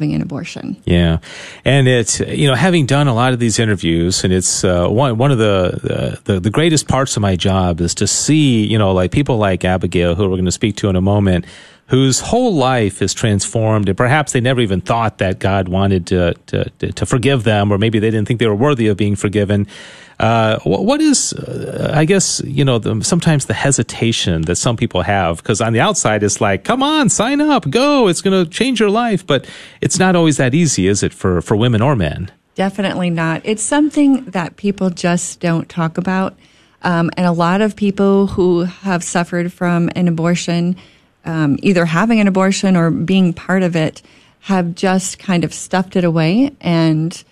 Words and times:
having 0.00 0.14
an 0.14 0.22
abortion. 0.22 0.76
Yeah, 0.86 1.18
and 1.62 1.86
it's 1.86 2.20
you 2.20 2.48
know 2.48 2.54
having 2.54 2.86
done 2.86 3.06
a 3.06 3.14
lot 3.14 3.34
of 3.34 3.38
these 3.38 3.58
interviews, 3.58 4.24
and 4.24 4.32
it's 4.32 4.64
uh, 4.64 4.88
one 4.88 5.18
one 5.18 5.30
of 5.30 5.36
the, 5.36 6.18
the 6.24 6.40
the 6.40 6.50
greatest 6.50 6.88
parts 6.88 7.16
of 7.16 7.22
my 7.22 7.36
job 7.36 7.82
is 7.82 7.94
to 7.96 8.06
see 8.06 8.64
you 8.64 8.78
know 8.78 8.92
like 8.92 9.12
people 9.12 9.36
like 9.36 9.64
Abigail, 9.64 10.14
who 10.14 10.22
we're 10.22 10.36
going 10.36 10.46
to 10.46 10.52
speak 10.52 10.76
to 10.76 10.88
in 10.88 10.96
a 10.96 11.02
moment, 11.02 11.44
whose 11.88 12.20
whole 12.20 12.54
life 12.54 13.02
is 13.02 13.12
transformed, 13.12 13.88
and 13.88 13.98
perhaps 13.98 14.32
they 14.32 14.40
never 14.40 14.62
even 14.62 14.80
thought 14.80 15.18
that 15.18 15.38
God 15.38 15.68
wanted 15.68 16.06
to 16.06 16.34
to, 16.46 16.92
to 16.92 17.04
forgive 17.04 17.44
them, 17.44 17.70
or 17.70 17.76
maybe 17.76 17.98
they 17.98 18.10
didn't 18.10 18.26
think 18.26 18.40
they 18.40 18.48
were 18.48 18.54
worthy 18.54 18.86
of 18.88 18.96
being 18.96 19.16
forgiven. 19.16 19.66
Uh, 20.20 20.58
what 20.64 21.00
is, 21.00 21.32
uh, 21.32 21.92
I 21.94 22.04
guess, 22.04 22.42
you 22.44 22.62
know, 22.62 22.78
the, 22.78 23.02
sometimes 23.02 23.46
the 23.46 23.54
hesitation 23.54 24.42
that 24.42 24.56
some 24.56 24.76
people 24.76 25.00
have, 25.00 25.38
because 25.38 25.62
on 25.62 25.72
the 25.72 25.80
outside 25.80 26.22
it's 26.22 26.42
like, 26.42 26.62
come 26.62 26.82
on, 26.82 27.08
sign 27.08 27.40
up, 27.40 27.70
go, 27.70 28.06
it's 28.06 28.20
going 28.20 28.44
to 28.44 28.50
change 28.50 28.80
your 28.80 28.90
life. 28.90 29.26
But 29.26 29.48
it's 29.80 29.98
not 29.98 30.14
always 30.16 30.36
that 30.36 30.54
easy, 30.54 30.88
is 30.88 31.02
it, 31.02 31.14
for, 31.14 31.40
for 31.40 31.56
women 31.56 31.80
or 31.80 31.96
men? 31.96 32.30
Definitely 32.54 33.08
not. 33.08 33.40
It's 33.44 33.62
something 33.62 34.26
that 34.26 34.56
people 34.56 34.90
just 34.90 35.40
don't 35.40 35.70
talk 35.70 35.96
about. 35.96 36.36
Um, 36.82 37.10
and 37.16 37.26
a 37.26 37.32
lot 37.32 37.62
of 37.62 37.74
people 37.74 38.26
who 38.26 38.64
have 38.64 39.02
suffered 39.02 39.50
from 39.54 39.88
an 39.96 40.06
abortion, 40.06 40.76
um, 41.24 41.58
either 41.62 41.86
having 41.86 42.20
an 42.20 42.28
abortion 42.28 42.76
or 42.76 42.90
being 42.90 43.32
part 43.32 43.62
of 43.62 43.74
it, 43.74 44.02
have 44.40 44.74
just 44.74 45.18
kind 45.18 45.44
of 45.44 45.54
stuffed 45.54 45.96
it 45.96 46.04
away 46.04 46.54
and 46.60 47.24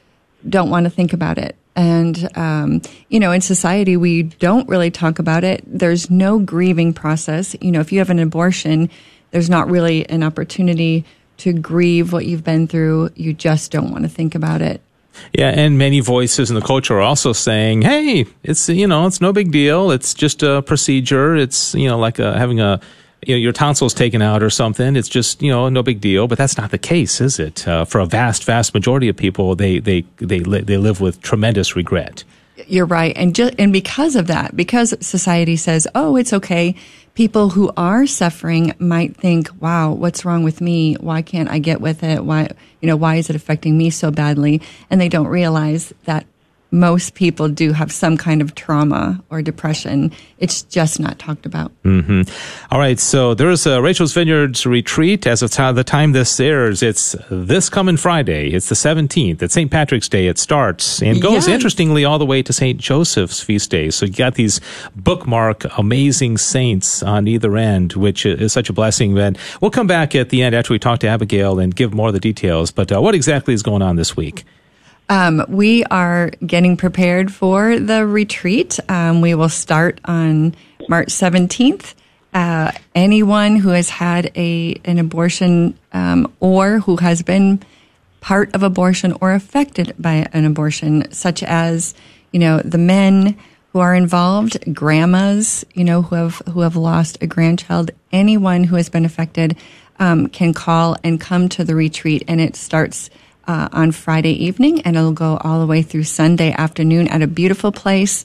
don't 0.48 0.70
want 0.70 0.84
to 0.84 0.91
think 0.91 1.12
about 1.12 1.36
it. 1.36 1.55
And, 1.78 2.37
um, 2.37 2.82
you 3.09 3.20
know, 3.20 3.30
in 3.30 3.41
society, 3.41 3.96
we 3.96 4.24
don't 4.24 4.69
really 4.69 4.91
talk 4.91 5.20
about 5.20 5.45
it. 5.45 5.62
There's 5.64 6.10
no 6.10 6.41
grieving 6.41 6.92
process. 6.92 7.55
You 7.60 7.70
know, 7.70 7.78
if 7.78 7.92
you 7.92 8.00
have 8.00 8.10
an 8.10 8.19
abortion, 8.19 8.91
there's 9.30 9.48
not 9.48 9.70
really 9.70 10.05
an 10.10 10.24
opportunity 10.24 11.05
to 11.36 11.52
grieve 11.52 12.12
what 12.12 12.27
you've 12.27 12.42
been 12.42 12.66
through. 12.66 13.10
You 13.14 13.33
just 13.33 13.70
don't 13.70 13.92
want 13.92 14.02
to 14.02 14.09
think 14.09 14.34
about 14.34 14.60
it. 14.60 14.80
Yeah, 15.33 15.50
and 15.50 15.78
many 15.78 16.00
voices 16.00 16.50
in 16.50 16.56
the 16.56 16.62
culture 16.62 16.98
are 16.98 17.02
also 17.02 17.33
saying, 17.33 17.83
"Hey, 17.83 18.27
it's 18.42 18.69
you 18.69 18.86
know, 18.86 19.06
it's 19.06 19.20
no 19.20 19.33
big 19.33 19.52
deal. 19.52 19.92
It's 19.92 20.14
just 20.14 20.42
a 20.42 20.62
procedure. 20.62 21.36
It's 21.36 21.74
you 21.74 21.89
know, 21.89 21.98
like 21.98 22.19
a, 22.19 22.36
having 22.36 22.61
a 22.61 22.80
you 23.27 23.34
know, 23.34 23.38
your 23.38 23.52
tonsils 23.52 23.94
taken 23.94 24.22
out 24.22 24.42
or 24.42 24.50
something. 24.50 24.97
It's 24.97 25.08
just 25.08 25.42
you 25.42 25.50
know 25.50 25.69
no 25.69 25.83
big 25.83 26.00
deal. 26.00 26.28
But 26.28 26.38
that's 26.38 26.56
not 26.56 26.70
the 26.70 26.78
case, 26.78 27.20
is 27.20 27.38
it? 27.38 27.66
Uh, 27.66 27.84
for 27.84 28.00
a 28.00 28.06
vast, 28.06 28.44
vast 28.44 28.74
majority 28.74 29.08
of 29.08 29.16
people, 29.16 29.55
they 29.55 29.78
they 29.80 30.02
they 30.16 30.41
li- 30.41 30.62
they 30.62 30.77
live 30.77 31.00
with 31.00 31.20
tremendous 31.20 31.77
regret. 31.77 32.24
You're 32.66 32.86
right, 32.86 33.16
and 33.16 33.34
just 33.34 33.55
and 33.58 33.72
because 33.72 34.16
of 34.16 34.27
that, 34.28 34.56
because 34.56 34.94
society 35.00 35.56
says, 35.56 35.86
"Oh, 35.94 36.16
it's 36.16 36.33
okay," 36.33 36.74
people 37.14 37.50
who 37.50 37.72
are 37.77 38.06
suffering 38.06 38.74
might 38.78 39.16
think, 39.16 39.50
"Wow, 39.61 39.92
what's 39.92 40.24
wrong 40.24 40.42
with 40.42 40.61
me? 40.61 40.94
Why 40.94 41.22
can't 41.22 41.48
I 41.48 41.58
get 41.58 41.80
with 41.80 42.02
it? 42.02 42.24
Why 42.24 42.50
you 42.80 42.89
know 42.89 42.96
why 42.96 43.16
is 43.16 43.30
it 43.30 43.36
affecting 43.36 43.77
me 43.77 43.91
so 43.91 44.11
badly?" 44.11 44.61
And 44.91 45.00
they 45.00 45.08
don't 45.08 45.28
realize 45.28 45.92
that 46.05 46.27
most 46.70 47.14
people 47.14 47.48
do 47.48 47.72
have 47.72 47.91
some 47.91 48.16
kind 48.16 48.42
of 48.42 48.55
trauma 48.55 49.22
or 49.30 49.41
depression. 49.41 50.12
It's 50.38 50.62
just 50.62 51.00
not 51.00 51.19
talked 51.19 51.47
about. 51.47 51.72
Mm-hmm. 51.83 52.22
All 52.70 52.78
right. 52.78 53.00
So 53.00 53.34
there's 53.34 53.66
a 53.66 53.80
Rachel's 53.80 54.12
Vineyards 54.12 54.66
retreat. 54.66 55.27
As 55.27 55.42
of 55.42 55.50
the 55.50 55.84
time 55.84 56.12
this 56.12 56.39
airs, 56.39 56.83
it's 56.83 57.16
this 57.30 57.70
coming 57.70 57.96
Friday. 57.96 58.50
It's 58.50 58.69
the 58.69 58.74
17th. 58.74 59.41
It's 59.41 59.55
St. 59.55 59.70
Patrick's 59.70 60.08
Day. 60.08 60.27
It 60.27 60.39
starts 60.39 61.02
and 61.02 61.22
goes, 61.22 61.46
yes. 61.46 61.48
interestingly, 61.48 62.05
all 62.05 62.19
the 62.19 62.27
way 62.27 62.42
to 62.42 62.52
St. 62.52 62.78
Joseph's 62.78 63.41
feast 63.41 63.70
day. 63.70 63.91
So 63.91 64.06
you 64.06 64.12
got 64.12 64.34
these 64.34 64.61
bookmark 64.94 65.64
amazing 65.78 66.36
saints 66.36 67.02
on 67.02 67.27
either 67.27 67.56
end, 67.56 67.94
which 67.94 68.27
is 68.27 68.52
such 68.52 68.69
a 68.69 68.74
blessing. 68.74 69.16
And 69.19 69.39
we'll 69.62 69.70
come 69.70 69.86
back 69.86 70.14
at 70.14 70.28
the 70.28 70.42
end 70.42 70.55
after 70.55 70.72
we 70.72 70.78
talk 70.78 71.00
to 71.00 71.08
Abigail 71.08 71.58
and 71.58 71.74
give 71.74 71.94
more 71.94 72.08
of 72.08 72.14
the 72.14 72.20
details. 72.20 72.70
But 72.70 72.92
uh, 72.92 73.00
what 73.00 73.14
exactly 73.14 73.55
is 73.55 73.62
going 73.62 73.80
on 73.80 73.96
this 73.96 74.16
week? 74.16 74.44
Um, 75.09 75.45
we 75.48 75.84
are 75.84 76.31
getting 76.45 76.77
prepared 76.77 77.33
for 77.33 77.78
the 77.78 78.06
retreat. 78.06 78.78
Um, 78.89 79.20
we 79.20 79.34
will 79.34 79.48
start 79.48 80.01
on 80.05 80.55
March 80.89 81.08
17th. 81.08 81.95
Uh, 82.35 82.73
anyone 82.95 83.57
who 83.57 83.70
has 83.70 83.89
had 83.89 84.30
a 84.36 84.79
an 84.85 84.98
abortion 84.98 85.79
um, 85.92 86.33
or 86.41 86.80
who 86.80 86.97
has 86.97 87.23
been 87.23 87.63
part 88.20 88.55
of 88.55 88.63
abortion 88.63 89.17
or 89.20 89.33
affected 89.33 89.95
by 89.98 90.27
an 90.33 90.45
abortion, 90.45 91.11
such 91.11 91.42
as 91.42 91.95
you 92.30 92.39
know 92.39 92.58
the 92.58 92.79
men 92.79 93.39
who 93.73 93.79
are 93.79 93.95
involved, 93.95 94.58
grandmas, 94.74 95.64
you 95.73 95.85
know 95.85 96.02
who 96.02 96.17
have 96.17 96.42
who 96.52 96.61
have 96.61 96.77
lost 96.77 97.17
a 97.23 97.27
grandchild, 97.27 97.91
anyone 98.13 98.64
who 98.64 98.77
has 98.77 98.91
been 98.91 99.07
affected 99.07 99.57
um, 99.98 100.29
can 100.29 100.52
call 100.52 100.97
and 101.02 101.18
come 101.18 101.48
to 101.48 101.64
the 101.64 101.74
retreat, 101.74 102.23
and 102.29 102.42
it 102.42 102.57
starts 102.57 103.08
uh, 103.48 103.69
on 103.73 103.91
Friday 103.91 104.45
evening, 104.45 104.83
and 104.83 104.97
it'll 104.97 105.13
go 105.13 105.39
all 105.39 105.59
the 105.61 105.67
way 105.67 105.83
through 105.83 106.05
Sunday 106.05 106.53
afternoon 106.53 107.09
at 107.09 107.23
a 107.23 107.27
beautiful 107.27 107.73
place. 107.73 108.25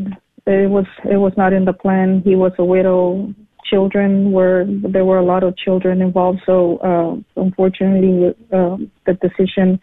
it 0.47 0.70
was 0.70 0.86
it 1.04 1.16
was 1.16 1.32
not 1.36 1.53
in 1.53 1.65
the 1.65 1.72
plan. 1.72 2.22
He 2.25 2.36
was 2.36 2.53
a 2.59 2.65
widow 2.65 3.34
children 3.71 4.33
were 4.33 4.65
there 4.95 5.05
were 5.05 5.19
a 5.19 5.25
lot 5.25 5.43
of 5.43 5.56
children 5.56 6.01
involved. 6.03 6.41
So 6.47 6.79
uh 6.79 7.41
unfortunately 7.41 8.34
uh, 8.53 8.77
the 9.06 9.15
decision 9.27 9.79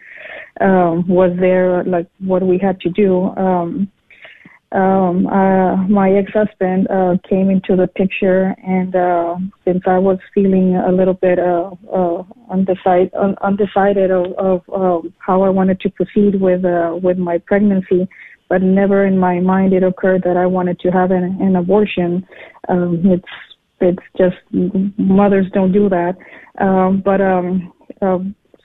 um 0.60 1.06
was 1.08 1.32
there 1.38 1.84
like 1.84 2.08
what 2.18 2.42
we 2.42 2.58
had 2.58 2.80
to 2.80 2.90
do. 2.90 3.24
Um 3.36 3.90
um 4.72 5.26
uh 5.28 5.76
my 5.88 6.10
ex-husband 6.10 6.88
uh 6.90 7.14
came 7.28 7.50
into 7.50 7.76
the 7.76 7.86
picture 7.86 8.54
and 8.66 8.96
uh 8.96 9.36
since 9.64 9.82
I 9.86 9.98
was 9.98 10.18
feeling 10.34 10.74
a 10.76 10.90
little 10.90 11.14
bit 11.14 11.38
uh 11.38 11.70
uh 11.92 12.24
undecided 12.50 13.14
un- 13.14 13.36
undecided 13.42 14.10
of, 14.10 14.26
of 14.50 14.60
uh, 14.68 15.08
how 15.18 15.42
I 15.42 15.50
wanted 15.50 15.78
to 15.80 15.90
proceed 15.90 16.40
with 16.40 16.64
uh 16.64 16.98
with 17.00 17.16
my 17.16 17.38
pregnancy 17.38 18.08
but 18.48 18.60
never 18.62 19.06
in 19.06 19.18
my 19.18 19.40
mind 19.40 19.72
it 19.72 19.82
occurred 19.84 20.22
that 20.24 20.36
I 20.36 20.46
wanted 20.46 20.78
to 20.80 20.90
have 20.90 21.10
an, 21.10 21.24
an 21.40 21.54
abortion. 21.56 22.26
Um 22.68 23.02
it's 23.04 23.34
it's 23.80 24.02
just 24.16 24.36
mothers 24.98 25.46
don't 25.52 25.72
do 25.72 25.88
that. 25.88 26.16
Um, 26.58 27.02
but 27.04 27.20
um, 27.20 27.72
uh, 28.00 28.18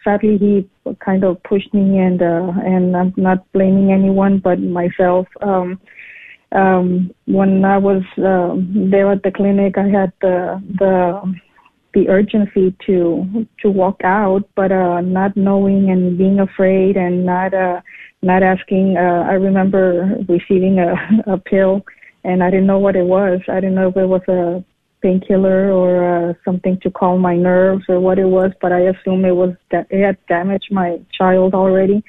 sadly, 0.03 0.37
he 0.37 0.69
kind 1.03 1.23
of 1.23 1.41
pushed 1.43 1.73
me, 1.73 1.99
and 1.99 2.21
uh, 2.21 2.51
and 2.65 2.95
I'm 2.95 3.13
not 3.17 3.51
blaming 3.51 3.91
anyone 3.91 4.39
but 4.39 4.59
myself. 4.59 5.27
Um, 5.41 5.79
um, 6.53 7.11
when 7.25 7.63
I 7.63 7.77
was 7.77 8.03
uh, 8.17 8.55
there 8.89 9.11
at 9.11 9.23
the 9.23 9.31
clinic, 9.31 9.77
I 9.77 9.87
had 9.87 10.13
the 10.21 10.61
the 10.79 11.35
the 11.93 12.09
urgency 12.09 12.75
to 12.87 13.45
to 13.61 13.69
walk 13.69 14.01
out, 14.03 14.47
but 14.55 14.71
uh, 14.71 15.01
not 15.01 15.35
knowing 15.35 15.91
and 15.91 16.17
being 16.17 16.39
afraid 16.39 16.95
and 16.95 17.25
not 17.25 17.53
uh, 17.53 17.81
not 18.21 18.43
asking. 18.43 18.95
Uh, 18.97 19.25
I 19.29 19.33
remember 19.33 20.17
receiving 20.27 20.79
a, 20.79 21.33
a 21.33 21.37
pill 21.37 21.83
and 22.23 22.43
I 22.43 22.51
didn't 22.51 22.67
know 22.67 22.79
what 22.79 22.95
it 22.95 23.05
was. 23.05 23.39
I 23.47 23.55
didn't 23.55 23.75
know 23.75 23.89
if 23.89 23.97
it 23.97 24.05
was 24.05 24.21
a 24.27 24.63
painkiller 25.01 25.71
or 25.71 26.29
uh, 26.29 26.33
something 26.45 26.79
to 26.81 26.91
calm 26.91 27.21
my 27.21 27.35
nerves 27.35 27.85
or 27.89 27.99
what 27.99 28.19
it 28.19 28.25
was, 28.25 28.51
but 28.61 28.71
I 28.71 28.81
assume 28.81 29.25
it 29.25 29.35
was 29.35 29.55
that 29.71 29.87
it 29.89 30.03
had 30.03 30.17
damaged 30.27 30.69
my 30.71 30.99
child 31.11 31.53
already. 31.53 32.03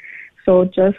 So 0.44 0.64
just 0.64 0.98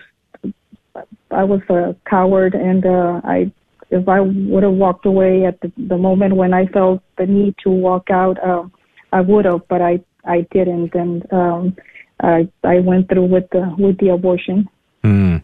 I 1.32 1.44
was 1.44 1.62
a 1.70 1.96
coward, 2.10 2.54
and 2.54 2.86
uh, 2.86 3.22
I 3.24 3.52
if 3.90 4.08
I 4.08 4.20
would 4.20 4.64
have 4.64 4.74
walked 4.74 5.06
away 5.06 5.46
at 5.46 5.60
the, 5.62 5.72
the 5.78 5.98
moment 5.98 6.36
when 6.36 6.54
I 6.54 6.66
felt 6.68 7.02
the 7.18 7.26
need 7.26 7.56
to 7.64 7.70
walk 7.70 8.10
out, 8.10 8.38
uh, 8.44 8.64
I 9.12 9.22
would 9.22 9.46
have, 9.46 9.68
but 9.68 9.82
I 9.82 10.00
I 10.26 10.48
didn't, 10.52 10.94
and 10.96 11.32
um, 11.34 11.76
I 12.22 12.48
I 12.64 12.80
went 12.80 13.10
through 13.10 13.26
with 13.26 13.50
the 13.52 13.76
with 13.78 13.98
the 14.00 14.10
abortion. 14.10 14.70
Mm. 15.04 15.44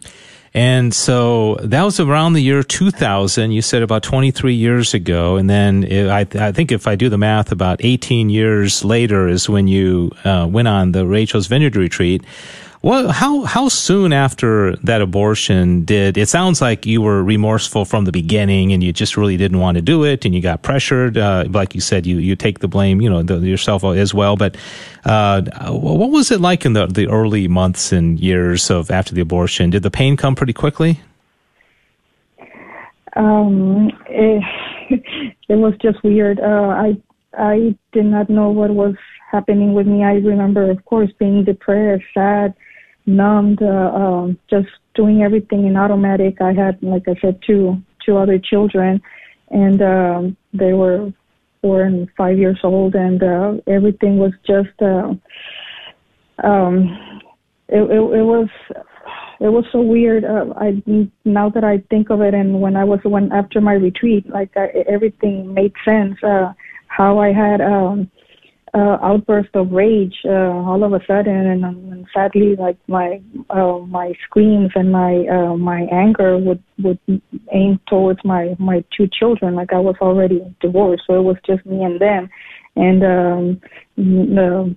And 0.54 0.94
so 0.94 1.56
that 1.62 1.84
was 1.84 2.00
around 2.00 2.34
the 2.34 2.42
year 2.42 2.64
2000. 2.64 3.52
You 3.52 3.62
said 3.62 3.84
about 3.84 4.04
23 4.04 4.54
years 4.54 4.94
ago. 4.94 5.36
And 5.36 5.50
then 5.50 5.84
it, 5.84 6.08
I, 6.08 6.22
I, 6.48 6.52
think 6.52 6.72
if 6.72 6.88
I 6.88 6.96
do 6.96 7.10
the 7.10 7.18
math, 7.18 7.52
about 7.52 7.84
18 7.84 8.30
years 8.30 8.84
later 8.84 9.28
is 9.28 9.48
when 9.48 9.68
you 9.68 10.12
uh, 10.24 10.48
went 10.50 10.68
on 10.68 10.92
the 10.92 11.06
Rachel's 11.06 11.48
Vineyard 11.48 11.76
retreat. 11.76 12.24
Well, 12.82 13.12
how 13.12 13.42
how 13.42 13.68
soon 13.68 14.14
after 14.14 14.78
that 14.78 15.02
abortion 15.02 15.84
did 15.84 16.18
it 16.18 16.30
sounds 16.30 16.62
like 16.62 16.86
you 16.86 17.02
were 17.02 17.22
remorseful 17.22 17.84
from 17.84 18.06
the 18.06 18.14
beginning 18.14 18.72
and 18.72 18.82
you 18.82 18.94
just 18.94 19.18
really 19.18 19.36
didn't 19.36 19.60
want 19.60 19.76
to 19.76 19.82
do 19.82 20.06
it 20.06 20.24
and 20.24 20.34
you 20.34 20.42
got 20.42 20.62
pressured 20.62 21.18
uh, 21.18 21.44
like 21.50 21.76
you 21.76 21.82
said 21.82 22.06
you 22.06 22.20
you 22.20 22.38
take 22.38 22.60
the 22.60 22.70
blame 22.70 23.02
you 23.02 23.10
know 23.10 23.22
the, 23.22 23.40
yourself 23.40 23.84
as 23.84 24.14
well. 24.14 24.38
But 24.38 24.56
uh, 25.04 25.42
what 25.72 26.10
was 26.10 26.32
it 26.32 26.40
like 26.40 26.66
in 26.66 26.72
the 26.72 26.88
the 26.88 27.10
early 27.10 27.50
months 27.50 27.92
and 27.92 28.18
years 28.18 28.70
of 28.72 28.90
after 28.90 29.14
the 29.14 29.22
abortion? 29.22 29.72
Did 29.72 29.84
the 29.84 29.92
pain 29.92 30.16
come 30.16 30.34
pretty 30.34 30.54
quickly? 30.54 31.02
Um 33.18 33.92
it, 34.08 34.42
it 35.50 35.56
was 35.56 35.74
just 35.82 36.02
weird. 36.02 36.40
Uh, 36.40 36.70
I 36.70 36.98
I 37.38 37.76
did 37.92 38.06
not 38.06 38.30
know 38.30 38.52
what 38.52 38.70
was 38.70 38.96
happening 39.30 39.74
with 39.74 39.86
me. 39.86 40.06
I 40.06 40.14
remember 40.14 40.72
of 40.72 40.86
course 40.86 41.12
being 41.20 41.44
depressed 41.44 42.06
sad 42.14 42.54
numbed, 43.06 43.62
uh, 43.62 43.92
um, 43.94 44.40
just 44.50 44.68
doing 44.96 45.22
everything 45.24 45.66
in 45.68 45.76
automatic. 45.76 46.42
I 46.42 46.54
had, 46.54 46.82
like 46.82 47.04
I 47.08 47.16
said, 47.22 47.40
two 47.46 47.78
two 48.06 48.18
other 48.18 48.40
children, 48.40 49.02
and 49.50 49.82
um, 49.82 50.38
they 50.54 50.74
were 50.74 51.12
four 51.62 51.84
and 51.84 52.08
five 52.18 52.38
years 52.38 52.60
old, 52.64 52.96
and 52.96 53.22
uh, 53.22 53.54
everything 53.68 54.18
was 54.18 54.34
just. 54.46 54.82
Uh, 54.82 55.14
um, 56.44 57.22
it, 57.68 57.82
it, 57.82 58.00
it 58.00 58.24
was 58.24 58.48
it 59.40 59.50
was 59.50 59.66
so 59.72 59.82
weird. 59.82 60.26
Uh, 60.26 60.54
I 60.58 60.82
now 61.26 61.50
that 61.50 61.64
I 61.64 61.80
think 61.90 62.10
of 62.10 62.22
it, 62.22 62.34
and 62.34 62.62
when 62.62 62.76
I 62.76 62.84
was 62.84 63.00
when 63.04 63.32
after 63.32 63.62
my 63.62 63.74
retreat, 63.74 64.30
like 64.30 64.52
I, 64.56 64.68
everything 64.88 65.54
made 65.54 65.74
sense. 65.86 66.16
Uh, 66.24 66.54
how 66.88 67.20
I 67.20 67.32
had 67.32 67.62
um, 67.62 68.10
uh, 68.74 68.98
outburst 69.02 69.50
of 69.56 69.72
rage 69.72 70.16
uh, 70.26 70.30
all 70.30 70.84
of 70.84 70.94
a 70.94 71.00
sudden, 71.08 71.36
and, 71.36 71.64
and 71.64 72.08
sadly, 72.14 72.56
like 72.56 72.78
my 72.88 73.22
uh, 73.50 73.80
my 73.80 74.14
screams 74.26 74.72
and 74.76 74.92
my 74.92 75.26
uh, 75.28 75.56
my 75.56 75.88
anger 75.92 76.38
would 76.38 76.64
would 76.84 77.00
aim 77.52 77.80
towards 77.88 78.20
my 78.24 78.56
my 78.60 78.84
two 78.96 79.08
children. 79.08 79.56
Like 79.56 79.74
I 79.74 79.80
was 79.80 79.96
already 80.02 80.42
divorced, 80.62 81.04
so 81.08 81.16
it 81.16 81.24
was 81.24 81.38
just 81.46 81.66
me 81.66 81.84
and 81.84 82.00
them, 82.00 82.30
and 82.76 83.04
um, 83.04 83.62
the, 83.98 84.76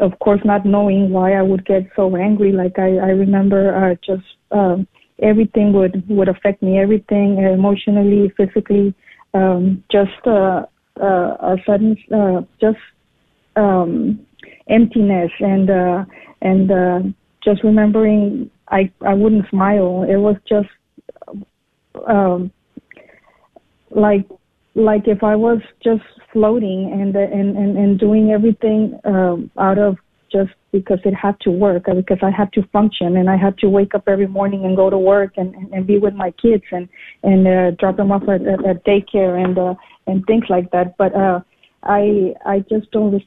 of 0.00 0.18
course, 0.18 0.40
not 0.44 0.66
knowing 0.66 1.10
why 1.10 1.34
I 1.34 1.42
would 1.42 1.64
get 1.64 1.88
so 1.96 2.16
angry. 2.16 2.52
Like 2.52 2.78
I 2.78 2.96
I 2.96 3.10
remember 3.10 3.74
uh, 3.74 3.94
just 4.04 4.26
um, 4.50 4.86
everything 5.22 5.72
would 5.72 6.04
would 6.08 6.28
affect 6.28 6.62
me, 6.62 6.78
everything 6.78 7.38
emotionally, 7.38 8.32
physically, 8.36 8.94
um, 9.34 9.82
just 9.90 10.26
uh, 10.26 10.62
uh, 11.00 11.36
a 11.40 11.56
sudden 11.66 11.96
uh, 12.14 12.42
just 12.60 12.78
um, 13.60 14.26
emptiness 14.68 15.30
and 15.40 15.70
uh, 15.70 16.04
and 16.42 16.70
uh, 16.70 17.00
just 17.44 17.62
remembering 17.64 18.50
I 18.68 18.90
I 19.06 19.14
wouldn't 19.14 19.48
smile. 19.50 20.06
It 20.08 20.16
was 20.16 20.36
just 20.48 20.68
um, 22.06 22.50
like 23.90 24.26
like 24.74 25.06
if 25.06 25.22
I 25.22 25.36
was 25.36 25.60
just 25.82 26.02
floating 26.32 26.90
and 26.92 27.14
and 27.16 27.56
and, 27.56 27.76
and 27.76 27.98
doing 27.98 28.30
everything 28.30 28.98
um, 29.04 29.50
out 29.58 29.78
of 29.78 29.96
just 30.32 30.52
because 30.70 31.00
it 31.04 31.12
had 31.12 31.38
to 31.40 31.50
work 31.50 31.88
uh, 31.88 31.94
because 31.94 32.18
I 32.22 32.30
had 32.30 32.52
to 32.52 32.62
function 32.68 33.16
and 33.16 33.28
I 33.28 33.36
had 33.36 33.58
to 33.58 33.68
wake 33.68 33.96
up 33.96 34.04
every 34.06 34.28
morning 34.28 34.64
and 34.64 34.76
go 34.76 34.88
to 34.88 34.98
work 34.98 35.32
and 35.36 35.54
and, 35.54 35.72
and 35.72 35.86
be 35.86 35.98
with 35.98 36.14
my 36.14 36.30
kids 36.42 36.62
and 36.70 36.88
and 37.22 37.46
uh, 37.46 37.70
drop 37.72 37.96
them 37.96 38.12
off 38.12 38.22
at, 38.22 38.42
at, 38.46 38.64
at 38.64 38.84
daycare 38.84 39.42
and 39.44 39.58
uh, 39.58 39.74
and 40.06 40.24
things 40.26 40.44
like 40.48 40.70
that. 40.70 40.96
But 40.96 41.14
uh, 41.14 41.40
I 41.82 42.34
I 42.46 42.60
just 42.60 42.90
don't 42.92 43.22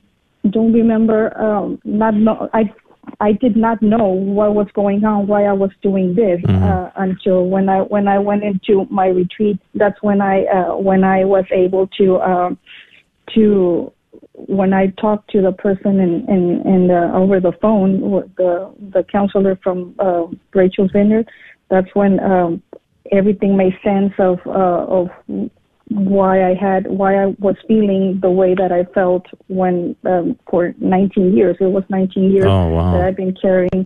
don't 0.49 0.73
remember 0.73 1.35
um, 1.41 1.79
not 1.83 2.13
know 2.13 2.49
I 2.53 2.71
I 3.19 3.33
did 3.33 3.55
not 3.55 3.81
know 3.81 4.07
what 4.07 4.55
was 4.55 4.67
going 4.73 5.03
on, 5.03 5.27
why 5.27 5.45
I 5.45 5.53
was 5.53 5.71
doing 5.81 6.15
this 6.15 6.41
mm-hmm. 6.41 6.63
uh, 6.63 6.89
until 6.95 7.47
when 7.47 7.69
I 7.69 7.79
when 7.79 8.07
I 8.07 8.19
went 8.19 8.43
into 8.43 8.85
my 8.89 9.07
retreat. 9.07 9.59
That's 9.75 10.01
when 10.01 10.21
I 10.21 10.45
uh, 10.45 10.77
when 10.77 11.03
I 11.03 11.25
was 11.25 11.45
able 11.51 11.87
to 11.99 12.15
uh, 12.15 12.49
to 13.35 13.91
when 14.33 14.73
I 14.73 14.87
talked 14.99 15.29
to 15.31 15.41
the 15.41 15.51
person 15.51 15.99
in 15.99 16.25
in, 16.27 16.61
in 16.65 16.87
the, 16.87 17.11
over 17.13 17.39
the 17.39 17.53
phone, 17.61 18.01
the 18.37 18.73
the 18.93 19.03
counselor 19.11 19.57
from 19.63 19.95
uh, 19.99 20.25
Rachel's 20.53 20.91
Vineyard. 20.91 21.29
That's 21.69 21.93
when 21.93 22.19
um, 22.19 22.63
everything 23.11 23.57
made 23.57 23.73
sense 23.83 24.13
of 24.19 24.39
uh, 24.45 24.85
of 24.87 25.09
why 25.89 26.49
I 26.49 26.53
had 26.53 26.87
why 26.87 27.15
I 27.15 27.27
was 27.39 27.55
feeling 27.67 28.19
the 28.21 28.29
way 28.29 28.55
that 28.55 28.71
I 28.71 28.85
felt 28.93 29.25
when 29.47 29.95
um, 30.05 30.39
for 30.49 30.73
19 30.79 31.35
years. 31.35 31.57
It 31.59 31.65
was 31.65 31.83
19 31.89 32.31
years 32.31 32.45
oh, 32.45 32.69
wow. 32.69 32.93
that 32.93 33.05
I've 33.05 33.17
been 33.17 33.35
carrying 33.39 33.85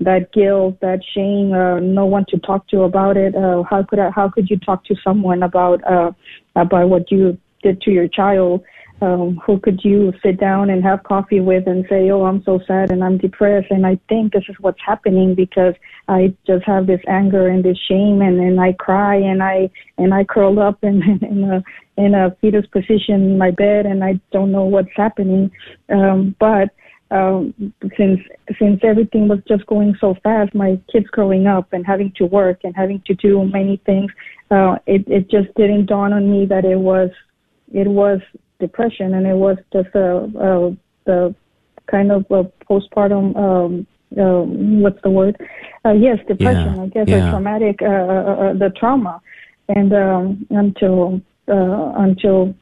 that 0.00 0.32
guilt, 0.32 0.78
that 0.80 1.00
shame, 1.14 1.52
uh, 1.52 1.80
no 1.80 2.06
one 2.06 2.24
to 2.28 2.38
talk 2.38 2.68
to 2.68 2.82
about 2.82 3.16
it. 3.16 3.34
Uh, 3.34 3.62
how 3.68 3.82
could 3.82 3.98
I, 3.98 4.10
how 4.10 4.28
could 4.28 4.48
you 4.48 4.58
talk 4.58 4.84
to 4.84 4.94
someone 5.02 5.42
about 5.42 5.82
uh, 5.90 6.12
about 6.54 6.88
what 6.88 7.10
you 7.10 7.38
did 7.62 7.80
to 7.82 7.90
your 7.90 8.08
child? 8.08 8.62
Um, 9.00 9.40
who 9.44 9.60
could 9.60 9.84
you 9.84 10.12
sit 10.22 10.40
down 10.40 10.70
and 10.70 10.82
have 10.82 11.04
coffee 11.04 11.40
with 11.40 11.66
and 11.68 11.86
say, 11.88 12.10
"Oh, 12.10 12.24
I'm 12.24 12.42
so 12.42 12.60
sad 12.66 12.90
and 12.90 13.04
I'm 13.04 13.18
depressed," 13.18 13.70
and 13.70 13.86
I 13.86 13.98
think 14.08 14.32
this 14.32 14.44
is 14.48 14.56
what's 14.60 14.80
happening 14.84 15.34
because 15.34 15.74
I 16.08 16.34
just 16.46 16.64
have 16.64 16.86
this 16.86 17.00
anger 17.06 17.46
and 17.48 17.64
this 17.64 17.78
shame, 17.88 18.22
and 18.22 18.40
and 18.40 18.60
I 18.60 18.72
cry 18.72 19.14
and 19.14 19.42
I 19.42 19.70
and 19.98 20.12
I 20.12 20.24
curl 20.24 20.58
up 20.58 20.82
in 20.82 21.02
in 21.22 21.44
a 21.44 21.62
in 21.96 22.14
a 22.14 22.34
fetus 22.40 22.66
position 22.66 23.22
in 23.22 23.38
my 23.38 23.52
bed, 23.52 23.86
and 23.86 24.02
I 24.02 24.20
don't 24.32 24.50
know 24.50 24.64
what's 24.64 24.94
happening, 24.96 25.50
um, 25.90 26.34
but. 26.38 26.70
Um, 27.10 27.72
since 27.96 28.20
since 28.58 28.80
everything 28.82 29.28
was 29.28 29.38
just 29.48 29.64
going 29.64 29.96
so 29.98 30.14
fast, 30.22 30.54
my 30.54 30.78
kids 30.92 31.06
growing 31.06 31.46
up 31.46 31.72
and 31.72 31.86
having 31.86 32.12
to 32.16 32.26
work 32.26 32.60
and 32.64 32.76
having 32.76 33.02
to 33.06 33.14
do 33.14 33.46
many 33.46 33.80
things, 33.86 34.12
uh, 34.50 34.76
it 34.86 35.08
it 35.08 35.30
just 35.30 35.48
didn't 35.54 35.86
dawn 35.86 36.12
on 36.12 36.30
me 36.30 36.44
that 36.44 36.66
it 36.66 36.76
was 36.76 37.08
it 37.72 37.88
was 37.88 38.20
depression, 38.60 39.14
and 39.14 39.26
it 39.26 39.34
was 39.34 39.56
just 39.72 39.88
a, 39.94 40.16
a 40.40 40.76
the 41.04 41.34
kind 41.90 42.12
of 42.12 42.24
a 42.30 42.44
postpartum. 42.64 43.36
Um, 43.36 43.86
uh, 44.18 44.42
what's 44.82 45.00
the 45.02 45.10
word? 45.10 45.36
Uh, 45.84 45.92
yes, 45.92 46.18
depression. 46.26 46.76
Yeah. 46.76 46.82
I 46.82 46.86
guess 46.86 47.08
yeah. 47.08 47.28
a 47.28 47.30
traumatic, 47.30 47.80
uh, 47.82 47.86
uh, 47.86 47.90
uh, 47.90 48.52
the 48.54 48.72
trauma, 48.78 49.20
and 49.68 49.92
um, 49.92 50.46
until 50.50 51.20
uh, 51.48 51.92
until, 51.98 52.54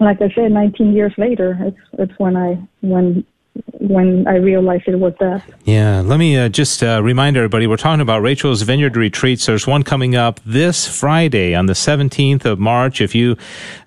like 0.00 0.20
I 0.20 0.32
said, 0.34 0.50
19 0.52 0.92
years 0.92 1.12
later, 1.16 1.56
it's 1.60 1.76
it's 1.98 2.12
when 2.18 2.36
I 2.36 2.58
when 2.80 3.24
when 3.88 4.26
I 4.26 4.36
realized 4.36 4.88
it 4.88 4.96
was 4.96 5.14
that. 5.20 5.42
Yeah, 5.64 6.00
let 6.00 6.18
me 6.18 6.36
uh, 6.36 6.48
just 6.48 6.82
uh, 6.82 7.02
remind 7.02 7.36
everybody 7.36 7.66
we're 7.66 7.76
talking 7.76 8.00
about 8.00 8.22
Rachel's 8.22 8.62
Vineyard 8.62 8.96
Retreats. 8.96 9.46
There's 9.46 9.66
one 9.66 9.82
coming 9.82 10.16
up 10.16 10.40
this 10.44 10.88
Friday 10.88 11.54
on 11.54 11.66
the 11.66 11.72
17th 11.72 12.44
of 12.44 12.58
March. 12.58 13.00
If 13.00 13.14
you 13.14 13.36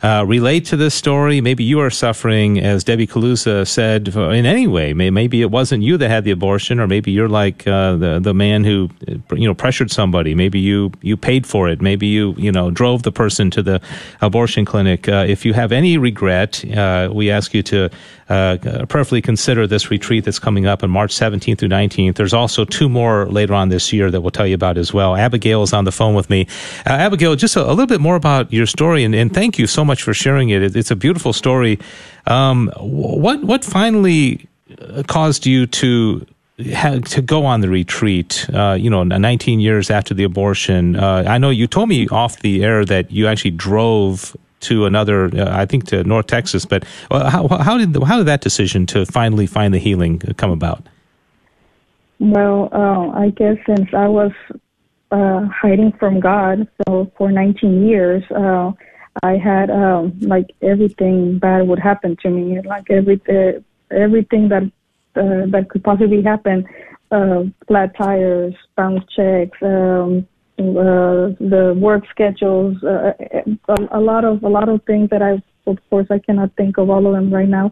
uh, 0.04 0.24
relate 0.28 0.66
to 0.66 0.78
this 0.78 0.94
story, 0.94 1.42
maybe 1.42 1.64
you 1.64 1.80
are 1.80 1.90
suffering, 1.90 2.60
as 2.60 2.84
Debbie 2.84 3.08
Calusa 3.08 3.68
said, 3.68 4.10
in 4.10 4.46
any 4.46 4.68
way. 4.68 4.94
Maybe 4.94 5.42
it 5.42 5.52
wasn't 5.52 5.84
you 5.84 5.98
that 5.98 6.10
had 6.10 6.24
the 6.24 6.32
abortion, 6.32 6.80
or 6.80 6.88
maybe 6.88 7.12
you're 7.12 7.30
like 7.30 7.68
uh, 7.68 7.96
the 7.96 8.20
the 8.20 8.34
man 8.34 8.64
who 8.64 8.90
you 9.34 9.48
know 9.48 9.54
pressured 9.54 9.92
somebody. 9.92 10.36
Maybe 10.36 10.60
you 10.60 10.92
you 11.02 11.18
paid 11.18 11.48
for 11.48 11.68
it. 11.68 11.82
Maybe 11.82 12.08
you 12.08 12.36
you 12.38 12.52
know 12.52 12.72
drove 12.72 13.04
the 13.04 13.12
person 13.12 13.50
to 13.52 13.64
the 13.64 13.82
abortion 14.22 14.66
clinic. 14.66 15.08
Uh, 15.10 15.26
if 15.28 15.46
you 15.46 15.54
have 15.54 15.72
any 15.72 15.98
regret, 15.98 16.64
uh, 16.76 17.10
we 17.12 17.32
ask 17.32 17.54
you 17.54 17.64
to 17.64 17.90
prayerfully 18.28 19.22
consider 19.22 19.48
consider 19.48 19.68
retreat 19.90 20.26
that's 20.26 20.40
coming 20.40 20.66
up 20.66 20.84
on 20.84 20.90
March 20.90 21.14
17th 21.14 21.60
through 21.60 21.70
19th. 21.70 22.16
There's 22.16 22.34
also 22.34 22.66
two 22.66 22.90
more 22.90 23.26
later 23.28 23.54
on 23.54 23.70
this 23.70 23.92
year 23.94 24.12
that 24.12 24.22
we'll 24.22 24.32
tell 24.32 24.48
you 24.48 24.56
about 24.56 24.78
as 24.78 24.94
well. 24.94 25.16
Abigail 25.16 25.64
is 25.64 25.74
on 25.74 25.86
the 25.86 25.92
phone 25.92 26.16
with 26.16 26.30
me. 26.30 26.48
Uh, 26.86 26.92
Abigail, 26.92 27.36
just 27.36 27.56
a, 27.56 27.64
a, 27.64 27.70
little 27.70 27.88
bit 27.88 28.02
more 28.02 28.16
about 28.16 28.52
your 28.52 28.66
story, 28.66 29.04
and, 29.04 29.14
and 29.16 29.34
thank 29.34 29.58
you 29.58 29.68
so 29.68 29.84
much 29.86 30.04
for 30.04 30.14
sharing 30.14 30.50
it. 30.50 30.62
it 30.62 30.76
it's 30.76 30.92
a 30.92 30.96
beautiful 30.96 31.34
story. 31.34 31.80
Um, 32.26 32.72
what 32.78 33.44
what 33.44 33.64
finally 33.64 34.48
uh, 34.82 35.04
caused 35.08 35.46
you 35.46 35.68
to 35.68 36.26
to 36.58 37.22
go 37.24 37.46
on 37.46 37.62
the 37.62 37.70
retreat, 37.70 38.50
uh, 38.52 38.76
you 38.80 38.90
know, 38.90 39.04
19 39.04 39.60
years 39.60 39.92
after 39.92 40.16
the 40.16 40.24
abortion. 40.24 40.96
Uh, 40.96 41.24
I 41.28 41.38
know 41.38 41.52
you 41.52 41.68
told 41.68 41.88
me 41.88 42.08
off 42.08 42.40
the 42.40 42.64
air 42.64 42.84
that 42.84 43.12
you 43.12 43.28
actually 43.28 43.52
drove 43.52 44.36
to 44.62 44.86
another, 44.86 45.26
uh, 45.26 45.56
I 45.56 45.66
think 45.66 45.86
to 45.88 46.04
North 46.04 46.28
Texas. 46.28 46.66
But 46.66 46.86
uh, 47.12 47.30
how, 47.30 47.48
how 47.48 47.78
did 47.78 47.96
how 48.04 48.18
did 48.18 48.28
that 48.28 48.42
decision 48.42 48.86
to 48.88 49.06
finally 49.06 49.48
find 49.48 49.74
the 49.74 49.80
healing 49.80 50.20
come 50.38 50.52
about? 50.52 50.84
Well, 52.20 52.70
uh, 52.72 53.10
I 53.20 53.30
guess 53.30 53.58
since 53.66 53.90
I 53.94 54.08
was 54.08 54.32
uh, 55.12 55.46
hiding 55.46 55.92
from 56.00 56.20
God, 56.20 56.68
so 56.88 57.12
for 57.18 57.32
19 57.32 57.88
years, 57.88 58.24
I 59.24 59.38
had 59.38 59.70
um, 59.70 60.18
like 60.22 60.52
everything 60.62 61.40
bad 61.40 61.68
would 61.68 61.80
happen 61.80 62.18
to 62.22 62.30
me, 62.30 62.62
like 62.62 62.90
every 62.90 63.22
everything 63.92 64.50
that 64.50 64.64
uh, 65.16 65.46
that 65.48 65.68
could 65.70 65.84
possibly 65.84 66.22
happen. 66.22 66.68
Uh, 67.10 67.44
flat 67.68 67.96
tires, 67.98 68.54
bounce 68.76 69.04
checks, 69.16 69.58
um, 69.62 70.28
uh, 70.60 71.34
the 71.40 71.76
work 71.78 72.04
schedules, 72.10 72.78
uh, 72.84 73.14
a, 73.70 73.98
a 73.98 74.00
lot 74.00 74.26
of 74.26 74.44
a 74.44 74.50
lot 74.50 74.70
of 74.70 74.82
things 74.84 75.10
that 75.12 75.22
I, 75.22 75.42
of 75.70 75.78
course, 75.90 76.08
I 76.10 76.20
cannot 76.20 76.56
think 76.56 76.78
of 76.78 76.90
all 76.90 77.06
of 77.06 77.14
them 77.14 77.34
right 77.34 77.48
now. 77.48 77.72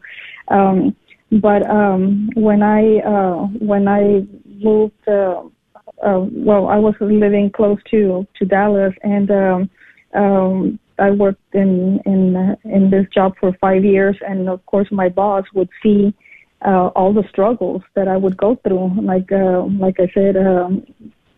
Um, 0.49 0.95
but 1.31 1.67
um, 1.69 2.29
when 2.35 2.61
I 2.61 2.99
uh, 2.99 3.47
when 3.59 3.87
I 3.87 4.25
moved, 4.63 5.07
uh, 5.07 5.41
uh, 6.05 6.25
well, 6.31 6.67
I 6.67 6.77
was 6.77 6.93
living 6.99 7.49
close 7.49 7.79
to 7.91 8.27
to 8.37 8.45
Dallas, 8.45 8.93
and 9.01 9.31
um, 9.31 9.69
um, 10.13 10.79
I 10.99 11.11
worked 11.11 11.55
in 11.55 11.99
in 12.05 12.35
uh, 12.35 12.55
in 12.65 12.89
this 12.91 13.07
job 13.13 13.33
for 13.39 13.53
five 13.59 13.83
years, 13.83 14.15
and 14.27 14.47
of 14.47 14.65
course, 14.67 14.87
my 14.91 15.09
boss 15.09 15.45
would 15.55 15.69
see 15.81 16.13
uh, 16.65 16.87
all 16.95 17.13
the 17.13 17.23
struggles 17.29 17.81
that 17.95 18.07
I 18.07 18.17
would 18.17 18.37
go 18.37 18.55
through. 18.63 19.01
Like 19.01 19.31
uh, 19.31 19.63
like 19.63 19.99
I 19.99 20.09
said, 20.13 20.37
um, 20.37 20.85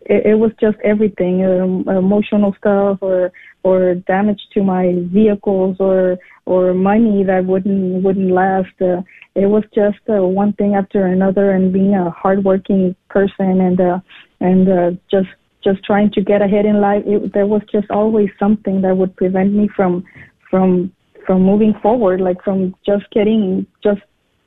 it, 0.08 0.26
it 0.26 0.34
was 0.34 0.50
just 0.60 0.76
everything, 0.82 1.44
um, 1.44 1.88
emotional 1.88 2.54
stuff, 2.58 2.98
or 3.00 3.30
or 3.62 3.94
damage 4.06 4.40
to 4.54 4.62
my 4.62 4.94
vehicles, 5.12 5.76
or 5.78 6.18
or 6.46 6.74
money 6.74 7.22
that 7.24 7.44
wouldn't 7.44 8.02
wouldn't 8.02 8.30
last. 8.30 8.74
Uh, 8.80 9.02
it 9.34 9.46
was 9.46 9.64
just 9.74 9.98
uh, 10.08 10.22
one 10.22 10.54
thing 10.54 10.74
after 10.74 11.06
another, 11.06 11.50
and 11.50 11.72
being 11.72 11.94
a 11.94 12.10
hardworking 12.10 12.96
person, 13.10 13.60
and 13.60 13.80
uh, 13.80 14.00
and 14.40 14.68
uh, 14.68 14.90
just 15.10 15.28
just 15.62 15.84
trying 15.84 16.10
to 16.12 16.22
get 16.22 16.40
ahead 16.42 16.64
in 16.64 16.80
life. 16.80 17.02
It, 17.06 17.32
there 17.34 17.46
was 17.46 17.62
just 17.70 17.90
always 17.90 18.30
something 18.38 18.80
that 18.82 18.96
would 18.96 19.14
prevent 19.16 19.52
me 19.52 19.68
from 19.76 20.04
from 20.50 20.92
from 21.26 21.42
moving 21.42 21.74
forward, 21.82 22.20
like 22.22 22.42
from 22.42 22.74
just 22.86 23.04
getting 23.10 23.66
just 23.82 24.00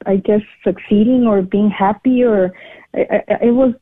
I 0.07 0.15
guess 0.15 0.41
succeeding 0.63 1.27
or 1.27 1.43
being 1.43 1.69
happy 1.69 2.23
or 2.23 2.51
it, 2.93 3.23
it 3.41 3.51
was 3.51 3.75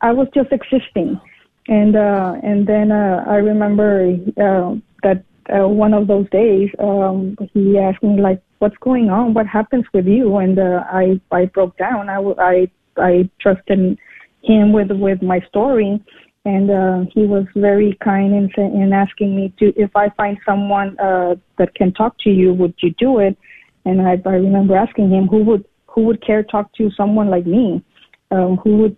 I 0.00 0.12
was 0.12 0.28
just 0.34 0.50
existing. 0.52 1.20
And 1.68 1.96
uh 1.96 2.34
and 2.42 2.66
then 2.66 2.92
uh 2.92 3.24
I 3.26 3.36
remember 3.36 4.16
uh 4.40 4.74
that 5.02 5.24
uh, 5.48 5.68
one 5.68 5.94
of 5.94 6.06
those 6.06 6.28
days 6.30 6.70
um 6.78 7.36
he 7.54 7.78
asked 7.78 8.02
me 8.02 8.20
like 8.20 8.40
what's 8.58 8.76
going 8.78 9.10
on? 9.10 9.34
What 9.34 9.46
happens 9.46 9.84
with 9.92 10.06
you? 10.06 10.36
And 10.38 10.58
uh, 10.58 10.84
I 10.90 11.20
I 11.30 11.46
broke 11.46 11.76
down. 11.76 12.08
I 12.08 12.18
I 12.38 12.70
I 12.96 13.30
trusted 13.40 13.98
him 14.42 14.72
with 14.72 14.90
with 14.90 15.22
my 15.22 15.40
story. 15.48 16.02
And 16.44 16.70
uh, 16.70 17.10
he 17.12 17.26
was 17.26 17.44
very 17.56 17.98
kind 18.04 18.32
in, 18.32 18.48
in 18.56 18.92
asking 18.92 19.34
me 19.34 19.52
to 19.58 19.72
if 19.76 19.90
I 19.96 20.10
find 20.10 20.38
someone 20.46 20.96
uh, 21.00 21.34
that 21.58 21.74
can 21.74 21.92
talk 21.92 22.16
to 22.20 22.30
you, 22.30 22.54
would 22.54 22.74
you 22.78 22.94
do 22.98 23.18
it? 23.18 23.36
And 23.84 24.00
I, 24.00 24.22
I 24.24 24.34
remember 24.34 24.76
asking 24.76 25.10
him 25.10 25.26
who 25.26 25.42
would 25.42 25.64
who 25.88 26.02
would 26.02 26.24
care 26.24 26.44
talk 26.44 26.72
to 26.74 26.90
someone 26.96 27.30
like 27.30 27.46
me, 27.46 27.82
um, 28.30 28.58
who 28.58 28.76
would 28.76 28.96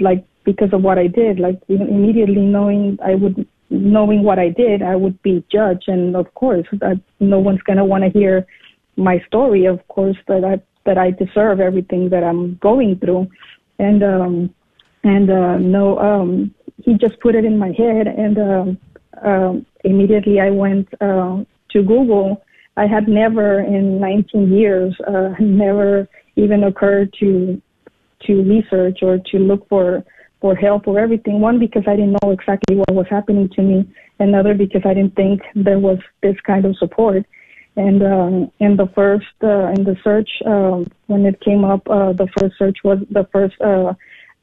like 0.00 0.24
because 0.44 0.72
of 0.72 0.82
what 0.82 0.98
I 0.98 1.06
did, 1.06 1.38
like 1.38 1.60
immediately 1.68 2.36
knowing 2.36 2.98
I 3.04 3.14
would 3.14 3.46
knowing 3.70 4.24
what 4.24 4.38
I 4.38 4.48
did, 4.48 4.82
I 4.82 4.96
would 4.96 5.20
be 5.22 5.44
judged, 5.50 5.88
and 5.88 6.16
of 6.16 6.32
course, 6.34 6.66
that 6.72 7.00
no 7.20 7.38
one's 7.38 7.62
gonna 7.62 7.84
want 7.84 8.04
to 8.04 8.10
hear 8.10 8.46
my 8.96 9.22
story. 9.26 9.66
Of 9.66 9.86
course, 9.88 10.16
that 10.26 10.44
I 10.44 10.60
that 10.86 10.98
I 10.98 11.10
deserve 11.10 11.60
everything 11.60 12.10
that 12.10 12.24
I'm 12.24 12.56
going 12.56 12.98
through, 12.98 13.28
and 13.78 14.02
um, 14.02 14.54
and 15.04 15.30
uh, 15.30 15.58
no, 15.58 15.98
um, 15.98 16.54
he 16.84 16.94
just 16.94 17.20
put 17.20 17.34
it 17.34 17.44
in 17.44 17.58
my 17.58 17.72
head, 17.72 18.06
and 18.06 18.38
um, 18.38 18.78
uh, 19.24 19.52
immediately 19.84 20.40
I 20.40 20.50
went 20.50 20.88
uh, 21.00 21.44
to 21.70 21.82
Google. 21.82 22.42
I 22.76 22.86
had 22.86 23.08
never 23.08 23.60
in 23.60 24.00
19 24.00 24.52
years, 24.52 24.96
uh, 25.06 25.34
never 25.40 26.08
even 26.36 26.64
occurred 26.64 27.12
to 27.20 27.60
to 28.26 28.42
research 28.42 28.98
or 29.02 29.18
to 29.30 29.38
look 29.38 29.68
for 29.68 30.04
for 30.40 30.54
help 30.54 30.88
or 30.88 30.98
everything. 30.98 31.40
One 31.40 31.58
because 31.58 31.82
I 31.86 31.96
didn't 31.96 32.16
know 32.22 32.30
exactly 32.30 32.76
what 32.76 32.94
was 32.94 33.06
happening 33.10 33.48
to 33.50 33.62
me. 33.62 33.94
Another 34.18 34.54
because 34.54 34.82
I 34.84 34.94
didn't 34.94 35.16
think 35.16 35.42
there 35.54 35.78
was 35.78 35.98
this 36.22 36.36
kind 36.46 36.64
of 36.64 36.76
support. 36.76 37.24
And 37.76 38.02
um, 38.02 38.52
in 38.58 38.76
the 38.76 38.88
first 38.94 39.26
uh, 39.42 39.68
in 39.68 39.84
the 39.84 39.96
search 40.02 40.30
um, 40.46 40.90
when 41.06 41.24
it 41.26 41.40
came 41.40 41.64
up, 41.64 41.88
uh, 41.88 42.12
the 42.12 42.28
first 42.38 42.58
search 42.58 42.78
was 42.84 42.98
the 43.10 43.28
first 43.32 43.54
uh, 43.60 43.94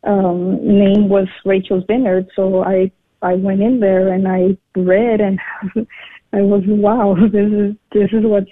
um, 0.03 0.55
name 0.65 1.09
was 1.09 1.27
Rachel's 1.45 1.83
Vineyard. 1.87 2.27
So 2.35 2.63
I 2.63 2.91
I 3.21 3.33
went 3.35 3.61
in 3.61 3.79
there 3.79 4.13
and 4.13 4.27
I 4.27 4.57
read 4.75 5.21
and 5.21 5.39
I 6.33 6.41
was 6.41 6.63
wow, 6.65 7.15
this 7.31 7.51
is 7.51 7.75
this 7.91 8.09
is 8.13 8.23
what 8.23 8.45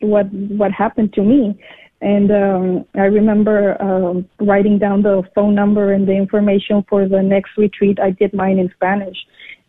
what 0.00 0.32
what 0.32 0.72
happened 0.72 1.12
to 1.14 1.22
me. 1.22 1.58
And 2.02 2.30
um, 2.32 2.84
I 2.94 3.04
remember 3.04 3.80
um, 3.80 4.28
writing 4.40 4.78
down 4.78 5.02
the 5.02 5.22
phone 5.34 5.54
number 5.54 5.92
and 5.92 6.06
the 6.06 6.12
information 6.12 6.84
for 6.88 7.08
the 7.08 7.22
next 7.22 7.50
retreat. 7.56 7.98
I 8.00 8.10
did 8.10 8.34
mine 8.34 8.58
in 8.58 8.70
Spanish, 8.74 9.16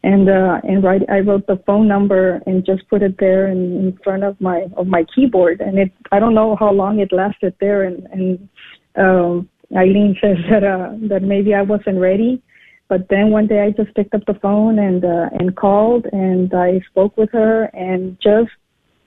and 0.03 0.27
uh, 0.27 0.59
and 0.63 0.83
write, 0.83 1.03
I 1.09 1.19
wrote 1.19 1.45
the 1.45 1.61
phone 1.67 1.87
number 1.87 2.41
and 2.47 2.65
just 2.65 2.89
put 2.89 3.03
it 3.03 3.17
there 3.19 3.47
in, 3.47 3.77
in 3.77 3.99
front 4.03 4.23
of 4.23 4.41
my 4.41 4.65
of 4.75 4.87
my 4.87 5.05
keyboard. 5.15 5.61
And 5.61 5.77
it 5.77 5.91
I 6.11 6.19
don't 6.19 6.33
know 6.33 6.55
how 6.59 6.71
long 6.71 6.99
it 6.99 7.13
lasted 7.13 7.55
there. 7.59 7.83
And 7.83 8.07
and 8.11 8.49
um, 8.97 9.49
Eileen 9.77 10.17
says 10.21 10.37
that 10.49 10.63
uh, 10.63 10.93
that 11.09 11.21
maybe 11.21 11.53
I 11.53 11.61
wasn't 11.61 11.99
ready 11.99 12.41
but 12.89 13.07
then 13.09 13.31
one 13.31 13.47
day 13.47 13.61
I 13.61 13.71
just 13.71 13.95
picked 13.95 14.13
up 14.13 14.25
the 14.27 14.35
phone 14.35 14.77
and 14.77 15.03
uh, 15.03 15.29
and 15.39 15.55
called 15.55 16.05
and 16.11 16.53
I 16.53 16.79
spoke 16.91 17.17
with 17.17 17.31
her 17.31 17.63
and 17.73 18.17
just 18.21 18.51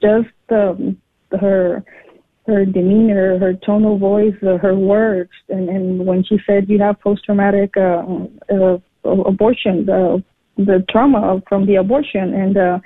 just 0.01 0.35
um, 0.51 1.01
her 1.41 1.85
her 2.47 2.65
demeanor, 2.65 3.39
her 3.39 3.55
tone 3.55 3.85
of 3.85 3.99
voice, 3.99 4.35
uh, 4.43 4.57
her 4.59 4.75
words, 4.75 5.31
and, 5.49 5.69
and 5.69 6.07
when 6.07 6.25
she 6.25 6.39
said 6.47 6.69
you 6.69 6.79
have 6.79 7.01
post 7.01 7.25
traumatic 7.25 7.77
uh, 7.77 8.03
uh, 8.53 8.79
abortion, 9.05 9.87
the 9.87 10.23
the 10.57 10.85
trauma 10.89 11.43
from 11.49 11.67
the 11.67 11.75
abortion, 11.75 12.33
and 12.35 12.57
uh, 12.57 12.79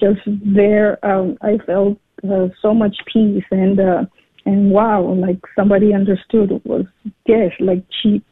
just 0.00 0.20
there 0.26 1.04
um, 1.04 1.36
I 1.42 1.58
felt 1.66 1.98
uh, 2.28 2.48
so 2.60 2.72
much 2.74 2.96
peace 3.12 3.44
and 3.50 3.78
uh, 3.78 4.04
and 4.44 4.70
wow, 4.70 5.02
like 5.02 5.38
somebody 5.54 5.94
understood 5.94 6.50
it 6.50 6.64
was 6.66 6.86
yes, 7.26 7.52
like 7.60 7.84
she 8.02 8.22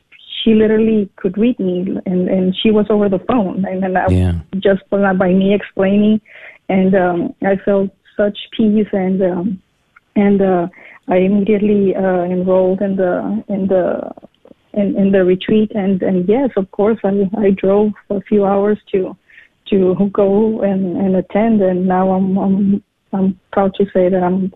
she 0.42 0.54
literally 0.54 1.10
could 1.16 1.36
read 1.36 1.58
me 1.60 1.86
and 2.06 2.28
and 2.28 2.56
she 2.62 2.70
was 2.70 2.86
over 2.88 3.08
the 3.08 3.18
phone 3.28 3.64
and 3.66 3.82
then 3.82 3.96
I, 3.96 4.06
yeah. 4.08 4.32
just 4.58 4.88
by 4.90 5.32
me 5.32 5.54
explaining 5.54 6.20
and 6.68 6.94
um 6.94 7.34
I 7.42 7.56
felt 7.64 7.90
such 8.16 8.38
peace 8.56 8.86
and 8.92 9.22
um 9.22 9.62
and 10.16 10.42
uh 10.42 10.68
I 11.08 11.16
immediately 11.16 11.94
uh 11.94 12.22
enrolled 12.24 12.80
in 12.82 12.96
the 12.96 13.44
in 13.48 13.66
the 13.66 14.10
in, 14.72 14.96
in 14.96 15.12
the 15.12 15.24
retreat 15.24 15.72
and 15.74 16.02
and 16.02 16.28
yes 16.28 16.50
of 16.56 16.70
course 16.70 16.98
I 17.04 17.28
I 17.38 17.50
drove 17.50 17.92
a 18.10 18.20
few 18.22 18.44
hours 18.44 18.78
to 18.92 19.16
to 19.70 20.10
go 20.12 20.62
and 20.62 20.96
and 20.96 21.16
attend 21.16 21.62
and 21.62 21.86
now 21.86 22.10
I'm 22.12 22.38
I'm 22.38 22.82
I'm 23.12 23.40
proud 23.52 23.74
to 23.74 23.84
say 23.92 24.08
that 24.08 24.22
I'm 24.22 24.52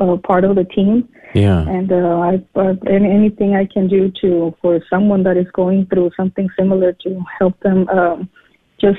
uh, 0.00 0.16
part 0.16 0.44
of 0.44 0.56
the 0.56 0.64
team. 0.64 1.08
Yeah. 1.34 1.60
And 1.60 1.92
uh, 1.92 2.18
I, 2.18 2.44
uh, 2.56 2.74
anything 2.88 3.54
I 3.54 3.66
can 3.66 3.86
do 3.88 4.10
to 4.20 4.54
for 4.60 4.80
someone 4.90 5.22
that 5.24 5.36
is 5.36 5.46
going 5.52 5.86
through 5.86 6.10
something 6.16 6.48
similar 6.58 6.92
to 7.04 7.22
help 7.38 7.58
them 7.60 7.88
um, 7.88 8.28
just 8.80 8.98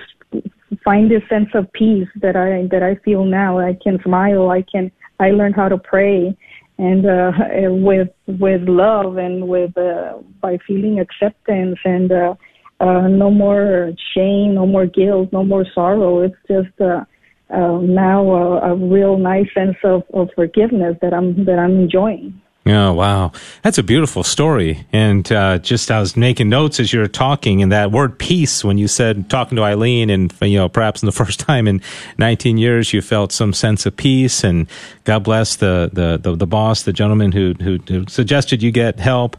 find 0.84 1.12
this 1.12 1.24
sense 1.27 1.50
of 1.53 1.72
peace 1.74 2.08
that 2.22 2.36
I 2.36 2.67
that 2.72 2.84
I 2.84 2.96
feel 3.03 3.25
now. 3.25 3.60
I 3.60 3.77
can 3.84 4.01
smile. 4.03 4.50
I 4.50 4.62
can. 4.62 4.91
I 5.22 5.30
learned 5.32 5.56
how 5.56 5.70
to 5.70 5.78
pray, 5.78 6.36
and 6.78 7.06
uh, 7.06 7.32
with 7.88 8.10
with 8.28 8.62
love 8.68 9.18
and 9.18 9.48
with 9.48 9.78
uh, 9.78 10.18
by 10.42 10.58
feeling 10.68 11.00
acceptance 11.00 11.80
and. 11.86 12.12
Uh, 12.12 12.36
uh, 12.82 13.08
no 13.08 13.30
more 13.30 13.92
shame, 14.16 14.56
no 14.56 14.66
more 14.66 14.88
guilt, 14.88 15.30
no 15.32 15.44
more 15.44 15.63
sorrow. 15.75 16.22
It's 16.22 16.36
just 16.50 16.82
uh, 16.82 17.06
uh, 17.54 17.78
now 17.80 18.28
a, 18.32 18.72
a, 18.72 18.75
real 18.75 19.18
nice 19.18 19.46
sense 19.54 19.78
of, 19.84 20.01
of 20.16 20.30
forgiveness 20.34 20.96
that 21.04 21.13
I'm 21.13 21.46
that 21.46 21.60
I'm 21.60 21.80
enjoying. 21.82 22.42
Oh 22.63 22.94
wow, 22.94 23.32
that's 23.63 23.80
a 23.80 23.84
beautiful 23.84 24.24
story. 24.24 24.86
And 24.94 25.30
uh, 25.32 25.58
just 25.58 25.89
I 25.89 26.00
was 26.00 26.15
making 26.15 26.50
notes 26.50 26.80
as 26.80 26.94
you 26.94 27.00
were 27.00 27.08
talking, 27.08 27.63
and 27.63 27.72
that 27.72 27.91
word 27.91 28.20
peace 28.20 28.63
when 28.63 28.77
you 28.77 28.88
said 28.88 29.32
talking 29.32 29.56
to 29.56 29.63
Eileen, 29.63 30.12
and 30.12 30.32
you 30.41 30.60
know 30.60 30.70
perhaps 30.70 31.01
in 31.01 31.08
the 31.08 31.12
first 31.24 31.39
time 31.39 31.68
in 31.68 31.82
19 32.20 32.58
years 32.60 32.94
you 32.94 33.01
felt 33.01 33.32
some 33.32 33.51
sense 33.51 33.88
of 33.88 33.98
peace. 33.98 34.44
And 34.44 34.68
God 35.06 35.24
bless 35.24 35.56
the 35.56 35.89
the 35.91 36.20
the, 36.22 36.36
the 36.36 36.46
boss, 36.46 36.84
the 36.84 36.94
gentleman 36.94 37.32
who, 37.32 37.56
who, 37.60 37.77
who 37.88 38.06
suggested 38.08 38.62
you 38.62 38.72
get 38.72 39.00
help. 39.00 39.38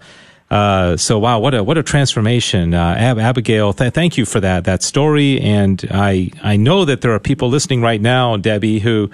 Uh, 0.50 0.97
so 0.97 1.19
wow, 1.19 1.38
what 1.38 1.55
a 1.55 1.62
what 1.62 1.79
a 1.79 1.83
transformation, 1.83 2.75
uh, 2.75 2.95
Ab- 2.99 3.21
Abigail. 3.21 3.73
Th- 3.73 3.93
thank 3.95 4.19
you 4.19 4.26
for 4.26 4.41
that 4.41 4.64
that 4.64 4.83
story, 4.83 5.41
and 5.41 5.83
I 5.93 6.31
I 6.43 6.57
know 6.57 6.85
that 6.85 7.02
there 7.02 7.12
are 7.12 7.21
people 7.21 7.49
listening 7.49 7.83
right 7.83 8.00
now, 8.00 8.37
Debbie, 8.37 8.81
who 8.81 9.11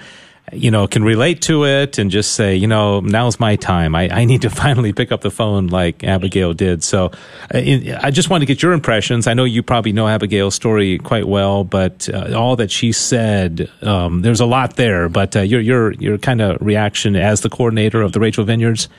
you 0.53 0.71
know, 0.71 0.87
can 0.87 1.03
relate 1.03 1.41
to 1.43 1.65
it 1.65 1.97
and 1.97 2.11
just 2.11 2.33
say, 2.33 2.55
you 2.55 2.67
know, 2.67 2.99
now's 2.99 3.39
my 3.39 3.55
time. 3.55 3.95
I, 3.95 4.09
I 4.09 4.25
need 4.25 4.41
to 4.43 4.49
finally 4.63 4.93
pick 4.93 5.11
up 5.11 5.21
the 5.21 5.31
phone 5.31 5.67
like 5.67 6.03
Abigail 6.03 6.53
did. 6.53 6.83
So 6.83 7.11
uh, 7.53 7.59
I 8.01 8.11
just 8.11 8.29
want 8.29 8.41
to 8.41 8.45
get 8.45 8.61
your 8.61 8.73
impressions. 8.73 9.27
I 9.27 9.33
know 9.33 9.43
you 9.43 9.63
probably 9.63 9.91
know 9.91 10.07
Abigail's 10.07 10.55
story 10.55 10.97
quite 10.97 11.27
well, 11.27 11.63
but 11.63 12.09
uh, 12.13 12.33
all 12.35 12.55
that 12.57 12.71
she 12.71 12.91
said, 12.91 13.69
um, 13.81 14.21
there's 14.21 14.39
a 14.39 14.45
lot 14.45 14.75
there. 14.75 15.09
But 15.09 15.35
uh, 15.35 15.41
your 15.41 15.61
your 15.61 15.93
your 15.93 16.17
kind 16.17 16.41
of 16.41 16.61
reaction 16.61 17.15
as 17.15 17.41
the 17.41 17.49
coordinator 17.49 18.01
of 18.01 18.13
the 18.13 18.19
Rachel 18.19 18.43
Vineyards. 18.43 18.89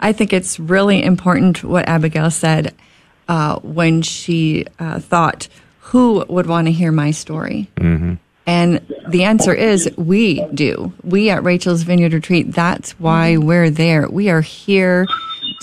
I 0.00 0.12
think 0.12 0.32
it's 0.32 0.58
really 0.58 1.02
important 1.02 1.62
what 1.62 1.86
Abigail 1.86 2.30
said 2.30 2.74
uh, 3.28 3.58
when 3.60 4.02
she 4.02 4.66
uh, 4.78 4.98
thought, 5.00 5.48
"Who 5.80 6.24
would 6.28 6.46
want 6.46 6.66
to 6.68 6.72
hear 6.72 6.92
my 6.92 7.10
story?" 7.10 7.70
Mm-hmm 7.76 8.14
and 8.50 8.80
the 9.08 9.22
answer 9.22 9.54
is 9.54 9.88
we 9.96 10.44
do. 10.46 10.92
We 11.04 11.30
at 11.30 11.44
Rachel's 11.44 11.82
Vineyard 11.82 12.12
Retreat, 12.12 12.50
that's 12.50 12.98
why 12.98 13.36
we're 13.36 13.70
there. 13.70 14.08
We 14.08 14.28
are 14.28 14.40
here 14.40 15.06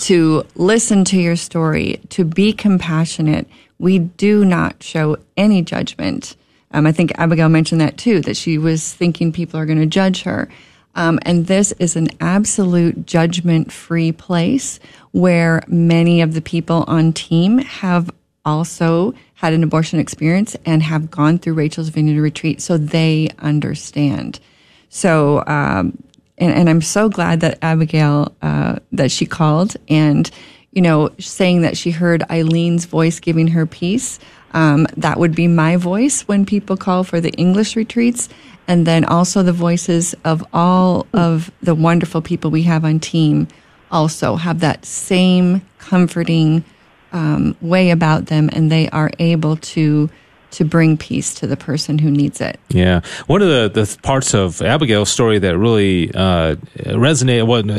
to 0.04 0.46
listen 0.54 1.04
to 1.04 1.20
your 1.20 1.36
story, 1.36 2.00
to 2.08 2.24
be 2.24 2.54
compassionate. 2.54 3.46
We 3.78 3.98
do 3.98 4.42
not 4.42 4.82
show 4.82 5.18
any 5.36 5.60
judgment. 5.60 6.34
Um, 6.70 6.86
I 6.86 6.92
think 6.92 7.12
Abigail 7.18 7.50
mentioned 7.50 7.82
that 7.82 7.98
too, 7.98 8.22
that 8.22 8.38
she 8.38 8.56
was 8.56 8.94
thinking 8.94 9.32
people 9.32 9.60
are 9.60 9.66
going 9.66 9.80
to 9.80 9.86
judge 9.86 10.22
her. 10.22 10.48
Um, 10.94 11.18
and 11.26 11.46
this 11.46 11.72
is 11.72 11.94
an 11.94 12.08
absolute 12.22 13.04
judgment 13.04 13.70
free 13.70 14.12
place 14.12 14.80
where 15.12 15.62
many 15.66 16.22
of 16.22 16.32
the 16.32 16.40
people 16.40 16.84
on 16.88 17.12
team 17.12 17.58
have 17.58 18.10
also 18.46 19.12
had 19.38 19.52
an 19.52 19.62
abortion 19.62 20.00
experience 20.00 20.56
and 20.66 20.82
have 20.82 21.12
gone 21.12 21.38
through 21.38 21.54
Rachel's 21.54 21.90
Vineyard 21.90 22.20
Retreat, 22.20 22.60
so 22.60 22.76
they 22.76 23.30
understand. 23.38 24.40
So, 24.88 25.44
um, 25.46 25.96
and, 26.38 26.52
and, 26.52 26.68
I'm 26.68 26.82
so 26.82 27.08
glad 27.08 27.38
that 27.40 27.56
Abigail 27.62 28.34
uh, 28.42 28.80
that 28.90 29.12
she 29.12 29.26
called 29.26 29.76
and 29.88 30.28
you 30.72 30.82
know 30.82 31.10
saying 31.20 31.62
that 31.62 31.76
she 31.76 31.92
heard 31.92 32.24
Eileen's 32.28 32.86
voice 32.86 33.20
giving 33.20 33.46
her 33.48 33.64
peace. 33.64 34.18
Um, 34.54 34.88
that 34.96 35.20
would 35.20 35.36
be 35.36 35.46
my 35.46 35.76
voice 35.76 36.22
when 36.22 36.44
people 36.44 36.76
call 36.76 37.04
for 37.04 37.20
the 37.20 37.30
English 37.34 37.76
retreats, 37.76 38.28
and 38.66 38.88
then 38.88 39.04
also 39.04 39.44
the 39.44 39.52
voices 39.52 40.16
of 40.24 40.44
all 40.52 41.06
of 41.12 41.52
the 41.62 41.76
wonderful 41.76 42.22
people 42.22 42.50
we 42.50 42.64
have 42.64 42.84
on 42.84 42.98
team 42.98 43.46
also 43.92 44.34
have 44.34 44.58
that 44.60 44.84
same 44.84 45.62
comforting 45.78 46.64
um, 47.12 47.56
way 47.60 47.90
about 47.90 48.26
them, 48.26 48.50
and 48.52 48.70
they 48.70 48.88
are 48.90 49.10
able 49.18 49.56
to 49.56 50.10
to 50.50 50.64
bring 50.64 50.96
peace 50.96 51.34
to 51.34 51.46
the 51.46 51.56
person 51.56 51.98
who 51.98 52.10
needs 52.10 52.40
it. 52.40 52.58
Yeah, 52.70 53.02
one 53.26 53.42
of 53.42 53.48
the, 53.48 53.84
the 53.84 53.98
parts 54.02 54.34
of 54.34 54.62
Abigail's 54.62 55.10
story 55.10 55.38
that 55.38 55.58
really 55.58 56.10
uh, 56.14 56.56
resonated, 56.76 57.46
what 57.46 57.70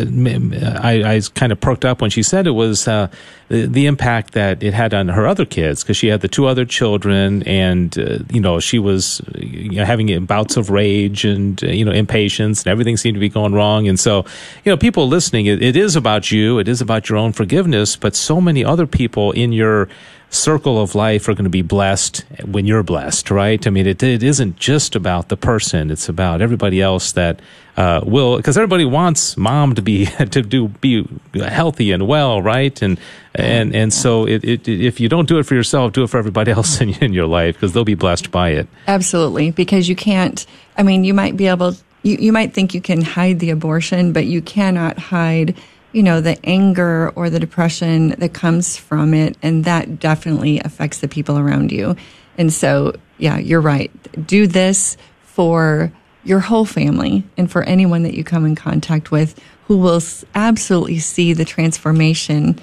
I, 0.83 1.15
I 1.15 1.21
kind 1.33 1.51
of 1.51 1.59
perked 1.59 1.85
up 1.85 2.01
when 2.01 2.11
she 2.11 2.21
said 2.21 2.45
it 2.45 2.51
was 2.51 2.87
uh, 2.87 3.07
the, 3.47 3.65
the, 3.65 3.85
impact 3.87 4.33
that 4.33 4.61
it 4.61 4.73
had 4.73 4.93
on 4.93 5.07
her 5.07 5.25
other 5.25 5.45
kids 5.45 5.83
because 5.83 5.97
she 5.97 6.07
had 6.07 6.21
the 6.21 6.27
two 6.27 6.45
other 6.45 6.65
children, 6.65 7.41
and 7.43 7.97
uh, 7.97 8.19
you 8.31 8.39
know 8.39 8.59
she 8.59 8.77
was 8.77 9.21
you 9.35 9.71
know, 9.71 9.85
having 9.85 10.25
bouts 10.25 10.55
of 10.55 10.69
rage 10.69 11.25
and 11.25 11.63
uh, 11.63 11.67
you 11.67 11.83
know 11.83 11.91
impatience, 11.91 12.63
and 12.63 12.67
everything 12.71 12.97
seemed 12.97 13.15
to 13.15 13.19
be 13.19 13.29
going 13.29 13.53
wrong. 13.53 13.87
And 13.87 13.99
so, 13.99 14.25
you 14.63 14.71
know, 14.71 14.77
people 14.77 15.07
listening, 15.07 15.47
it, 15.47 15.63
it 15.63 15.75
is 15.75 15.95
about 15.95 16.31
you, 16.31 16.59
it 16.59 16.67
is 16.67 16.81
about 16.81 17.09
your 17.09 17.17
own 17.17 17.31
forgiveness, 17.31 17.95
but 17.95 18.15
so 18.15 18.39
many 18.39 18.63
other 18.63 18.85
people 18.85 19.31
in 19.31 19.51
your 19.51 19.89
circle 20.29 20.81
of 20.81 20.95
life 20.95 21.27
are 21.27 21.33
going 21.33 21.43
to 21.43 21.49
be 21.49 21.61
blessed 21.61 22.23
when 22.45 22.65
you're 22.65 22.83
blessed, 22.83 23.31
right? 23.31 23.65
I 23.65 23.69
mean, 23.69 23.87
it, 23.87 24.01
it 24.03 24.23
isn't 24.23 24.57
just 24.57 24.95
about 24.95 25.29
the 25.29 25.37
person; 25.37 25.91
it's 25.91 26.09
about 26.09 26.41
everybody 26.41 26.81
else 26.81 27.11
that 27.13 27.39
uh, 27.77 28.01
will, 28.03 28.37
because 28.37 28.57
everybody 28.57 28.85
wants 28.85 29.37
mom 29.37 29.75
to 29.75 29.81
be 29.81 30.05
to 30.31 30.41
do 30.41 30.67
be 30.67 31.07
healthy 31.33 31.91
and 31.91 32.07
well, 32.07 32.41
right? 32.41 32.81
And 32.81 32.99
and 33.33 33.75
and 33.75 33.93
so 33.93 34.27
it, 34.27 34.43
it, 34.43 34.67
if 34.67 34.99
you 34.99 35.09
don't 35.09 35.27
do 35.27 35.39
it 35.39 35.43
for 35.43 35.55
yourself, 35.55 35.93
do 35.93 36.03
it 36.03 36.09
for 36.09 36.17
everybody 36.17 36.51
else 36.59 36.81
in, 36.81 36.89
in 36.95 37.13
your 37.13 37.27
life 37.27 37.55
because 37.55 37.73
they'll 37.73 37.83
be 37.83 37.95
blessed 37.95 38.31
by 38.31 38.49
it. 38.49 38.67
Absolutely, 38.87 39.51
because 39.51 39.89
you 39.89 39.95
can't. 39.95 40.45
I 40.77 40.83
mean, 40.83 41.03
you 41.03 41.13
might 41.13 41.37
be 41.37 41.47
able. 41.47 41.75
You, 42.01 42.15
you 42.17 42.31
might 42.31 42.53
think 42.53 42.73
you 42.73 42.79
can 42.79 43.01
hide 43.01 43.39
the 43.39 43.49
abortion, 43.49 44.13
but 44.13 44.25
you 44.25 44.41
cannot 44.41 44.97
hide 44.97 45.55
you 45.91 46.03
know, 46.03 46.21
the 46.21 46.37
anger 46.45 47.09
or 47.15 47.29
the 47.29 47.39
depression 47.39 48.09
that 48.19 48.33
comes 48.33 48.77
from 48.77 49.13
it. 49.13 49.37
And 49.41 49.65
that 49.65 49.99
definitely 49.99 50.59
affects 50.59 50.99
the 50.99 51.07
people 51.07 51.37
around 51.37 51.71
you. 51.71 51.95
And 52.37 52.53
so, 52.53 52.93
yeah, 53.17 53.37
you're 53.37 53.61
right. 53.61 53.91
Do 54.27 54.47
this 54.47 54.97
for 55.23 55.91
your 56.23 56.39
whole 56.39 56.65
family 56.65 57.23
and 57.37 57.51
for 57.51 57.63
anyone 57.63 58.03
that 58.03 58.13
you 58.13 58.23
come 58.23 58.45
in 58.45 58.55
contact 58.55 59.11
with 59.11 59.39
who 59.65 59.77
will 59.77 60.01
absolutely 60.35 60.99
see 60.99 61.33
the 61.33 61.45
transformation 61.45 62.59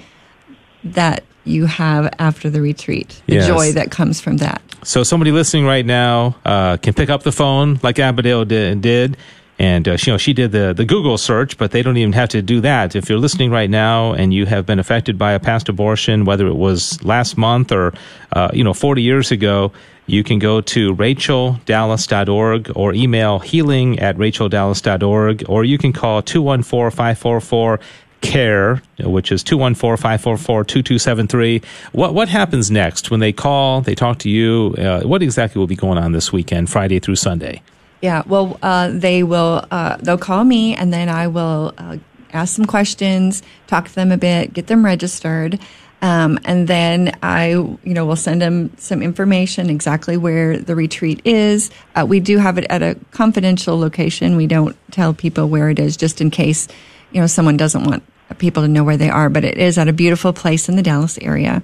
that 0.83 1.23
you 1.43 1.65
have 1.65 2.13
after 2.19 2.49
the 2.49 2.61
retreat, 2.61 3.21
the 3.25 3.35
yes. 3.35 3.47
joy 3.47 3.71
that 3.71 3.89
comes 3.91 4.19
from 4.19 4.37
that. 4.37 4.61
So, 4.83 5.03
somebody 5.03 5.31
listening 5.31 5.65
right 5.65 5.85
now 5.85 6.35
uh, 6.45 6.77
can 6.77 6.93
pick 6.93 7.09
up 7.09 7.23
the 7.23 7.31
phone 7.31 7.79
like 7.81 7.97
Abigail 7.99 8.45
did, 8.45 8.81
did 8.81 9.17
and 9.59 9.87
uh, 9.87 9.97
you 9.99 10.13
know, 10.13 10.17
she 10.17 10.33
did 10.33 10.51
the 10.51 10.73
the 10.73 10.85
Google 10.85 11.17
search, 11.17 11.57
but 11.57 11.71
they 11.71 11.81
don't 11.81 11.97
even 11.97 12.13
have 12.13 12.29
to 12.29 12.41
do 12.41 12.61
that. 12.61 12.95
If 12.95 13.09
you're 13.09 13.17
listening 13.17 13.51
right 13.51 13.69
now 13.69 14.13
and 14.13 14.33
you 14.33 14.45
have 14.45 14.65
been 14.65 14.79
affected 14.79 15.17
by 15.17 15.31
a 15.31 15.39
past 15.39 15.67
abortion, 15.67 16.25
whether 16.25 16.47
it 16.47 16.55
was 16.55 17.03
last 17.03 17.37
month 17.37 17.71
or 17.71 17.93
uh, 18.33 18.49
you 18.53 18.63
know 18.63 18.73
40 18.73 19.01
years 19.01 19.31
ago, 19.31 19.71
you 20.05 20.23
can 20.23 20.39
go 20.39 20.61
to 20.61 20.95
racheldallas.org 20.95 22.71
or 22.75 22.93
email 22.93 23.39
healing 23.39 23.99
at 23.99 24.15
racheldallas.org, 24.17 25.43
or 25.49 25.63
you 25.63 25.79
can 25.79 25.91
call 25.91 26.21
214 26.21 26.95
544 26.95 27.79
care 28.19 28.81
which 28.99 29.31
is 29.31 29.43
214-544-2273 29.43 31.63
what 31.91 32.15
what 32.15 32.27
happens 32.27 32.71
next? 32.71 33.11
When 33.11 33.19
they 33.19 33.31
call 33.31 33.81
they 33.81 33.93
talk 33.93 34.17
to 34.19 34.29
you 34.29 34.73
uh, 34.79 35.01
what 35.01 35.21
exactly 35.21 35.59
will 35.59 35.67
be 35.67 35.75
going 35.75 35.99
on 35.99 36.13
this 36.13 36.33
weekend 36.33 36.67
friday 36.67 36.99
through 36.99 37.17
sunday 37.17 37.61
yeah, 38.01 38.23
well, 38.27 38.59
uh, 38.61 38.89
they 38.91 39.23
will. 39.23 39.65
Uh, 39.71 39.97
they'll 39.97 40.17
call 40.17 40.43
me, 40.43 40.75
and 40.75 40.93
then 40.93 41.09
I 41.09 41.27
will 41.27 41.73
uh, 41.77 41.97
ask 42.31 42.55
some 42.55 42.65
questions, 42.65 43.41
talk 43.65 43.87
to 43.87 43.95
them 43.95 44.11
a 44.11 44.17
bit, 44.17 44.53
get 44.53 44.67
them 44.67 44.85
registered, 44.85 45.59
um, 46.01 46.37
and 46.45 46.67
then 46.67 47.17
I, 47.23 47.49
you 47.49 47.79
know, 47.83 48.05
will 48.05 48.15
send 48.15 48.41
them 48.41 48.71
some 48.77 49.01
information 49.01 49.69
exactly 49.69 50.15
where 50.15 50.57
the 50.57 50.75
retreat 50.75 51.21
is. 51.25 51.71
Uh, 51.95 52.05
we 52.07 52.19
do 52.19 52.37
have 52.37 52.57
it 52.59 52.65
at 52.69 52.83
a 52.83 52.95
confidential 53.11 53.79
location. 53.79 54.35
We 54.35 54.45
don't 54.45 54.77
tell 54.91 55.13
people 55.13 55.49
where 55.49 55.69
it 55.69 55.79
is, 55.79 55.97
just 55.97 56.21
in 56.21 56.29
case, 56.29 56.67
you 57.11 57.19
know, 57.19 57.27
someone 57.27 57.57
doesn't 57.57 57.83
want 57.83 58.03
people 58.37 58.61
to 58.61 58.67
know 58.67 58.83
where 58.83 58.97
they 58.97 59.09
are. 59.09 59.29
But 59.29 59.43
it 59.43 59.57
is 59.57 59.79
at 59.79 59.87
a 59.87 59.93
beautiful 59.93 60.33
place 60.33 60.69
in 60.69 60.75
the 60.75 60.83
Dallas 60.83 61.17
area. 61.17 61.63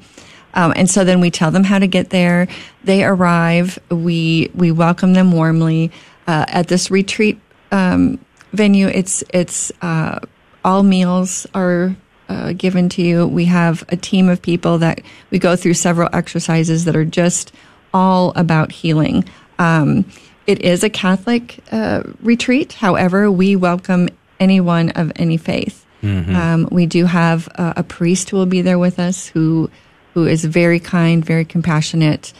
Um, 0.56 0.74
and 0.76 0.90
so 0.90 1.04
then 1.04 1.20
we 1.20 1.32
tell 1.32 1.52
them 1.52 1.64
how 1.64 1.80
to 1.80 1.88
get 1.88 2.10
there. 2.10 2.48
They 2.84 3.04
arrive. 3.04 3.78
We 3.90 4.52
we 4.56 4.72
welcome 4.72 5.14
them 5.14 5.32
warmly 5.32 5.92
uh, 6.28 6.46
at 6.48 6.68
this 6.68 6.90
retreat 6.92 7.40
um, 7.72 8.24
venue. 8.52 8.88
It's 8.88 9.24
it's 9.34 9.72
uh, 9.82 10.20
all 10.64 10.84
meals 10.84 11.48
are 11.54 11.96
uh, 12.30 12.54
given 12.54 12.90
to 12.90 13.02
you. 13.02 13.28
We 13.28 13.46
have 13.46 13.84
a 13.90 13.98
team 13.98 14.30
of 14.30 14.42
people 14.42 14.78
that 14.80 15.02
we 15.30 15.40
go 15.40 15.56
through 15.56 15.74
several 15.76 16.10
exercises 16.14 16.86
that 16.86 16.96
are 16.96 17.06
just 17.06 17.54
all 17.94 18.34
about 18.36 18.72
healing. 18.72 19.26
Um, 19.60 20.06
it 20.48 20.62
is 20.62 20.84
a 20.84 20.90
Catholic 20.90 21.60
uh, 21.72 22.04
retreat. 22.22 22.74
However, 22.74 23.32
we 23.32 23.56
welcome 23.56 24.10
anyone 24.40 24.90
of 24.92 25.12
any 25.16 25.38
faith. 25.38 25.86
Mm-hmm. 26.02 26.36
Um, 26.36 26.70
we 26.72 26.86
do 26.86 27.06
have 27.06 27.48
a, 27.56 27.74
a, 27.78 27.84
priest 27.84 28.30
who 28.30 28.36
will 28.36 28.46
be 28.46 28.62
there 28.62 28.78
with 28.78 29.00
us 29.00 29.28
who 29.28 29.70
who 30.14 30.28
is 30.28 30.44
very 30.44 30.80
kind, 30.80 31.24
very 31.24 31.46
compassionate. 31.46 32.34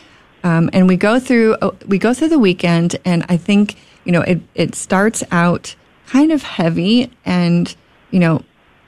Um, 0.44 0.70
and 0.74 0.88
we 0.88 0.98
go 0.98 1.20
through 1.20 1.56
uh, 1.56 1.72
we 1.88 1.98
go 1.98 2.14
through 2.14 2.30
the 2.30 2.40
weekend, 2.40 2.98
and 3.06 3.26
I 3.30 3.38
think 3.38 3.76
you 4.04 4.12
know 4.12 4.22
it 4.22 4.42
it 4.56 4.76
starts 4.76 5.24
out 5.32 5.76
kind 6.08 6.32
of 6.32 6.44
heavy, 6.44 7.12
and 7.26 7.74
you 8.12 8.20
know 8.20 8.44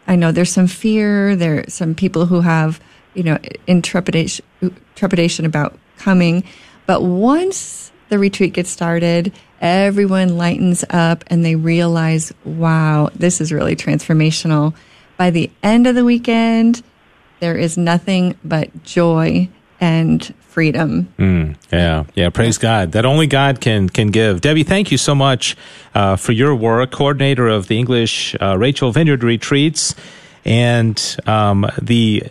I 0.08 0.15
know 0.15 0.32
there's 0.32 0.52
some 0.52 0.68
fear. 0.68 1.36
There 1.36 1.60
are 1.60 1.70
some 1.70 1.96
people 1.96 2.26
who 2.26 2.41
have 2.41 2.82
you 3.13 3.24
know 3.24 3.39
intrepidation 3.68 4.46
trepidation 4.96 5.46
about 5.46 5.78
coming, 5.98 6.44
but 6.86 7.04
once 7.04 7.91
the 8.10 8.20
retreat 8.20 8.54
gets 8.54 8.70
started, 8.70 9.32
everyone 9.62 10.38
lightens 10.38 10.84
up 10.89 11.24
and 11.28 11.44
they 11.44 11.56
realize, 11.56 12.32
wow, 12.44 13.10
this 13.15 13.41
is 13.41 13.52
really 13.52 13.76
transformational. 13.76 14.76
By 15.18 15.32
the 15.32 15.50
end 15.63 15.88
of 15.88 15.96
the 15.96 16.06
weekend, 16.06 16.84
there 17.39 17.58
is 17.58 17.78
nothing 17.78 18.38
but 18.44 18.84
joy 18.84 19.50
and 19.79 20.33
freedom. 20.39 21.13
Mm, 21.19 21.55
yeah, 21.71 22.05
yeah. 22.15 22.29
Praise 22.29 22.57
God. 22.57 22.93
That 22.93 23.05
only 23.05 23.27
God 23.27 23.59
can 23.59 23.89
can 23.89 24.07
give. 24.07 24.41
Debbie, 24.41 24.63
thank 24.63 24.91
you 24.91 24.97
so 24.97 25.13
much 25.13 25.55
uh, 25.93 26.15
for 26.15 26.31
your 26.31 26.55
work, 26.55 26.91
coordinator 26.91 27.47
of 27.47 27.67
the 27.67 27.77
English 27.77 28.35
uh, 28.41 28.57
Rachel 28.57 28.91
Vineyard 28.91 29.23
retreats. 29.23 29.93
And 30.45 31.17
um, 31.25 31.65
the 31.81 32.23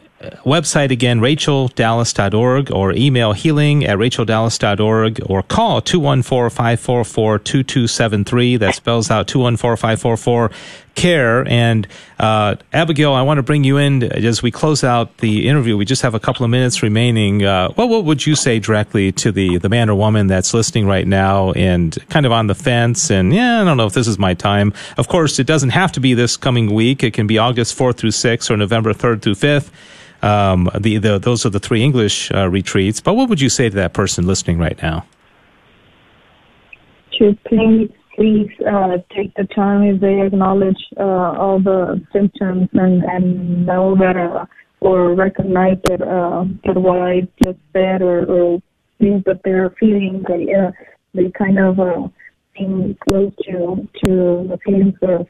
website 0.45 0.91
again, 0.91 1.21
racheldallas.org, 1.21 2.73
or 2.73 2.93
email 2.93 3.33
healing 3.33 3.85
at 3.85 3.99
racheldallas.org, 3.99 5.21
or 5.27 5.43
call 5.43 5.83
214-544-2273. 5.83 8.59
That 8.59 8.75
spells 8.75 9.11
out 9.11 9.27
214-544 9.27 10.53
care. 10.95 11.47
And 11.49 11.87
uh, 12.19 12.57
Abigail, 12.73 13.13
I 13.13 13.23
want 13.23 13.39
to 13.39 13.43
bring 13.43 13.65
you 13.65 13.77
in 13.77 14.03
as 14.03 14.43
we 14.43 14.51
close 14.51 14.85
out 14.85 15.19
the 15.19 15.49
interview. 15.49 15.77
We 15.77 15.85
just 15.85 16.03
have 16.03 16.15
a 16.15 16.21
couple 16.21 16.45
of 16.45 16.51
minutes 16.51 16.83
remaining. 16.83 17.45
Uh, 17.45 17.71
what, 17.73 17.89
what 17.89 18.05
would 18.05 18.27
you 18.27 18.35
say 18.35 18.59
directly 18.59 19.13
to 19.13 19.33
the, 19.33 19.59
the 19.59 19.69
man 19.69 19.91
or 19.91 19.95
woman 19.95 20.27
that's 20.27 20.55
listening 20.55 20.87
right 20.87 21.07
now 21.07 21.53
and 21.53 21.97
kind 22.09 22.27
of 22.27 22.33
on 22.33 22.47
the 22.47 22.55
fence 22.55 23.11
and, 23.11 23.33
yeah, 23.33 23.61
I 23.61 23.65
don't 23.65 23.77
know 23.77 23.87
if 23.87 23.95
this 23.95 24.09
is 24.09 24.19
my 24.19 24.35
time. 24.35 24.73
Of 24.97 25.09
course, 25.09 25.39
it 25.39 25.47
doesn't 25.47 25.71
have 25.71 25.93
to 25.93 26.01
be 26.01 26.15
this 26.15 26.37
coming 26.37 26.73
week. 26.73 27.03
It 27.03 27.13
can 27.13 27.27
be 27.27 27.39
August 27.39 27.77
4th 27.77 27.97
through 27.97 28.11
6th 28.11 28.51
or 28.51 28.57
November 28.57 28.93
3rd 28.93 29.23
through 29.23 29.35
5th. 29.35 29.71
Um, 30.23 30.71
the, 30.79 30.97
the, 30.97 31.19
those 31.19 31.45
are 31.45 31.51
the 31.51 31.61
three 31.61 31.83
English 31.83 32.33
uh, 32.33 32.49
retreats. 32.49 33.01
But 33.01 33.15
what 33.15 33.29
would 33.29 33.43
you 33.43 33.51
say 33.51 33.69
to 33.69 33.77
that 33.77 33.93
person 33.93 34.27
listening 34.27 34.59
right 34.59 34.81
now? 34.81 35.05
To 37.19 37.37
please 37.47 37.91
please 38.15 38.51
uh, 38.71 38.99
take 39.15 39.35
the 39.35 39.47
time 39.55 39.83
if 39.83 40.01
they 40.01 40.21
acknowledge 40.21 40.79
uh, 40.99 41.03
all 41.03 41.61
the 41.63 42.01
symptoms 42.13 42.69
and, 42.73 43.03
and 43.05 43.67
know 43.67 43.97
that 43.97 44.17
uh, 44.17 44.47
or 44.81 45.15
recognize 45.15 45.79
that 45.89 46.03
uh, 46.03 46.45
that 46.65 46.79
what 46.81 47.01
I 47.01 47.23
just 47.43 47.59
said 47.73 48.03
or, 48.03 48.25
or 48.27 48.63
things 48.99 49.23
that 49.27 49.41
they're 49.45 49.75
feeling 49.81 50.23
they 50.29 50.55
uh, 50.55 50.71
they 51.15 51.31
kind 51.37 51.59
of 51.59 51.81
uh, 51.81 52.09
seem 52.57 52.97
close 53.03 53.33
to 53.47 53.89
to 54.05 54.47
the 54.49 54.59
feelings 54.65 54.95
of, 55.03 55.27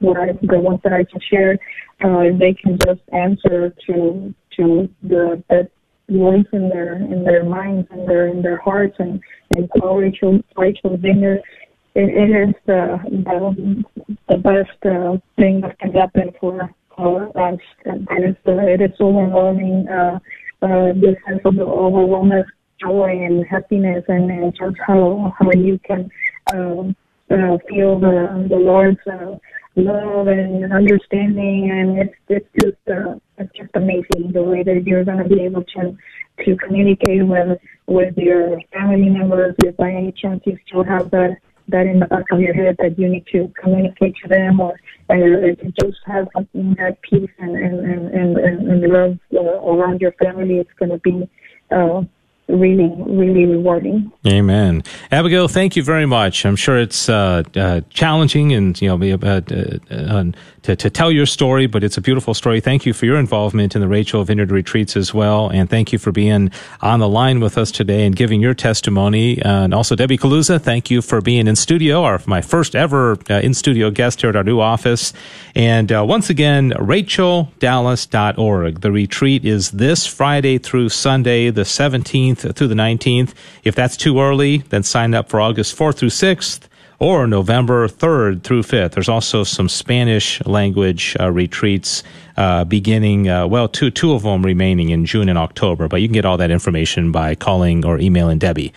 what 0.00 0.16
I 0.18 0.32
the 0.42 0.58
ones 0.58 0.80
that 0.84 0.92
I 0.92 1.04
just 1.04 1.28
shared. 1.30 1.58
Uh, 2.04 2.36
they 2.38 2.54
can 2.54 2.78
just 2.84 3.00
answer 3.12 3.74
to 3.86 4.34
to 4.56 4.88
the 5.02 5.42
that 5.48 5.70
voice 6.10 6.46
in 6.52 6.68
their 6.68 6.96
in 6.96 7.22
their 7.24 7.44
minds 7.44 7.86
and 7.90 8.08
their 8.08 8.28
in 8.28 8.42
their 8.42 8.58
hearts 8.58 8.96
and 8.98 9.20
and 9.50 9.70
call 9.70 9.98
Rachel 9.98 10.40
Rachel 10.56 10.96
Zinger 10.98 11.38
it, 11.94 12.08
it 12.08 12.48
is 12.48 12.54
the, 12.66 12.98
the, 13.10 13.84
the 14.28 14.38
best 14.38 14.86
uh, 14.86 15.16
thing 15.36 15.60
that 15.62 15.78
can 15.78 15.92
happen 15.92 16.32
for, 16.40 16.70
for 16.96 17.26
us. 17.38 17.58
And 17.84 18.08
it 18.10 18.30
is, 18.30 18.36
uh, 18.46 18.52
it 18.58 18.80
is 18.80 19.00
overwhelming, 19.00 19.88
uh, 19.88 20.18
uh, 20.62 20.92
the 20.92 21.16
sense 21.26 21.40
of 21.44 21.56
the 21.56 21.64
overwhelming 21.64 22.44
joy 22.80 23.10
and 23.10 23.44
happiness 23.46 24.04
and, 24.08 24.30
and 24.30 24.54
just 24.54 24.76
how, 24.86 25.34
how 25.38 25.50
you 25.52 25.78
can, 25.84 26.10
um, 26.52 26.96
uh, 27.30 27.58
feel 27.68 27.98
the, 28.00 28.46
the 28.48 28.56
Lord's, 28.56 28.98
uh, 29.06 29.36
love 29.78 30.26
and 30.26 30.72
understanding 30.72 31.70
and 31.70 31.98
it's 31.98 32.14
it's 32.28 32.48
just 32.60 32.76
uh 32.90 33.14
it's 33.38 33.52
just 33.56 33.70
amazing 33.74 34.32
the 34.32 34.42
way 34.42 34.62
that 34.62 34.82
you're 34.84 35.04
gonna 35.04 35.28
be 35.28 35.40
able 35.42 35.62
to 35.62 35.96
to 36.44 36.56
communicate 36.56 37.24
with 37.26 37.58
with 37.86 38.16
your 38.16 38.60
family 38.72 39.08
members 39.08 39.54
if 39.64 39.76
by 39.76 39.90
any 39.90 40.12
chance 40.12 40.42
you 40.46 40.58
still 40.66 40.82
have 40.82 41.10
that 41.10 41.36
that 41.68 41.86
in 41.86 42.00
the 42.00 42.06
back 42.06 42.24
of 42.32 42.40
your 42.40 42.54
head 42.54 42.76
that 42.78 42.98
you 42.98 43.08
need 43.08 43.24
to 43.32 43.52
communicate 43.60 44.14
to 44.22 44.28
them 44.28 44.60
or 44.60 44.74
uh, 45.10 45.14
just 45.80 45.98
have 46.06 46.26
something 46.34 46.74
that 46.78 47.00
peace 47.02 47.30
and 47.38 47.56
and 47.56 47.80
and 47.80 48.36
and, 48.38 48.68
and 48.68 48.92
love 48.92 49.18
uh, 49.34 49.40
around 49.40 50.00
your 50.00 50.12
family. 50.12 50.58
It's 50.58 50.70
going 50.78 50.90
to 50.90 50.98
be 50.98 51.28
uh, 51.70 52.02
really, 52.48 52.90
really 53.06 53.44
rewarding. 53.44 54.10
Amen. 54.26 54.82
Abigail, 55.12 55.48
thank 55.48 55.76
you 55.76 55.82
very 55.82 56.06
much. 56.06 56.46
I'm 56.46 56.56
sure 56.56 56.78
it's 56.78 57.08
uh, 57.08 57.42
uh, 57.54 57.82
challenging 57.90 58.52
and 58.52 58.80
you 58.80 58.88
know 58.88 59.18
uh, 59.22 59.40
uh, 59.90 60.24
to, 60.62 60.76
to 60.76 60.90
tell 60.90 61.12
your 61.12 61.26
story, 61.26 61.66
but 61.66 61.84
it's 61.84 61.98
a 61.98 62.00
beautiful 62.00 62.34
story. 62.34 62.60
Thank 62.60 62.86
you 62.86 62.92
for 62.92 63.06
your 63.06 63.18
involvement 63.18 63.74
in 63.74 63.82
the 63.82 63.88
Rachel 63.88 64.24
Vineyard 64.24 64.50
retreats 64.50 64.96
as 64.96 65.12
well, 65.12 65.50
and 65.50 65.68
thank 65.68 65.92
you 65.92 65.98
for 65.98 66.10
being 66.10 66.50
on 66.80 67.00
the 67.00 67.08
line 67.08 67.40
with 67.40 67.58
us 67.58 67.70
today 67.70 68.06
and 68.06 68.16
giving 68.16 68.40
your 68.40 68.54
testimony. 68.54 69.40
and 69.42 69.74
also, 69.74 69.94
Debbie 69.94 70.18
Kaluza, 70.18 70.60
thank 70.60 70.90
you 70.90 71.02
for 71.02 71.20
being 71.20 71.46
in 71.46 71.56
studio, 71.56 72.02
our 72.02 72.20
my 72.26 72.40
first 72.40 72.74
ever 72.74 73.18
uh, 73.30 73.34
in 73.34 73.52
studio 73.54 73.90
guest 73.90 74.22
here 74.22 74.30
at 74.30 74.36
our 74.36 74.44
new 74.44 74.60
office. 74.60 75.12
And 75.54 75.92
uh, 75.92 76.04
once 76.06 76.30
again, 76.30 76.70
RachelDallas.org. 76.72 78.80
The 78.80 78.92
retreat 78.92 79.44
is 79.44 79.72
this 79.72 80.06
Friday 80.06 80.56
through 80.58 80.88
Sunday, 80.88 81.50
the 81.50 81.62
17th 81.62 82.37
18th 82.38 82.52
through 82.52 82.68
the 82.68 82.74
19th. 82.74 83.34
If 83.64 83.74
that's 83.74 83.96
too 83.96 84.20
early, 84.20 84.58
then 84.58 84.82
sign 84.82 85.14
up 85.14 85.28
for 85.28 85.40
August 85.40 85.76
4th 85.76 85.96
through 85.96 86.10
6th 86.10 86.68
or 86.98 87.26
November 87.26 87.86
3rd 87.86 88.42
through 88.42 88.62
5th. 88.62 88.92
There's 88.92 89.08
also 89.08 89.44
some 89.44 89.68
Spanish 89.68 90.44
language 90.44 91.16
uh, 91.20 91.30
retreats 91.30 92.02
uh, 92.36 92.64
beginning, 92.64 93.28
uh, 93.28 93.46
well, 93.46 93.68
two, 93.68 93.90
two 93.90 94.12
of 94.12 94.22
them 94.22 94.44
remaining 94.44 94.90
in 94.90 95.04
June 95.04 95.28
and 95.28 95.38
October, 95.38 95.88
but 95.88 96.00
you 96.00 96.08
can 96.08 96.12
get 96.12 96.24
all 96.24 96.36
that 96.36 96.50
information 96.50 97.10
by 97.10 97.34
calling 97.34 97.84
or 97.84 97.98
emailing 97.98 98.38
Debbie. 98.38 98.72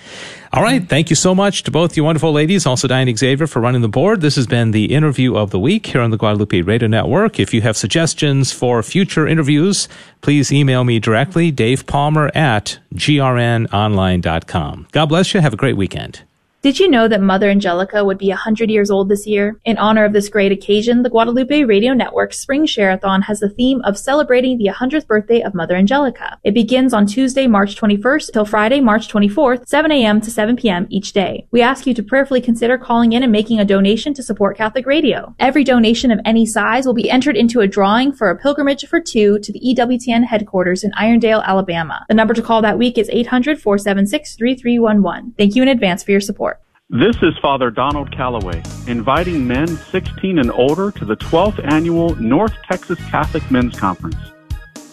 All 0.52 0.64
right. 0.64 0.88
Thank 0.88 1.10
you 1.10 1.16
so 1.16 1.34
much 1.34 1.64
to 1.64 1.72
both 1.72 1.96
you 1.96 2.04
wonderful 2.04 2.32
ladies, 2.32 2.66
also 2.66 2.88
Diane 2.88 3.16
Xavier 3.16 3.48
for 3.48 3.62
running 3.62 3.82
the 3.82 3.88
board. 3.88 4.22
This 4.22 4.36
has 4.36 4.48
been 4.48 4.72
the 4.72 4.94
interview 4.94 5.36
of 5.38 5.52
the 5.52 5.60
week 5.60 5.86
here 5.86 6.02
on 6.02 6.10
the 6.10 6.18
Guadalupe 6.18 6.62
Radio 6.62 6.88
Network. 6.88 7.40
If 7.40 7.54
you 7.54 7.62
have 7.62 7.78
suggestions 7.78 8.52
for 8.52 8.82
future 8.84 9.28
interviews, 9.28 9.88
please 10.22 10.52
email 10.52 10.84
me 10.84 11.00
directly, 11.00 11.52
Dave 11.52 11.86
Palmer 11.86 12.32
at 12.34 12.80
grnonline.com. 12.96 14.88
God 14.92 15.06
bless 15.06 15.34
you. 15.34 15.40
Have 15.40 15.54
a 15.54 15.58
great 15.58 15.78
weekend. 15.78 16.24
Did 16.62 16.80
you 16.80 16.88
know 16.88 17.08
that 17.08 17.24
Mother 17.24 17.50
Angelica 17.50 18.06
would 18.06 18.20
be 18.20 18.30
100 18.30 18.70
years 18.70 18.92
old 18.92 19.10
this 19.10 19.26
year? 19.26 19.60
In 19.66 19.80
honor 19.80 20.06
of 20.06 20.14
this 20.14 20.30
great 20.30 20.52
occasion, 20.52 21.02
the 21.02 21.10
Guadalupe 21.10 21.64
Radio 21.64 21.96
Network's 21.96 22.38
Spring 22.38 22.68
Shareathon 22.68 23.24
has 23.24 23.40
the 23.40 23.50
theme 23.50 23.82
of 23.82 23.98
celebrating 23.98 24.60
the 24.60 24.68
100th 24.68 25.08
birthday 25.08 25.42
of 25.42 25.56
Mother 25.56 25.76
Angelica. 25.76 26.38
It 26.44 26.54
begins 26.54 26.94
on 26.94 27.08
Tuesday, 27.08 27.48
March 27.48 27.76
21st 27.78 28.32
till 28.32 28.46
Friday, 28.46 28.80
March 28.80 29.12
24th, 29.12 29.68
7 29.68 29.92
a.m. 29.92 30.22
to 30.22 30.30
7 30.30 30.56
p.m. 30.56 30.86
each 30.92 31.14
day. 31.14 31.48
We 31.50 31.64
ask 31.64 31.88
you 31.88 31.96
to 31.96 32.04
prayerfully 32.04 32.42
consider 32.42 32.78
calling 32.78 33.14
in 33.14 33.24
and 33.24 33.32
making 33.32 33.60
a 33.60 33.66
donation 33.66 34.14
to 34.14 34.22
support 34.22 34.56
Catholic 34.56 34.86
Radio. 34.86 35.34
Every 35.40 35.64
donation 35.64 36.12
of 36.12 36.20
any 36.26 36.46
size 36.46 36.86
will 36.86 36.94
be 36.94 37.10
entered 37.10 37.38
into 37.38 37.62
a 37.62 37.68
drawing 37.68 38.12
for 38.12 38.30
a 38.30 38.38
pilgrimage 38.38 38.86
for 38.86 39.00
two 39.00 39.40
to 39.40 39.52
the 39.52 39.62
EWTN 39.62 40.26
headquarters 40.26 40.84
in 40.84 40.92
Irondale, 40.92 41.44
Alabama. 41.44 42.06
The 42.08 42.14
number 42.14 42.36
to 42.36 42.42
call 42.44 42.62
that 42.62 42.78
week 42.78 43.00
is 43.00 43.10
800-476-3311. 43.10 45.38
Thank 45.40 45.56
you 45.56 45.64
in 45.64 45.68
advance 45.68 46.04
for 46.04 46.12
your 46.12 46.22
support. 46.22 46.51
This 46.94 47.16
is 47.22 47.38
Father 47.42 47.72
Donald 47.72 48.12
Calloway, 48.12 48.62
inviting 48.86 49.48
men 49.48 49.66
16 49.66 50.40
and 50.40 50.52
older 50.52 50.92
to 50.92 51.06
the 51.06 51.16
12th 51.16 51.66
annual 51.72 52.16
North 52.16 52.52
Texas 52.70 53.00
Catholic 53.10 53.50
Men's 53.50 53.80
Conference. 53.80 54.18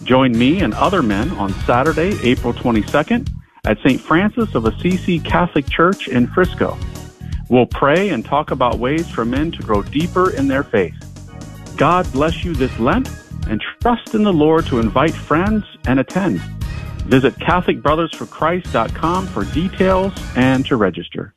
Join 0.05 0.31
me 0.31 0.61
and 0.61 0.75
other 0.75 1.03
men 1.03 1.29
on 1.33 1.53
Saturday, 1.65 2.17
April 2.23 2.53
22nd 2.53 3.29
at 3.67 3.79
St. 3.79 4.01
Francis 4.01 4.55
of 4.55 4.67
Assisi 4.67 5.19
Catholic 5.19 5.69
Church 5.69 6.07
in 6.07 6.29
Frisco. 6.29 6.79
We'll 7.49 7.67
pray 7.67 8.11
and 8.11 8.25
talk 8.25 8.53
about 8.53 8.79
ways 8.79 9.11
for 9.11 9.25
men 9.25 9.51
to 9.51 9.63
grow 9.65 9.83
deeper 9.83 10.31
in 10.31 10.47
their 10.47 10.63
faith. 10.63 10.95
God 11.77 12.07
bless 12.13 12.45
you 12.45 12.55
this 12.55 12.79
Lent 12.79 13.11
and 13.49 13.61
trust 13.83 14.15
in 14.15 14.23
the 14.23 14.33
Lord 14.33 14.67
to 14.67 14.79
invite 14.79 15.15
friends 15.15 15.65
and 15.89 15.99
attend. 15.99 16.39
Visit 17.09 17.35
CatholicBrothersForChrist.com 17.41 19.27
for 19.27 19.45
details 19.47 20.13
and 20.37 20.65
to 20.67 20.77
register. 20.77 21.35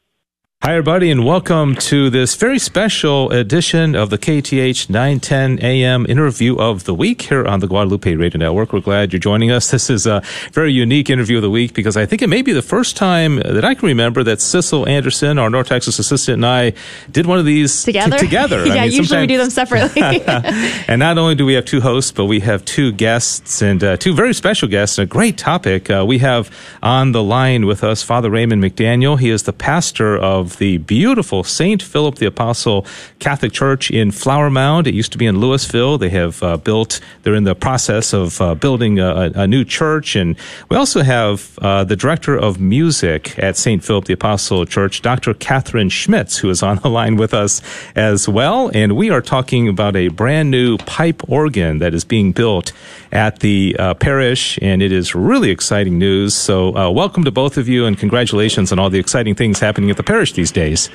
Hi, 0.64 0.74
everybody, 0.74 1.10
and 1.10 1.26
welcome 1.26 1.74
to 1.74 2.12
this 2.12 2.36
very 2.36 2.60
special 2.60 3.32
edition 3.32 3.96
of 3.96 4.12
the 4.12 4.20
KATH 4.20 4.92
910 4.92 5.58
AM 5.60 6.06
interview 6.06 6.56
of 6.56 6.84
the 6.84 6.94
week 6.94 7.24
here 7.24 7.48
on 7.48 7.62
the 7.62 7.68
Guadalupe 7.68 8.14
Radio 8.14 8.38
Network. 8.38 8.72
We're 8.72 8.82
glad 8.82 9.12
you're 9.12 9.20
joining 9.20 9.50
us. 9.50 9.72
This 9.72 9.90
is 9.90 10.06
a 10.06 10.22
very 10.52 10.72
unique 10.72 11.10
interview 11.10 11.38
of 11.38 11.42
the 11.42 11.50
week 11.50 11.74
because 11.74 11.98
I 11.98 12.06
think 12.06 12.22
it 12.22 12.30
may 12.30 12.44
be 12.44 12.54
the 12.54 12.62
first 12.62 12.96
time 12.96 13.38
that 13.38 13.66
I 13.66 13.74
can 13.74 13.88
remember 13.88 14.22
that 14.22 14.38
Sissel 14.38 14.88
Anderson, 14.88 15.40
our 15.40 15.50
North 15.50 15.66
Texas 15.66 15.98
assistant, 15.98 16.36
and 16.36 16.46
I 16.46 16.74
did 17.10 17.26
one 17.26 17.40
of 17.40 17.46
these 17.46 17.82
together. 17.82 18.20
T- 18.20 18.28
together. 18.28 18.64
yeah, 18.68 18.84
I 18.84 18.86
mean, 18.86 18.92
usually 18.92 19.22
we 19.22 19.28
do 19.28 19.40
them 19.40 19.50
separately. 19.50 20.04
and 20.28 21.00
not 21.00 21.18
only 21.18 21.34
do 21.34 21.44
we 21.44 21.56
have 21.56 21.66
two 21.66 21.82
hosts, 21.82 22.12
but 22.12 22.26
we 22.26 22.40
have 22.42 22.64
two 22.66 22.92
guests 22.92 23.64
and 23.64 23.84
uh, 23.84 23.98
two 23.98 24.14
very 24.14 24.36
special 24.36 24.68
guests 24.68 25.00
and 25.00 25.06
a 25.06 25.10
great 25.10 25.40
topic. 25.40 25.90
Uh, 25.90 26.06
we 26.08 26.20
have 26.20 26.56
on 26.84 27.14
the 27.14 27.24
line 27.24 27.66
with 27.66 27.84
us 27.84 28.04
Father 28.04 28.30
Raymond 28.30 28.64
McDaniel. 28.64 29.20
He 29.20 29.32
is 29.32 29.42
the 29.42 29.54
pastor 29.54 30.20
the 30.58 30.78
beautiful 30.78 31.44
St. 31.44 31.82
Philip 31.82 32.16
the 32.16 32.26
Apostle 32.26 32.86
Catholic 33.20 33.52
Church 33.52 33.92
in 33.92 34.12
Flower 34.12 34.50
Mound. 34.50 34.88
It 34.88 34.94
used 34.94 35.12
to 35.12 35.18
be 35.18 35.26
in 35.26 35.38
Lewisville. 35.38 36.00
They 36.00 36.10
have 36.10 36.42
uh, 36.44 36.58
built, 36.58 37.00
they're 37.24 37.36
in 37.36 37.44
the 37.44 37.56
process 37.56 38.14
of 38.14 38.40
uh, 38.42 38.56
building 38.56 39.00
a, 39.00 39.32
a, 39.36 39.48
new 39.48 39.64
church. 39.64 40.16
And 40.16 40.36
we 40.70 40.78
also 40.78 41.02
have 41.02 41.58
uh, 41.62 41.84
the 41.84 41.96
director 41.96 42.38
of 42.38 42.60
music 42.60 43.38
at 43.40 43.58
St. 43.58 43.84
Philip 43.84 44.06
the 44.06 44.14
Apostle 44.14 44.66
Church, 44.66 45.02
Dr. 45.02 45.34
Catherine 45.34 45.90
Schmitz, 45.90 46.38
who 46.38 46.50
is 46.50 46.64
on 46.64 46.78
the 46.78 46.90
line 46.90 47.16
with 47.16 47.34
us 47.34 47.62
as 47.96 48.28
well. 48.28 48.72
And 48.74 48.96
we 48.96 49.10
are 49.10 49.22
talking 49.22 49.68
about 49.68 49.96
a 49.96 50.08
brand 50.10 50.52
new 50.52 50.78
pipe 50.78 51.22
organ 51.30 51.80
that 51.80 51.94
is 51.94 52.04
being 52.04 52.32
built 52.32 52.72
at 53.12 53.40
the 53.40 53.76
uh, 53.78 53.94
parish. 53.96 54.58
And 54.62 54.82
it 54.82 54.92
is 54.92 55.16
really 55.16 55.50
exciting 55.50 55.98
news. 55.98 56.34
So 56.34 56.76
uh, 56.76 56.90
welcome 56.90 57.24
to 57.24 57.32
both 57.32 57.58
of 57.58 57.68
you 57.68 57.86
and 57.86 57.98
congratulations 57.98 58.72
on 58.72 58.80
all 58.80 58.90
the 58.90 59.00
exciting 59.00 59.36
things 59.36 59.60
happening 59.60 59.90
at 59.90 59.98
the 59.98 60.04
parish 60.04 60.34
these 60.34 60.52
days. 60.52 60.90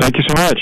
Thank 0.00 0.16
you 0.16 0.22
so 0.28 0.42
much. 0.42 0.58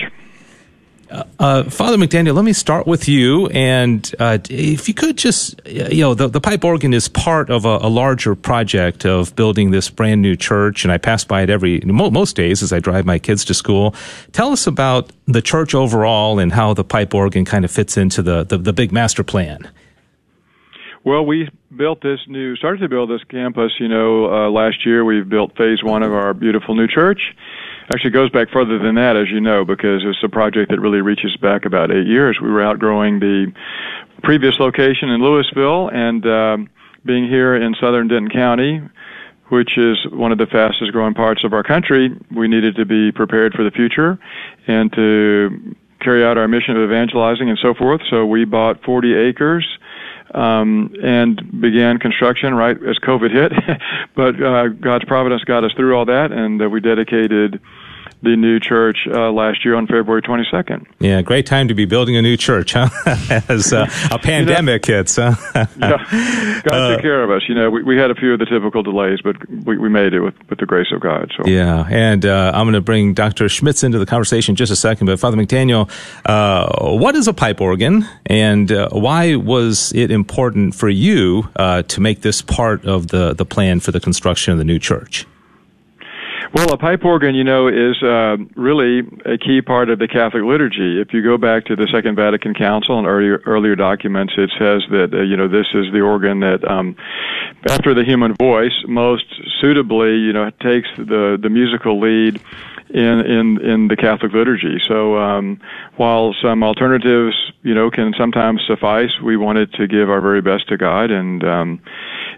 Uh, 1.40 1.64
Father 1.64 1.96
McDaniel, 1.96 2.34
let 2.34 2.44
me 2.44 2.52
start 2.52 2.86
with 2.86 3.08
you. 3.08 3.48
And 3.48 4.14
uh, 4.20 4.38
if 4.48 4.86
you 4.86 4.94
could 4.94 5.18
just, 5.18 5.60
you 5.66 6.02
know, 6.02 6.14
the, 6.14 6.28
the 6.28 6.40
pipe 6.40 6.64
organ 6.64 6.94
is 6.94 7.08
part 7.08 7.50
of 7.50 7.64
a, 7.64 7.78
a, 7.82 7.88
larger 7.88 8.36
project 8.36 9.04
of 9.04 9.34
building 9.34 9.72
this 9.72 9.90
brand 9.90 10.22
new 10.22 10.36
church. 10.36 10.84
And 10.84 10.92
I 10.92 10.98
pass 10.98 11.24
by 11.24 11.42
it 11.42 11.50
every, 11.50 11.80
most 11.80 12.36
days 12.36 12.62
as 12.62 12.72
I 12.72 12.78
drive 12.78 13.06
my 13.06 13.18
kids 13.18 13.44
to 13.46 13.54
school. 13.54 13.94
Tell 14.32 14.52
us 14.52 14.68
about 14.68 15.10
the 15.26 15.42
church 15.42 15.74
overall 15.74 16.38
and 16.38 16.52
how 16.52 16.74
the 16.74 16.84
pipe 16.84 17.12
organ 17.12 17.44
kind 17.44 17.64
of 17.64 17.72
fits 17.72 17.96
into 17.96 18.22
the, 18.22 18.44
the, 18.44 18.58
the 18.58 18.72
big 18.72 18.92
master 18.92 19.24
plan. 19.24 19.68
Well, 21.04 21.24
we 21.24 21.48
built 21.74 22.02
this 22.02 22.20
new, 22.28 22.56
started 22.56 22.80
to 22.80 22.88
build 22.88 23.10
this 23.10 23.24
campus, 23.24 23.72
you 23.80 23.88
know, 23.88 24.26
uh, 24.26 24.50
last 24.50 24.84
year. 24.84 25.04
We've 25.04 25.28
built 25.28 25.56
phase 25.56 25.82
one 25.82 26.02
of 26.02 26.12
our 26.12 26.34
beautiful 26.34 26.74
new 26.74 26.86
church 26.86 27.20
actually 27.92 28.10
goes 28.10 28.30
back 28.30 28.50
further 28.50 28.78
than 28.78 28.94
that, 28.94 29.16
as 29.16 29.28
you 29.30 29.40
know, 29.40 29.64
because 29.64 30.02
it's 30.04 30.22
a 30.22 30.28
project 30.28 30.70
that 30.70 30.80
really 30.80 31.00
reaches 31.00 31.36
back 31.36 31.64
about 31.64 31.90
eight 31.90 32.06
years. 32.06 32.38
We 32.40 32.50
were 32.50 32.62
outgrowing 32.62 33.18
the 33.18 33.52
previous 34.22 34.58
location 34.60 35.08
in 35.10 35.20
Lewisville 35.20 35.92
and 35.92 36.26
uh, 36.26 36.70
being 37.04 37.28
here 37.28 37.56
in 37.56 37.74
southern 37.80 38.08
Denton 38.08 38.30
County, 38.30 38.80
which 39.48 39.76
is 39.76 39.98
one 40.12 40.30
of 40.30 40.38
the 40.38 40.46
fastest 40.46 40.92
growing 40.92 41.14
parts 41.14 41.42
of 41.42 41.52
our 41.52 41.64
country, 41.64 42.10
we 42.34 42.46
needed 42.46 42.76
to 42.76 42.84
be 42.84 43.10
prepared 43.10 43.54
for 43.54 43.64
the 43.64 43.70
future 43.72 44.18
and 44.68 44.92
to 44.92 45.74
carry 46.00 46.24
out 46.24 46.38
our 46.38 46.46
mission 46.46 46.76
of 46.76 46.84
evangelizing 46.84 47.48
and 47.50 47.58
so 47.60 47.74
forth. 47.74 48.00
So 48.08 48.24
we 48.24 48.44
bought 48.44 48.82
40 48.84 49.14
acres 49.14 49.66
um, 50.34 50.94
and 51.02 51.60
began 51.60 51.98
construction 51.98 52.54
right 52.54 52.76
as 52.76 52.98
COVID 52.98 53.30
hit. 53.30 53.52
but 54.14 54.42
uh, 54.42 54.68
God's 54.68 55.04
providence 55.04 55.44
got 55.44 55.64
us 55.64 55.72
through 55.74 55.96
all 55.96 56.04
that, 56.06 56.32
and 56.32 56.62
uh, 56.62 56.68
we 56.68 56.80
dedicated 56.80 57.60
the 58.22 58.36
new 58.36 58.60
church 58.60 58.98
uh, 59.06 59.30
last 59.30 59.64
year 59.64 59.74
on 59.74 59.86
February 59.86 60.22
22nd. 60.22 60.86
Yeah, 60.98 61.22
great 61.22 61.46
time 61.46 61.68
to 61.68 61.74
be 61.74 61.84
building 61.84 62.16
a 62.16 62.22
new 62.22 62.36
church, 62.36 62.74
huh? 62.74 62.88
As 63.48 63.72
uh, 63.72 63.86
a 64.10 64.18
pandemic 64.18 64.86
you 64.86 64.94
know, 64.94 64.98
hits, 64.98 65.16
huh? 65.16 65.34
yeah, 65.54 66.60
God 66.62 66.74
uh, 66.74 66.90
took 66.90 67.02
care 67.02 67.22
of 67.22 67.30
us. 67.30 67.42
You 67.48 67.54
know, 67.54 67.70
we, 67.70 67.82
we 67.82 67.96
had 67.96 68.10
a 68.10 68.14
few 68.14 68.32
of 68.32 68.38
the 68.38 68.46
typical 68.46 68.82
delays, 68.82 69.20
but 69.22 69.36
we, 69.48 69.78
we 69.78 69.88
made 69.88 70.12
it 70.12 70.20
with, 70.20 70.34
with 70.48 70.58
the 70.58 70.66
grace 70.66 70.88
of 70.92 71.00
God. 71.00 71.32
So 71.36 71.48
yeah, 71.48 71.86
and 71.90 72.24
uh, 72.26 72.52
I'm 72.54 72.64
going 72.64 72.74
to 72.74 72.80
bring 72.80 73.14
Dr. 73.14 73.48
Schmitz 73.48 73.82
into 73.82 73.98
the 73.98 74.06
conversation 74.06 74.52
in 74.52 74.56
just 74.56 74.72
a 74.72 74.76
second. 74.76 75.06
But 75.06 75.18
Father 75.18 75.36
McDaniel, 75.36 75.90
uh, 76.26 76.96
what 76.96 77.16
is 77.16 77.28
a 77.28 77.32
pipe 77.32 77.60
organ, 77.60 78.06
and 78.26 78.70
uh, 78.70 78.88
why 78.90 79.36
was 79.36 79.92
it 79.94 80.10
important 80.10 80.74
for 80.74 80.88
you 80.88 81.48
to 81.56 82.00
make 82.00 82.20
this 82.22 82.42
part 82.42 82.84
of 82.84 83.08
the 83.08 83.34
the 83.34 83.46
plan 83.46 83.80
for 83.80 83.92
the 83.92 84.00
construction 84.00 84.52
of 84.52 84.58
the 84.58 84.64
new 84.64 84.78
church? 84.78 85.26
Well, 86.52 86.72
a 86.72 86.76
pipe 86.76 87.04
organ, 87.04 87.36
you 87.36 87.44
know, 87.44 87.68
is 87.68 88.02
uh, 88.02 88.36
really 88.56 89.02
a 89.24 89.38
key 89.38 89.62
part 89.62 89.88
of 89.88 90.00
the 90.00 90.08
Catholic 90.08 90.42
liturgy. 90.42 91.00
If 91.00 91.12
you 91.12 91.22
go 91.22 91.38
back 91.38 91.64
to 91.66 91.76
the 91.76 91.86
Second 91.92 92.16
Vatican 92.16 92.54
Council 92.54 92.98
and 92.98 93.06
earlier 93.06 93.40
earlier 93.46 93.76
documents, 93.76 94.32
it 94.36 94.50
says 94.58 94.82
that 94.90 95.10
uh, 95.12 95.22
you 95.22 95.36
know 95.36 95.46
this 95.46 95.68
is 95.74 95.92
the 95.92 96.00
organ 96.00 96.40
that, 96.40 96.68
um, 96.68 96.96
after 97.68 97.94
the 97.94 98.02
human 98.02 98.34
voice, 98.34 98.74
most 98.88 99.26
suitably, 99.60 100.16
you 100.16 100.32
know, 100.32 100.50
takes 100.60 100.88
the 100.96 101.38
the 101.40 101.48
musical 101.48 102.00
lead 102.00 102.40
in 102.94 103.20
in 103.20 103.60
in 103.60 103.88
the 103.88 103.96
Catholic 103.96 104.32
liturgy. 104.32 104.80
So 104.86 105.16
um, 105.16 105.60
while 105.96 106.34
some 106.42 106.62
alternatives, 106.62 107.36
you 107.62 107.74
know, 107.74 107.90
can 107.90 108.14
sometimes 108.18 108.62
suffice, 108.66 109.10
we 109.22 109.36
wanted 109.36 109.72
to 109.74 109.86
give 109.86 110.10
our 110.10 110.20
very 110.20 110.40
best 110.40 110.68
to 110.68 110.76
God 110.76 111.10
and 111.10 111.44
um, 111.44 111.82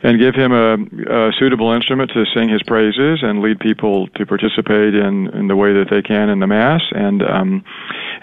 and 0.02 0.18
give 0.18 0.34
Him 0.34 0.52
a, 0.52 0.74
a 1.28 1.32
suitable 1.38 1.72
instrument 1.72 2.10
to 2.14 2.24
sing 2.34 2.48
His 2.48 2.62
praises 2.62 3.20
and 3.22 3.40
lead 3.40 3.60
people 3.60 4.08
to 4.08 4.26
participate 4.26 4.94
in 4.94 5.28
in 5.28 5.48
the 5.48 5.56
way 5.56 5.72
that 5.72 5.88
they 5.90 6.02
can 6.02 6.28
in 6.28 6.40
the 6.40 6.46
Mass 6.46 6.82
and 6.92 7.22
um, 7.22 7.64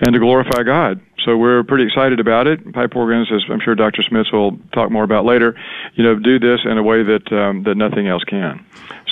and 0.02 0.14
to 0.14 0.20
glorify 0.20 0.64
God. 0.64 1.02
So 1.26 1.36
we're 1.38 1.64
pretty 1.64 1.86
excited 1.86 2.20
about 2.20 2.48
it. 2.48 2.74
Pipe 2.74 2.96
organs, 2.96 3.28
as 3.32 3.44
I'm 3.50 3.60
sure 3.60 3.76
Dr. 3.76 4.04
Smith 4.04 4.28
will 4.32 4.58
talk 4.74 4.90
more 4.90 5.04
about 5.04 5.26
later, 5.26 5.56
you 5.96 6.04
know, 6.04 6.16
do 6.18 6.40
this 6.40 6.62
in 6.64 6.78
a 6.78 6.84
way 6.84 7.04
that 7.04 7.32
um, 7.32 7.64
that 7.64 7.76
nothing 7.76 8.08
else 8.08 8.24
can. 8.24 8.66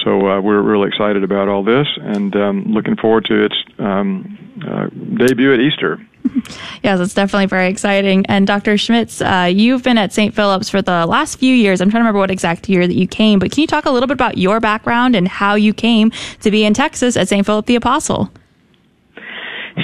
So 0.04 0.28
uh, 0.28 0.42
we're 0.42 0.62
really 0.62 0.88
excited 0.88 1.24
about 1.24 1.48
all 1.48 1.64
this 1.64 1.88
and 2.02 2.36
um, 2.36 2.66
looking 2.68 2.96
forward 2.96 3.26
to 3.26 3.46
its 3.46 3.56
um, 3.80 4.38
uh, 4.68 4.88
debut 5.18 5.54
at 5.54 5.60
Easter. 5.60 6.00
yes, 6.84 7.00
it's 7.00 7.14
definitely 7.14 7.46
very 7.46 7.70
exciting. 7.70 8.26
And 8.28 8.46
Dr. 8.46 8.78
Schmitz, 8.78 9.22
uh, 9.22 9.50
you've 9.52 9.84
been 9.84 9.98
at 9.98 10.14
St. 10.14 10.34
Philip's 10.34 10.70
for 10.70 10.82
the 10.82 11.06
last 11.06 11.38
few 11.38 11.54
years. 11.54 11.82
I'm 11.82 11.90
trying 11.90 12.02
to 12.02 12.06
remember 12.06 12.20
what 12.20 12.32
exact 12.32 12.70
year 12.70 12.88
that 12.88 12.96
you 12.96 13.08
came, 13.08 13.40
but 13.40 13.52
can 13.52 13.62
you 13.62 13.68
talk 13.68 13.86
a 13.86 13.92
little 13.92 14.08
bit 14.08 14.14
about 14.14 14.38
your 14.38 14.60
background 14.60 15.16
and 15.16 15.28
how 15.28 15.56
you 15.56 15.74
came 15.74 16.12
to 16.42 16.52
be 16.52 16.66
in 16.66 16.74
Texas 16.74 17.18
at 17.18 17.28
St. 17.28 17.46
Philip 17.46 17.66
the 17.66 17.76
Apostle? 17.76 18.32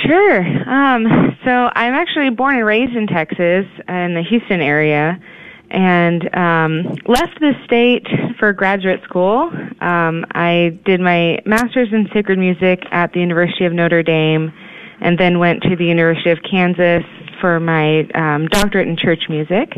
Sure. 0.06 0.40
Um, 0.70 1.38
so 1.46 1.52
I'm 1.52 1.94
actually 1.94 2.30
born 2.32 2.56
and 2.56 2.66
raised 2.66 2.96
in 2.96 3.08
Texas, 3.08 3.66
in 3.88 4.16
the 4.16 4.24
Houston 4.28 4.60
area, 4.60 5.20
and 5.74 6.24
um, 6.36 6.84
left 7.08 7.40
the 7.40 7.54
state 7.66 8.06
for 8.40 8.54
graduate 8.54 9.02
school. 9.04 9.50
Um, 9.82 10.24
I 10.32 10.80
did 10.86 11.02
my 11.02 11.40
master's 11.46 11.90
in 11.92 12.08
sacred 12.14 12.38
music 12.38 12.84
at 12.92 13.12
the 13.12 13.20
University 13.20 13.66
of 13.66 13.74
Notre 13.74 14.04
Dame, 14.04 14.54
and 15.02 15.18
then 15.18 15.40
went 15.40 15.64
to 15.64 15.76
the 15.76 15.86
University 15.86 16.30
of 16.30 16.38
Kansas 16.50 17.04
for 17.42 17.60
my 17.60 18.08
um, 18.14 18.48
doctorate 18.48 18.88
in 18.88 18.96
church 18.96 19.24
music. 19.30 19.74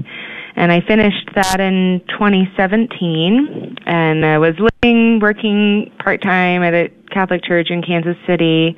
And 0.58 0.71
I 0.71 0.81
finished 0.81 1.29
that 1.36 1.60
in 1.60 2.01
2017, 2.10 3.77
and 3.86 4.25
I 4.25 4.38
was 4.38 4.53
living, 4.60 5.19
working 5.21 5.91
part 6.03 6.21
time 6.21 6.62
at 6.62 6.73
a 6.73 6.89
Catholic 7.12 7.43
church 7.43 7.67
in 7.69 7.81
Kansas 7.81 8.17
City 8.27 8.77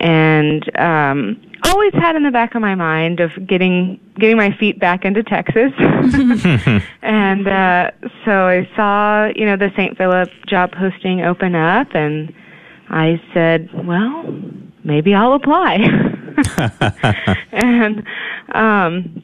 and 0.00 0.62
um 0.78 1.47
always 1.64 1.92
had 1.94 2.16
in 2.16 2.22
the 2.24 2.30
back 2.30 2.54
of 2.54 2.62
my 2.62 2.74
mind 2.74 3.20
of 3.20 3.30
getting 3.46 4.00
getting 4.18 4.36
my 4.36 4.56
feet 4.58 4.78
back 4.78 5.04
into 5.04 5.22
Texas. 5.22 5.72
and 7.02 7.48
uh 7.48 7.90
so 8.24 8.30
I 8.30 8.68
saw, 8.76 9.28
you 9.34 9.46
know, 9.46 9.56
the 9.56 9.70
St. 9.76 9.96
Philip 9.96 10.28
job 10.46 10.72
posting 10.72 11.22
open 11.22 11.54
up 11.54 11.88
and 11.94 12.32
I 12.90 13.20
said, 13.34 13.68
well, 13.86 14.24
maybe 14.84 15.14
I'll 15.14 15.34
apply. 15.34 15.76
and 17.52 18.02
um 18.52 19.22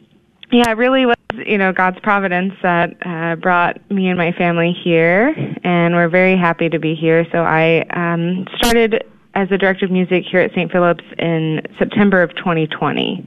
yeah, 0.52 0.70
it 0.70 0.76
really 0.76 1.04
was, 1.04 1.16
you 1.46 1.58
know, 1.58 1.72
God's 1.72 1.98
providence 2.00 2.54
that 2.62 2.94
uh, 3.04 3.34
brought 3.36 3.90
me 3.90 4.08
and 4.08 4.16
my 4.16 4.30
family 4.32 4.72
here, 4.84 5.34
and 5.64 5.94
we're 5.94 6.08
very 6.08 6.36
happy 6.36 6.68
to 6.68 6.78
be 6.78 6.94
here. 6.94 7.26
So 7.32 7.38
I 7.38 7.80
um, 7.90 8.46
started 8.58 9.04
as 9.34 9.48
the 9.48 9.58
director 9.58 9.84
of 9.84 9.90
music 9.90 10.24
here 10.30 10.40
at 10.40 10.50
St. 10.52 10.70
Philip's 10.70 11.04
in 11.18 11.60
September 11.78 12.22
of 12.22 12.34
2020. 12.36 13.26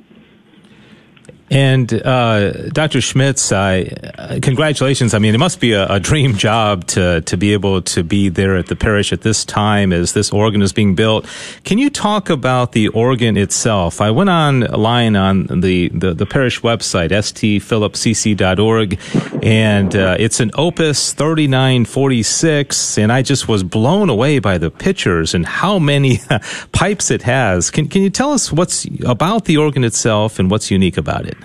And 1.50 1.94
uh, 1.94 2.70
Dr. 2.70 3.00
Schmitz, 3.00 3.54
uh, 3.54 4.40
congratulations. 4.42 5.14
I 5.14 5.20
mean, 5.20 5.34
it 5.34 5.38
must 5.38 5.62
be 5.62 5.72
a, 5.72 5.88
a, 5.88 6.00
dream 6.00 6.36
job 6.36 6.86
to, 6.88 7.22
to 7.22 7.38
be 7.38 7.54
able 7.54 7.82
to 7.84 8.04
be 8.04 8.28
there 8.28 8.58
at 8.58 8.68
the 8.68 8.76
parish 8.76 9.14
at 9.14 9.22
this 9.22 9.46
time 9.46 9.94
as 9.94 10.12
this 10.12 10.32
organ 10.32 10.62
is 10.62 10.74
being 10.74 10.94
built. 10.94 11.26
Can 11.64 11.78
you 11.78 11.90
talk 11.90 12.30
about 12.30 12.74
the 12.74 12.90
organ 12.90 13.38
itself? 13.38 14.02
I 14.02 14.12
went 14.12 14.30
online 14.30 15.16
on 15.16 15.46
the, 15.62 15.88
the, 15.90 16.14
the 16.14 16.26
parish 16.26 16.60
website, 16.62 17.12
stphilipcc.org, 17.12 19.00
and 19.42 19.96
uh, 19.96 20.18
it's 20.20 20.42
an 20.42 20.52
Opus 20.56 21.14
3946, 21.14 22.98
and 22.98 23.12
I 23.12 23.22
just 23.22 23.48
was 23.48 23.64
blown 23.64 24.10
away 24.10 24.40
by 24.40 24.58
the 24.58 24.70
pictures 24.70 25.34
and 25.34 25.46
how 25.46 25.80
many 25.80 26.20
pipes 26.74 27.10
it 27.10 27.22
has. 27.22 27.72
Can, 27.72 27.88
can 27.88 28.02
you 28.02 28.10
tell 28.10 28.34
us 28.34 28.52
what's 28.52 28.86
about 29.06 29.46
the 29.46 29.56
organ 29.56 29.86
itself 29.86 30.40
and 30.40 30.52
what's 30.52 30.70
unique 30.70 30.98
about 30.98 31.26
it? 31.26 31.37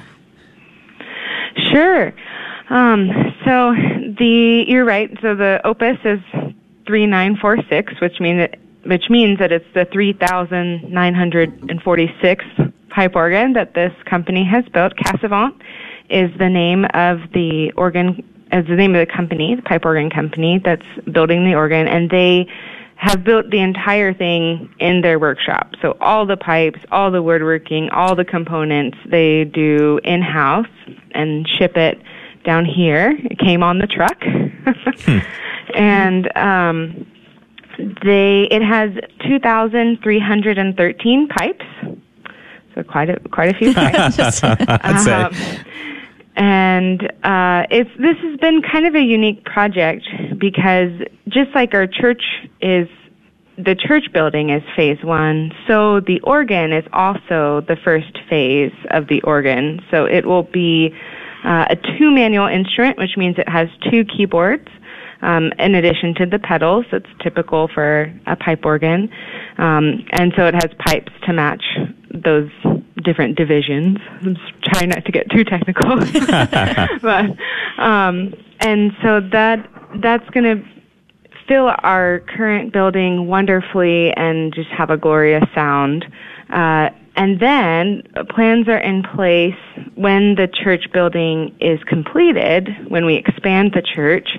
Sure. 1.57 2.13
Um, 2.71 3.11
so 3.45 3.73
the 4.19 4.65
you're 4.67 4.85
right. 4.85 5.11
So 5.21 5.35
the 5.35 5.61
opus 5.65 5.99
is 6.05 6.21
three 6.87 7.07
nine 7.07 7.37
four 7.37 7.59
six, 7.69 7.93
which 8.01 8.21
means 8.21 8.39
that 8.41 8.59
which 8.85 9.11
means 9.11 9.39
that 9.39 9.53
it's 9.53 9.67
the 9.75 9.87
three 9.93 10.13
thousand 10.13 10.91
nine 10.91 11.15
hundred 11.15 11.71
and 11.71 11.83
forty 11.83 12.13
six 12.23 12.45
pipe 12.91 13.15
organ 13.15 13.53
that 13.55 13.75
this 13.75 13.93
company 14.05 14.45
has 14.45 14.65
built. 14.73 14.95
Casavant 14.97 15.55
is 16.11 16.31
the 16.39 16.49
name 16.49 16.85
of 16.95 17.21
the 17.33 17.73
organ 17.77 18.23
is 18.53 18.67
the 18.67 18.77
name 18.77 18.95
of 18.95 19.07
the 19.07 19.13
company, 19.13 19.55
the 19.55 19.63
pipe 19.63 19.85
organ 19.85 20.11
company 20.11 20.61
that's 20.63 20.87
building 21.11 21.45
the 21.45 21.55
organ, 21.55 21.89
and 21.89 22.11
they 22.11 22.47
have 23.03 23.23
built 23.25 23.51
the 23.51 23.59
entire 23.59 24.15
thing 24.15 24.73
in 24.79 25.01
their 25.01 25.19
workshop. 25.19 25.73
So 25.83 25.97
all 26.01 26.25
the 26.25 26.37
pipes, 26.37 26.79
all 26.93 27.11
the 27.11 27.21
woodworking, 27.21 27.91
all 27.91 28.15
the 28.15 28.25
components 28.25 28.97
they 29.05 29.43
do 29.43 29.99
in 30.05 30.23
house 30.23 30.69
and 31.11 31.45
ship 31.59 31.77
it 31.77 32.01
down 32.45 32.65
here. 32.65 33.13
It 33.19 33.41
came 33.41 33.65
on 33.65 33.79
the 33.79 33.89
truck. 33.89 34.23
hmm. 34.23 35.19
And 35.75 36.37
um 36.37 37.07
they 38.05 38.47
it 38.51 38.63
has 38.63 38.91
2313 39.27 41.29
pipes. 41.29 41.65
So 42.75 42.83
quite 42.85 43.11
a 43.11 43.19
quite 43.31 43.55
a 43.55 43.59
few 43.59 43.75
pipes. 43.81 44.43
um, 44.45 45.33
and 46.37 47.03
uh, 47.23 47.67
it's 47.71 47.91
this 47.99 48.17
has 48.23 48.39
been 48.41 48.63
kind 48.63 48.87
of 48.87 48.95
a 48.95 49.03
unique 49.03 49.45
project 49.45 50.05
because 50.39 50.91
just 51.29 51.55
like 51.55 51.75
our 51.75 51.87
church 51.87 52.23
is 52.61 52.89
the 53.59 53.75
church 53.75 54.05
building 54.13 54.51
is 54.51 54.63
phase 54.75 55.03
one, 55.05 55.53
so 55.69 56.01
the 56.01 56.21
organ 56.21 56.73
is 56.73 56.85
also 56.93 57.63
the 57.69 57.77
first 57.85 58.19
phase 58.29 58.73
of 58.91 59.09
the 59.09 59.21
organ. 59.23 59.81
So 59.91 60.07
it 60.07 60.25
will 60.25 60.45
be 60.45 60.95
uh, 61.45 61.67
a 61.71 61.77
two 61.77 62.11
manual 62.11 62.47
instrument, 62.47 62.99
which 62.99 63.17
means 63.17 63.37
it 63.39 63.49
has 63.49 63.69
two 63.91 64.05
keyboards. 64.05 64.69
Um, 65.21 65.53
in 65.59 65.77
addition 65.77 66.15
to 66.17 66.27
the 66.27 66.41
pedals, 66.41 66.85
that's 66.91 67.07
typical 67.23 67.69
for 67.73 68.13
a 68.27 68.35
pipe 68.35 68.65
organ. 68.65 69.09
Um, 69.57 70.05
and 70.11 70.33
so 70.37 70.47
it 70.47 70.55
has 70.55 70.71
pipes 70.85 71.13
to 71.27 71.33
match 71.33 71.63
those 72.13 72.51
different 73.05 73.37
divisions. 73.37 73.99
Trying 74.73 74.89
not 74.89 75.05
to 75.05 75.13
get 75.13 75.31
too 75.31 75.45
technical, 75.45 75.97
but 77.03 77.25
um, 77.79 78.35
and 78.61 78.93
so 79.03 79.21
that 79.21 79.69
that's 80.01 80.29
going 80.31 80.45
to 80.45 80.65
fill 81.49 81.73
our 81.83 82.21
current 82.21 82.73
building 82.73 83.27
wonderfully 83.27 84.13
and 84.13 84.55
just 84.55 84.69
have 84.71 84.91
a 84.91 84.97
glorious 84.97 85.45
sound. 85.55 86.05
Uh, 86.51 86.91
and 87.15 87.41
then 87.41 88.03
plans 88.31 88.69
are 88.69 88.79
in 88.79 89.03
place 89.03 89.59
when 89.95 90.35
the 90.35 90.49
church 90.49 90.87
building 90.93 91.55
is 91.61 91.83
completed, 91.85 92.69
when 92.89 93.05
we 93.05 93.17
expand 93.17 93.73
the 93.75 93.83
church. 93.83 94.39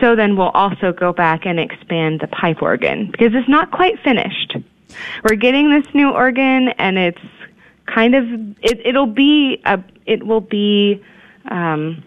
So 0.00 0.14
then 0.14 0.36
we'll 0.36 0.50
also 0.50 0.92
go 0.92 1.12
back 1.12 1.46
and 1.46 1.58
expand 1.58 2.20
the 2.20 2.26
pipe 2.26 2.60
organ 2.60 3.10
because 3.10 3.32
it's 3.34 3.48
not 3.48 3.70
quite 3.70 3.98
finished. 4.00 4.56
We're 5.24 5.36
getting 5.36 5.70
this 5.70 5.86
new 5.94 6.10
organ 6.10 6.68
and 6.78 6.98
it's 6.98 7.20
kind 7.86 8.14
of, 8.14 8.24
it, 8.62 8.80
it'll 8.84 9.06
be 9.06 9.60
a, 9.64 9.82
it 10.06 10.26
will 10.26 10.40
be, 10.40 11.02
um, 11.50 12.02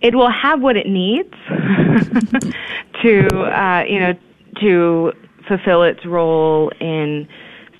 it 0.00 0.14
will 0.14 0.30
have 0.30 0.60
what 0.60 0.76
it 0.76 0.86
needs 0.86 1.32
to, 3.02 3.28
uh, 3.28 3.84
you 3.88 4.00
know, 4.00 4.14
to 4.60 5.12
fulfill 5.48 5.82
its 5.82 6.04
role 6.04 6.70
in 6.80 7.28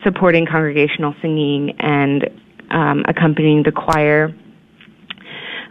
supporting 0.03 0.47
congregational 0.47 1.15
singing 1.21 1.75
and 1.79 2.29
um, 2.71 3.05
accompanying 3.09 3.63
the 3.63 3.73
choir. 3.73 4.35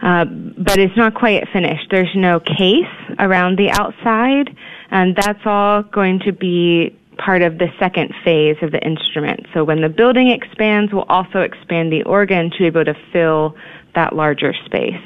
Uh, 0.02 0.24
but 0.24 0.78
it's 0.78 0.96
not 0.96 1.14
quite 1.14 1.48
finished. 1.52 1.86
There's 1.90 2.14
no 2.14 2.40
case 2.40 2.84
around 3.18 3.58
the 3.58 3.70
outside, 3.70 4.54
and 4.90 5.16
that's 5.16 5.40
all 5.46 5.82
going 5.82 6.20
to 6.26 6.32
be 6.32 6.94
part 7.18 7.42
of 7.42 7.58
the 7.58 7.68
second 7.78 8.14
phase 8.24 8.56
of 8.62 8.72
the 8.72 8.80
instrument. 8.84 9.46
So 9.52 9.64
when 9.64 9.80
the 9.80 9.88
building 9.88 10.28
expands, 10.28 10.92
we'll 10.92 11.02
also 11.04 11.40
expand 11.40 11.92
the 11.92 12.02
organ 12.04 12.50
to 12.50 12.58
be 12.58 12.66
able 12.66 12.84
to 12.84 12.94
fill 13.12 13.56
that 13.94 14.14
larger 14.14 14.54
space. 14.64 15.00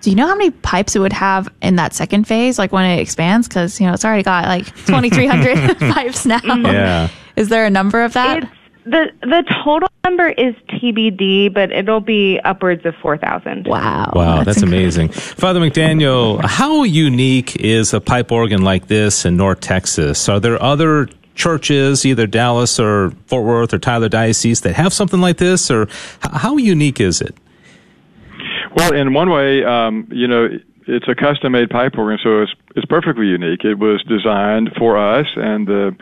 Do 0.00 0.10
you 0.10 0.16
know 0.16 0.26
how 0.26 0.34
many 0.34 0.50
pipes 0.50 0.96
it 0.96 0.98
would 0.98 1.12
have 1.12 1.48
in 1.62 1.76
that 1.76 1.94
second 1.94 2.26
phase, 2.26 2.58
like 2.58 2.72
when 2.72 2.84
it 2.84 3.00
expands? 3.00 3.46
Because 3.46 3.80
you 3.80 3.86
know 3.86 3.92
it's 3.92 4.04
already 4.04 4.24
got 4.24 4.46
like 4.46 4.66
2,300 4.86 5.78
pipes 5.92 6.26
now. 6.26 6.40
Yeah. 6.42 7.08
Is 7.36 7.48
there 7.48 7.64
a 7.64 7.70
number 7.70 8.02
of 8.02 8.12
that? 8.14 8.42
It's, 8.42 8.52
the 8.84 9.12
the 9.20 9.44
total 9.64 9.88
number 10.04 10.28
is 10.30 10.54
TBD, 10.68 11.54
but 11.54 11.70
it'll 11.70 12.00
be 12.00 12.40
upwards 12.44 12.84
of 12.84 12.94
four 12.96 13.16
thousand. 13.16 13.68
Wow! 13.68 14.10
Wow, 14.12 14.36
that's, 14.38 14.46
that's 14.46 14.62
amazing. 14.62 15.10
Father 15.10 15.60
McDaniel, 15.60 16.44
how 16.44 16.82
unique 16.82 17.56
is 17.56 17.94
a 17.94 18.00
pipe 18.00 18.32
organ 18.32 18.62
like 18.62 18.88
this 18.88 19.24
in 19.24 19.36
North 19.36 19.60
Texas? 19.60 20.28
Are 20.28 20.40
there 20.40 20.60
other 20.60 21.08
churches, 21.34 22.04
either 22.04 22.26
Dallas 22.26 22.78
or 22.78 23.10
Fort 23.26 23.44
Worth 23.44 23.74
or 23.74 23.78
Tyler 23.78 24.08
Diocese, 24.08 24.60
that 24.62 24.74
have 24.74 24.92
something 24.92 25.20
like 25.20 25.38
this, 25.38 25.70
or 25.70 25.88
how 26.20 26.56
unique 26.56 27.00
is 27.00 27.20
it? 27.20 27.34
Well, 28.74 28.94
in 28.94 29.12
one 29.12 29.30
way, 29.30 29.64
um, 29.64 30.08
you 30.10 30.26
know, 30.26 30.48
it's 30.86 31.06
a 31.08 31.14
custom-made 31.14 31.70
pipe 31.70 31.96
organ, 31.96 32.18
so 32.22 32.42
it's 32.42 32.52
it's 32.74 32.86
perfectly 32.86 33.26
unique. 33.26 33.64
It 33.64 33.78
was 33.78 34.02
designed 34.04 34.70
for 34.78 34.96
us 34.96 35.26
and 35.36 35.66
the, 35.66 35.94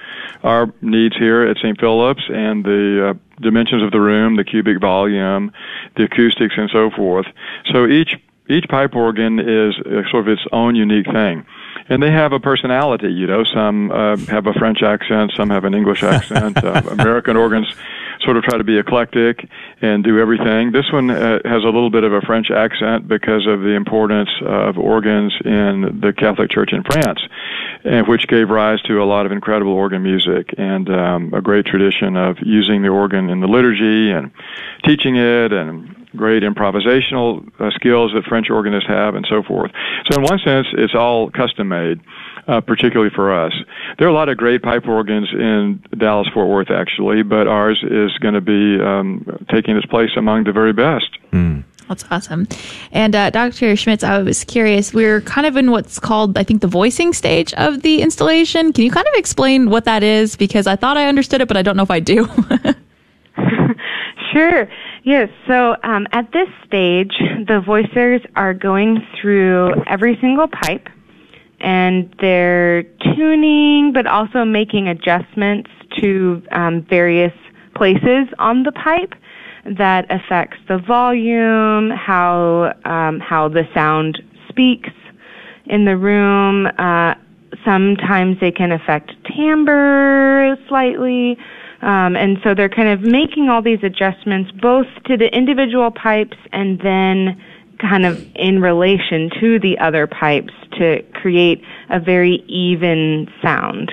our 0.45 0.73
needs 0.81 1.16
here 1.16 1.43
at 1.43 1.57
St. 1.57 1.79
Philip's, 1.81 2.23
and 2.33 2.64
the 2.64 3.11
uh, 3.11 3.14
dimensions 3.40 3.83
of 3.83 3.90
the 3.90 4.01
room, 4.01 4.37
the 4.37 4.45
cubic 4.45 4.81
volume, 4.81 5.53
the 5.97 6.05
acoustics, 6.05 6.55
and 6.57 6.71
so 6.71 6.90
forth. 6.90 7.27
So 7.73 7.87
each 7.87 8.16
each 8.49 8.66
pipe 8.69 8.95
organ 8.95 9.38
is 9.38 9.75
uh, 9.79 10.09
sort 10.11 10.27
of 10.27 10.29
its 10.29 10.47
own 10.53 10.75
unique 10.75 11.07
thing 11.07 11.47
and 11.90 12.00
they 12.00 12.11
have 12.11 12.33
a 12.33 12.40
personality. 12.40 13.12
You 13.12 13.26
know, 13.26 13.44
some 13.44 13.90
uh, 13.90 14.16
have 14.29 14.46
a 14.46 14.55
French 14.55 14.83
accent, 14.83 15.33
some 15.37 15.50
have 15.50 15.64
an 15.64 15.74
English 15.74 16.03
accent. 16.03 16.57
uh, 16.64 16.83
American 16.88 17.37
organs 17.37 17.66
sort 18.22 18.37
of 18.37 18.44
try 18.44 18.57
to 18.57 18.64
be 18.64 18.79
eclectic 18.79 19.48
and 19.83 20.05
do 20.05 20.20
everything. 20.20 20.72
This 20.72 20.90
one 20.92 21.11
uh, 21.11 21.40
has 21.44 21.62
a 21.62 21.66
little 21.66 21.90
bit 21.90 22.05
of 22.05 22.12
a 22.12 22.20
French 22.20 22.50
accent 22.50 23.09
because 23.09 23.46
of 23.46 23.61
the 23.61 23.74
importance 23.74 24.31
of 24.46 24.79
organs 24.79 25.35
in 25.44 26.00
the 26.00 26.12
Catholic 26.16 26.50
Church 26.50 26.72
in 26.72 26.85
France, 26.85 27.20
and 27.85 28.07
which 28.07 28.29
gave 28.29 28.50
rise 28.50 28.81
to 28.83 29.03
a 29.03 29.05
lot 29.05 29.26
of 29.26 29.33
incredible 29.33 29.72
organ 29.72 30.03
music 30.03 30.55
and 30.59 30.88
um, 30.90 31.35
a 31.35 31.40
great 31.40 31.66
tradition 31.66 32.16
of 32.16 32.37
using 32.42 32.83
the 32.83 32.88
organ 32.88 33.31
in 33.31 33.40
the 33.40 33.48
liturgy 33.48 34.11
and 34.11 34.31
teaching 34.85 35.16
it 35.16 35.53
and 35.53 36.00
great 36.16 36.42
improvisational 36.42 37.46
uh, 37.61 37.70
skills 37.70 38.12
that 38.14 38.25
French 38.29 38.51
organists 38.51 38.88
have 38.88 39.14
and 39.14 39.27
so 39.29 39.42
forth. 39.42 39.70
So 40.11 40.18
in 40.18 40.25
one 40.25 40.38
sense, 40.44 40.66
it's 40.73 40.94
all 40.94 41.31
custom 41.31 41.68
made 41.68 42.01
uh, 42.49 42.61
particularly 42.61 43.11
for 43.14 43.33
us. 43.33 43.53
There 43.99 44.07
are 44.07 44.11
a 44.11 44.14
lot 44.14 44.29
of 44.29 44.37
great 44.37 44.62
pipe 44.62 44.87
organs 44.87 45.29
in 45.33 45.83
Dallas 45.96 46.29
Fort 46.35 46.49
Worth, 46.49 46.70
actually, 46.70 47.23
but 47.23 47.46
ours 47.46 47.83
is 47.88 48.16
going 48.18 48.35
to 48.35 48.40
be 48.40 48.83
um, 48.83 49.25
taking 49.51 49.77
its 49.77 49.87
place 49.87 50.11
among 50.16 50.44
the 50.44 50.53
very 50.53 50.73
best. 50.73 51.07
Mm. 51.33 51.64
That's 51.88 52.05
awesome. 52.11 52.46
And 52.92 53.16
uh, 53.16 53.31
Dr. 53.31 53.75
Schmitz, 53.75 54.05
I 54.05 54.18
was 54.23 54.44
curious. 54.44 54.94
We're 54.94 55.20
kind 55.23 55.44
of 55.46 55.57
in 55.57 55.73
what's 55.73 55.99
called, 55.99 56.38
I 56.38 56.44
think, 56.44 56.61
the 56.61 56.68
voicing 56.68 57.12
stage 57.12 57.53
of 57.55 57.83
the 57.83 58.01
installation. 58.01 58.73
Can 58.73 58.85
you 58.85 58.92
kind 58.92 59.09
of 59.09 59.14
explain 59.14 59.70
what 59.70 59.87
that 59.87 60.05
is? 60.05 60.37
Because 60.37 60.68
I 60.68 60.77
thought 60.77 60.96
I 60.96 61.09
understood 61.09 61.40
it, 61.40 61.49
but 61.49 61.57
I 61.57 61.62
don't 61.62 61.77
know 61.77 61.83
if 61.83 61.90
I 61.90 61.99
do. 61.99 62.29
sure. 64.33 64.68
Yes. 65.03 65.31
So 65.47 65.77
um, 65.83 66.07
at 66.13 66.31
this 66.33 66.49
stage, 66.67 67.15
the 67.19 67.63
voicers 67.67 68.25
are 68.37 68.53
going 68.53 69.07
through 69.21 69.73
every 69.87 70.19
single 70.21 70.49
pipe 70.49 70.89
and 71.61 72.15
they're 72.21 72.83
tuning 72.83 73.93
but 73.93 74.07
also 74.07 74.45
making 74.45 74.89
adjustments 74.89 75.71
to 76.01 76.43
um, 76.53 76.87
various 76.89 77.33
places 77.75 78.29
on 78.39 78.63
the 78.63 78.73
pipe 78.73 79.15
that 79.79 80.07
affects 80.11 80.57
the 80.69 80.79
volume, 80.79 81.91
how 81.91 82.73
um, 82.85 83.21
how 83.21 83.49
the 83.49 83.65
sound 83.75 84.23
speaks 84.49 84.91
in 85.67 85.85
the 85.85 85.97
room. 85.97 86.67
Uh, 86.79 87.15
sometimes 87.65 88.39
they 88.41 88.51
can 88.51 88.73
affect 88.73 89.13
timbre 89.37 90.57
slightly. 90.69 91.37
Um, 91.83 92.14
and 92.14 92.38
so 92.45 92.55
they're 92.55 92.69
kind 92.69 92.88
of 92.88 93.01
making 93.01 93.49
all 93.49 93.62
these 93.62 93.83
adjustments 93.83 94.51
both 94.61 94.87
to 95.07 95.16
the 95.16 95.35
individual 95.35 95.90
pipes 95.90 96.37
and 96.53 96.79
then 96.81 97.40
kind 97.81 98.05
of 98.05 98.23
in 98.35 98.61
relation 98.61 99.31
to 99.40 99.59
the 99.59 99.79
other 99.79 100.07
pipes 100.07 100.53
to 100.79 101.03
create 101.14 101.62
a 101.88 101.99
very 101.99 102.45
even 102.47 103.29
sound. 103.43 103.90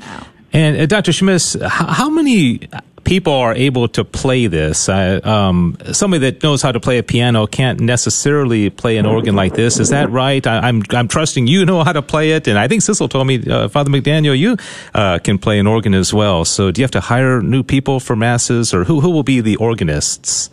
Wow. 0.00 0.26
And 0.52 0.76
uh, 0.80 0.86
Dr. 0.86 1.12
Schmitz, 1.12 1.54
how, 1.62 1.86
how, 1.86 2.10
many 2.10 2.60
people 3.06 3.32
are 3.32 3.54
able 3.54 3.88
to 3.88 4.04
play 4.04 4.48
this? 4.48 4.88
Uh, 4.88 5.20
um, 5.24 5.78
somebody 5.92 6.30
that 6.30 6.42
knows 6.42 6.60
how 6.60 6.72
to 6.72 6.80
play 6.80 6.98
a 6.98 7.02
piano 7.02 7.46
can't 7.46 7.80
necessarily 7.80 8.68
play 8.68 8.98
an 8.98 9.06
organ 9.06 9.34
like 9.34 9.54
this. 9.54 9.78
Is 9.78 9.88
that 9.90 10.10
right? 10.10 10.46
I, 10.46 10.56
am 10.56 10.64
I'm, 10.64 10.82
I'm 10.90 11.08
trusting 11.08 11.46
you 11.46 11.64
know 11.64 11.84
how 11.84 11.92
to 11.92 12.02
play 12.02 12.32
it, 12.32 12.46
and 12.48 12.58
I 12.58 12.68
think 12.68 12.82
Cecil 12.82 13.08
told 13.08 13.26
me, 13.26 13.48
uh, 13.48 13.68
Father 13.68 13.90
McDaniel, 13.90 14.36
you 14.36 14.56
uh, 14.92 15.18
can 15.20 15.38
play 15.38 15.58
an 15.58 15.66
organ 15.66 15.94
as 15.94 16.12
well. 16.12 16.44
So, 16.44 16.70
do 16.70 16.80
you 16.80 16.84
have 16.84 16.90
to 16.90 17.00
hire 17.00 17.40
new 17.40 17.62
people 17.62 18.00
for 18.00 18.16
masses, 18.16 18.74
or 18.74 18.84
who 18.84 19.00
who 19.00 19.10
will 19.10 19.22
be 19.22 19.40
the 19.40 19.56
organists? 19.56 20.50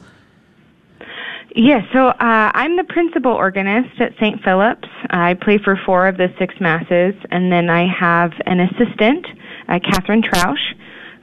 Yes, 1.55 1.85
so 1.93 2.07
uh, 2.07 2.15
I'm 2.19 2.77
the 2.77 2.83
principal 2.83 3.31
organist 3.31 4.01
at 4.01 4.13
St. 4.19 4.41
Philip's. 4.43 4.87
I 5.11 5.35
play 5.35 5.59
for 5.59 5.79
four 5.85 6.07
of 6.07 6.17
the 6.17 6.33
six 6.39 6.55
masses, 6.59 7.13
and 7.29 7.51
then 7.51 7.69
I 7.69 7.85
have 7.87 8.31
an 8.47 8.59
assistant, 8.59 9.27
uh, 9.67 9.79
Catherine 9.79 10.23
Troush. 10.23 10.73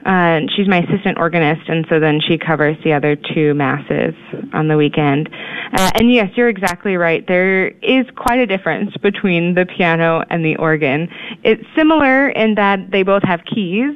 Uh, 0.05 0.41
she's 0.55 0.67
my 0.67 0.79
assistant 0.79 1.17
organist, 1.17 1.67
and 1.69 1.85
so 1.89 1.99
then 1.99 2.19
she 2.27 2.37
covers 2.37 2.77
the 2.83 2.93
other 2.93 3.15
two 3.15 3.53
masses 3.53 4.13
on 4.53 4.67
the 4.67 4.77
weekend. 4.77 5.29
Uh, 5.73 5.91
and 5.95 6.11
yes, 6.11 6.29
you're 6.35 6.49
exactly 6.49 6.95
right. 6.95 7.25
There 7.27 7.67
is 7.67 8.05
quite 8.15 8.39
a 8.39 8.45
difference 8.45 8.95
between 8.97 9.53
the 9.53 9.65
piano 9.65 10.23
and 10.29 10.43
the 10.43 10.55
organ. 10.57 11.07
It's 11.43 11.63
similar 11.75 12.29
in 12.29 12.55
that 12.55 12.91
they 12.91 13.03
both 13.03 13.23
have 13.23 13.41
keys, 13.45 13.95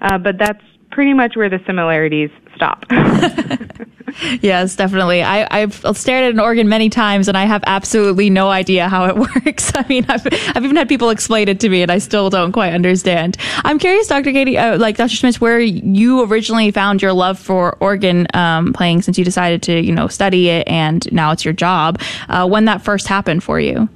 uh, 0.00 0.18
but 0.18 0.38
that's 0.38 0.62
pretty 0.90 1.14
much 1.14 1.36
where 1.36 1.48
the 1.48 1.60
similarities 1.66 2.30
stop. 2.54 2.84
yes, 4.40 4.76
definitely. 4.76 5.22
I, 5.22 5.46
I've 5.50 5.74
stared 5.96 6.24
at 6.24 6.30
an 6.30 6.40
organ 6.40 6.68
many 6.68 6.88
times 6.88 7.28
and 7.28 7.36
I 7.36 7.44
have 7.44 7.62
absolutely 7.66 8.30
no 8.30 8.48
idea 8.48 8.88
how 8.88 9.06
it 9.06 9.16
works. 9.44 9.72
I 9.74 9.84
mean, 9.88 10.06
I've, 10.08 10.26
I've 10.26 10.64
even 10.64 10.76
had 10.76 10.88
people 10.88 11.10
explain 11.10 11.48
it 11.48 11.60
to 11.60 11.68
me 11.68 11.82
and 11.82 11.90
I 11.90 11.98
still 11.98 12.30
don't 12.30 12.52
quite 12.52 12.72
understand. 12.72 13.36
I'm 13.64 13.78
curious, 13.78 14.06
Dr. 14.06 14.32
Katie, 14.32 14.58
uh, 14.58 14.78
like 14.78 14.96
Dr. 14.96 15.14
Schmitz, 15.14 15.40
where 15.40 15.60
you 15.60 16.22
originally 16.24 16.70
found 16.70 17.02
your 17.02 17.12
love 17.12 17.38
for 17.38 17.76
organ 17.80 18.26
um, 18.34 18.72
playing 18.72 19.02
since 19.02 19.18
you 19.18 19.24
decided 19.24 19.62
to, 19.64 19.80
you 19.80 19.92
know, 19.92 20.08
study 20.08 20.48
it 20.48 20.66
and 20.68 21.10
now 21.12 21.32
it's 21.32 21.44
your 21.44 21.54
job. 21.54 22.00
Uh, 22.28 22.46
when 22.46 22.64
that 22.66 22.82
first 22.82 23.06
happened 23.08 23.42
for 23.42 23.60
you? 23.60 23.88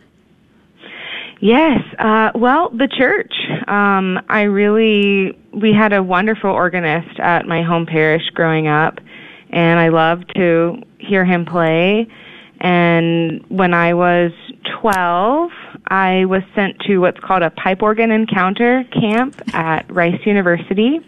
Yes. 1.41 1.81
Uh, 1.99 2.31
well, 2.35 2.69
the 2.69 2.87
church. 2.87 3.33
Um, 3.67 4.21
I 4.29 4.43
really, 4.43 5.39
we 5.55 5.73
had 5.73 5.95
a 5.95 6.03
wonderful 6.03 6.51
organist 6.51 7.19
at 7.19 7.47
my 7.47 7.63
home 7.63 7.87
parish 7.87 8.29
growing 8.35 8.69
up, 8.69 9.01
and 9.51 9.79
I 9.79 9.89
loved 9.89 10.33
to 10.37 10.83
hear 10.99 11.25
him 11.25 11.45
play. 11.45 12.07
And 12.61 13.45
when 13.49 13.73
I 13.73 13.95
was 13.95 14.33
12, 14.81 15.51
I 15.89 16.25
was 16.27 16.43
sent 16.55 16.79
to 16.81 16.99
what's 16.99 17.21
called 17.21 17.43
a 17.43 17.51
pipe 17.51 17.83
organ 17.83 18.11
encounter 18.11 18.85
camp 18.93 19.41
at 19.55 19.91
Rice 19.93 20.21
University 20.25 21.01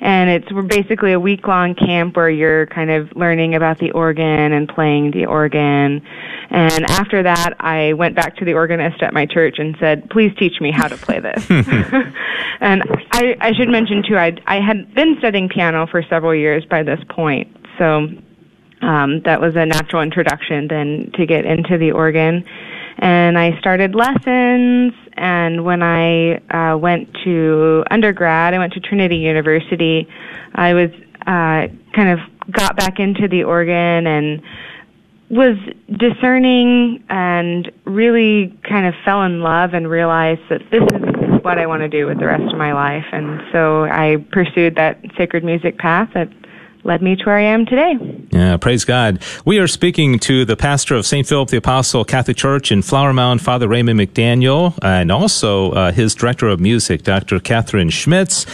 and 0.00 0.30
it's 0.30 0.48
basically 0.68 1.12
a 1.12 1.20
week 1.20 1.46
long 1.46 1.74
camp 1.74 2.16
where 2.16 2.30
you're 2.30 2.66
kind 2.66 2.90
of 2.90 3.08
learning 3.16 3.54
about 3.54 3.78
the 3.78 3.90
organ 3.90 4.52
and 4.52 4.68
playing 4.68 5.10
the 5.10 5.26
organ. 5.26 6.02
And 6.50 6.90
after 6.90 7.22
that, 7.24 7.54
I 7.58 7.94
went 7.94 8.14
back 8.14 8.36
to 8.36 8.44
the 8.44 8.54
organist 8.54 9.02
at 9.02 9.12
my 9.12 9.26
church 9.26 9.56
and 9.58 9.76
said, 9.80 10.08
"Please 10.10 10.32
teach 10.38 10.60
me 10.60 10.70
how 10.70 10.86
to 10.88 10.96
play 10.96 11.18
this." 11.18 11.50
and 12.60 12.82
I, 13.12 13.36
I 13.40 13.52
should 13.54 13.68
mention 13.68 14.02
too, 14.08 14.16
I 14.16 14.36
I 14.46 14.60
had 14.60 14.94
been 14.94 15.16
studying 15.18 15.48
piano 15.48 15.86
for 15.86 16.02
several 16.08 16.34
years 16.34 16.64
by 16.64 16.82
this 16.84 17.00
point, 17.08 17.57
so 17.78 18.08
um, 18.82 19.22
that 19.24 19.40
was 19.40 19.56
a 19.56 19.66
natural 19.66 20.02
introduction 20.02 20.68
then 20.68 21.10
to 21.14 21.26
get 21.26 21.44
into 21.44 21.78
the 21.78 21.92
organ 21.92 22.44
and 22.98 23.38
I 23.38 23.58
started 23.60 23.94
lessons. 23.94 24.92
And 25.16 25.64
when 25.64 25.82
I 25.82 26.36
uh, 26.50 26.76
went 26.76 27.08
to 27.24 27.84
undergrad, 27.90 28.54
I 28.54 28.58
went 28.58 28.72
to 28.74 28.80
Trinity 28.80 29.16
University. 29.16 30.08
I 30.54 30.74
was 30.74 30.90
uh, 31.26 31.68
kind 31.94 32.08
of 32.08 32.18
got 32.52 32.76
back 32.76 32.98
into 32.98 33.28
the 33.28 33.44
organ 33.44 34.06
and 34.06 34.42
was 35.30 35.56
discerning 35.98 37.04
and 37.10 37.70
really 37.84 38.58
kind 38.68 38.86
of 38.86 38.94
fell 39.04 39.22
in 39.22 39.42
love 39.42 39.74
and 39.74 39.88
realized 39.88 40.40
that 40.48 40.62
this 40.70 40.82
is 40.82 41.44
what 41.44 41.58
I 41.58 41.66
want 41.66 41.82
to 41.82 41.88
do 41.88 42.06
with 42.06 42.18
the 42.18 42.26
rest 42.26 42.50
of 42.50 42.58
my 42.58 42.72
life. 42.72 43.04
And 43.12 43.40
so 43.52 43.84
I 43.84 44.16
pursued 44.32 44.76
that 44.76 45.00
sacred 45.16 45.44
music 45.44 45.78
path 45.78 46.08
at 46.16 46.28
led 46.88 47.02
me 47.02 47.14
to 47.14 47.24
where 47.24 47.36
I 47.36 47.42
am 47.42 47.66
today. 47.66 47.94
Yeah, 48.30 48.56
praise 48.56 48.84
God. 48.84 49.22
We 49.44 49.58
are 49.58 49.68
speaking 49.68 50.18
to 50.20 50.44
the 50.44 50.56
pastor 50.56 50.96
of 50.96 51.06
St. 51.06 51.26
Philip 51.26 51.50
the 51.50 51.58
Apostle 51.58 52.04
Catholic 52.04 52.36
Church 52.36 52.72
in 52.72 52.82
Flower 52.82 53.12
Mound, 53.12 53.42
Father 53.42 53.68
Raymond 53.68 54.00
McDaniel, 54.00 54.76
and 54.82 55.12
also 55.12 55.72
uh, 55.72 55.92
his 55.92 56.14
director 56.14 56.48
of 56.48 56.58
music, 56.58 57.02
Dr. 57.02 57.38
Catherine 57.38 57.90
Schmitz 57.90 58.46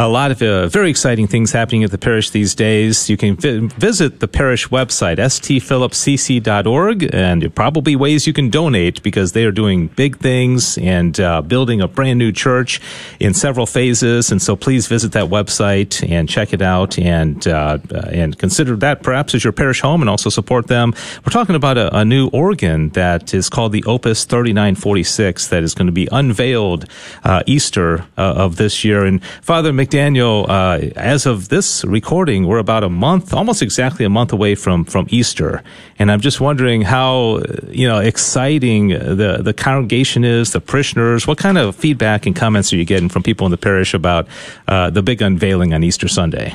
a 0.00 0.08
lot 0.08 0.30
of 0.30 0.40
uh, 0.42 0.66
very 0.66 0.88
exciting 0.88 1.26
things 1.26 1.52
happening 1.52 1.84
at 1.84 1.90
the 1.90 1.98
parish 1.98 2.30
these 2.30 2.54
days. 2.54 3.10
You 3.10 3.18
can 3.18 3.36
vi- 3.36 3.66
visit 3.76 4.20
the 4.20 4.28
parish 4.28 4.68
website, 4.68 5.18
stphillipscc.org, 5.18 7.14
and 7.14 7.54
probably 7.54 7.96
ways 7.96 8.26
you 8.26 8.32
can 8.32 8.48
donate 8.48 9.02
because 9.02 9.32
they 9.32 9.44
are 9.44 9.52
doing 9.52 9.88
big 9.88 10.18
things 10.18 10.78
and 10.78 11.20
uh, 11.20 11.42
building 11.42 11.82
a 11.82 11.88
brand 11.88 12.18
new 12.18 12.32
church 12.32 12.80
in 13.20 13.34
several 13.34 13.66
phases. 13.66 14.32
And 14.32 14.40
so 14.40 14.56
please 14.56 14.86
visit 14.86 15.12
that 15.12 15.26
website 15.26 16.08
and 16.08 16.26
check 16.28 16.54
it 16.54 16.62
out 16.62 16.98
and, 16.98 17.46
uh, 17.46 17.78
and 17.90 18.38
consider 18.38 18.76
that 18.76 19.02
perhaps 19.02 19.34
as 19.34 19.44
your 19.44 19.52
parish 19.52 19.80
home 19.80 20.02
and 20.02 20.10
also 20.10 20.30
support 20.30 20.66
them. 20.66 20.94
We're 21.24 21.32
talking 21.32 21.54
about 21.54 21.78
a, 21.78 21.98
a 21.98 22.04
new 22.04 22.28
organ 22.28 22.90
that 22.90 23.34
is 23.34 23.48
called 23.48 23.72
the 23.72 23.84
Opus 23.84 24.24
3946 24.24 25.48
that 25.48 25.62
is 25.62 25.74
going 25.74 25.86
to 25.86 25.92
be 25.92 26.08
unveiled 26.10 26.86
uh, 27.24 27.42
Easter 27.46 28.06
uh, 28.16 28.34
of 28.36 28.56
this 28.56 28.84
year. 28.84 29.04
And 29.04 29.22
Father 29.42 29.72
McDaniel, 29.72 30.48
uh, 30.48 30.90
as 30.96 31.26
of 31.26 31.48
this 31.48 31.84
recording, 31.84 32.46
we're 32.46 32.58
about 32.58 32.84
a 32.84 32.88
month, 32.88 33.34
almost 33.34 33.62
exactly 33.62 34.04
a 34.04 34.10
month 34.10 34.32
away 34.32 34.54
from, 34.54 34.84
from 34.84 35.06
Easter. 35.10 35.62
And 35.98 36.10
I'm 36.10 36.20
just 36.20 36.40
wondering 36.40 36.82
how, 36.82 37.42
you 37.68 37.86
know, 37.86 37.98
exciting 37.98 38.88
the, 38.88 39.40
the 39.42 39.52
congregation 39.52 40.24
is, 40.24 40.52
the 40.52 40.60
parishioners. 40.60 41.26
What 41.26 41.38
kind 41.38 41.58
of 41.58 41.76
feedback 41.76 42.26
and 42.26 42.34
comments 42.34 42.72
are 42.72 42.76
you 42.76 42.84
getting 42.84 43.08
from 43.08 43.22
people 43.22 43.46
in 43.46 43.50
the 43.50 43.58
parish 43.58 43.94
about 43.94 44.28
uh, 44.66 44.90
the 44.90 45.02
big 45.02 45.22
unveiling 45.22 45.74
on 45.74 45.82
Easter 45.82 46.08
Sunday? 46.08 46.54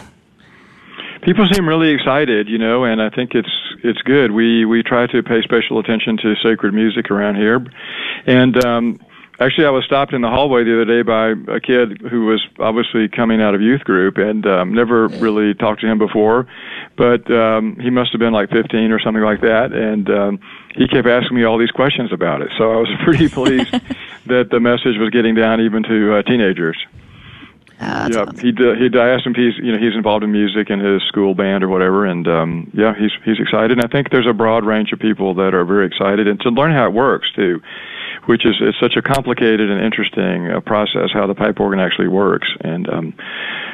People 1.25 1.47
seem 1.51 1.67
really 1.67 1.89
excited, 1.89 2.47
you 2.47 2.59
know, 2.59 2.83
and 2.83 3.01
I 3.01 3.09
think 3.09 3.33
it's 3.33 3.49
it's 3.83 4.01
good. 4.03 4.31
We 4.31 4.63
we 4.63 4.83
try 4.83 5.07
to 5.07 5.23
pay 5.23 5.41
special 5.41 5.79
attention 5.79 6.17
to 6.17 6.35
sacred 6.43 6.73
music 6.73 7.09
around 7.09 7.35
here, 7.35 7.65
and 8.27 8.63
um, 8.63 8.99
Actually, 9.37 9.65
I 9.65 9.69
was 9.69 9.83
stopped 9.83 10.13
in 10.13 10.21
the 10.21 10.29
hallway 10.29 10.63
the 10.63 10.81
other 10.81 10.85
day 10.85 11.01
by 11.01 11.53
a 11.53 11.59
kid 11.59 11.99
who 12.09 12.25
was 12.25 12.41
obviously 12.57 13.09
coming 13.09 13.41
out 13.41 13.53
of 13.53 13.61
youth 13.61 13.81
group 13.81 14.17
and 14.17 14.45
um, 14.47 14.73
never 14.73 15.09
really 15.09 15.53
talked 15.53 15.81
to 15.81 15.87
him 15.87 15.97
before, 15.97 16.47
but 16.95 17.29
um, 17.29 17.75
he 17.81 17.89
must 17.89 18.13
have 18.13 18.19
been 18.19 18.31
like 18.31 18.49
15 18.49 18.91
or 18.93 18.99
something 19.01 19.23
like 19.23 19.41
that, 19.41 19.73
and 19.73 20.09
um, 20.09 20.39
he 20.75 20.87
kept 20.87 21.05
asking 21.05 21.35
me 21.35 21.43
all 21.43 21.57
these 21.57 21.71
questions 21.71 22.13
about 22.13 22.41
it. 22.41 22.49
So 22.57 22.71
I 22.71 22.77
was 22.77 22.87
pretty 23.03 23.27
pleased 23.27 23.71
that 24.27 24.51
the 24.51 24.61
message 24.61 24.97
was 24.97 25.09
getting 25.09 25.35
down 25.35 25.59
even 25.59 25.83
to 25.83 26.15
uh, 26.15 26.21
teenagers. 26.23 26.77
Uh, 27.79 28.09
yeah, 28.11 28.21
awesome. 28.21 28.37
he 28.37 28.51
he 28.51 28.99
I 28.99 29.09
asked 29.09 29.25
him 29.25 29.33
if 29.35 29.37
he's 29.37 29.63
you 29.63 29.71
know 29.71 29.77
he's 29.77 29.95
involved 29.95 30.23
in 30.23 30.31
music 30.31 30.69
in 30.69 30.79
his 30.79 31.03
school 31.03 31.35
band 31.35 31.63
or 31.63 31.67
whatever, 31.67 32.05
and 32.05 32.27
um, 32.27 32.71
yeah, 32.73 32.93
he's 32.97 33.11
he's 33.23 33.39
excited. 33.39 33.71
And 33.71 33.81
I 33.81 33.87
think 33.87 34.11
there's 34.11 34.27
a 34.27 34.33
broad 34.33 34.65
range 34.65 34.93
of 34.93 34.99
people 34.99 35.33
that 35.35 35.53
are 35.53 35.65
very 35.65 35.85
excited 35.85 36.27
and 36.27 36.39
to 36.41 36.49
learn 36.49 36.71
how 36.71 36.85
it 36.85 36.93
works 36.93 37.31
too 37.35 37.61
which 38.25 38.45
is 38.45 38.55
it's 38.59 38.79
such 38.79 38.95
a 38.95 39.01
complicated 39.01 39.69
and 39.69 39.83
interesting 39.83 40.49
uh, 40.49 40.59
process 40.59 41.11
how 41.13 41.27
the 41.27 41.35
pipe 41.35 41.59
organ 41.59 41.79
actually 41.79 42.07
works. 42.07 42.47
And 42.61 42.89
um, 42.89 43.13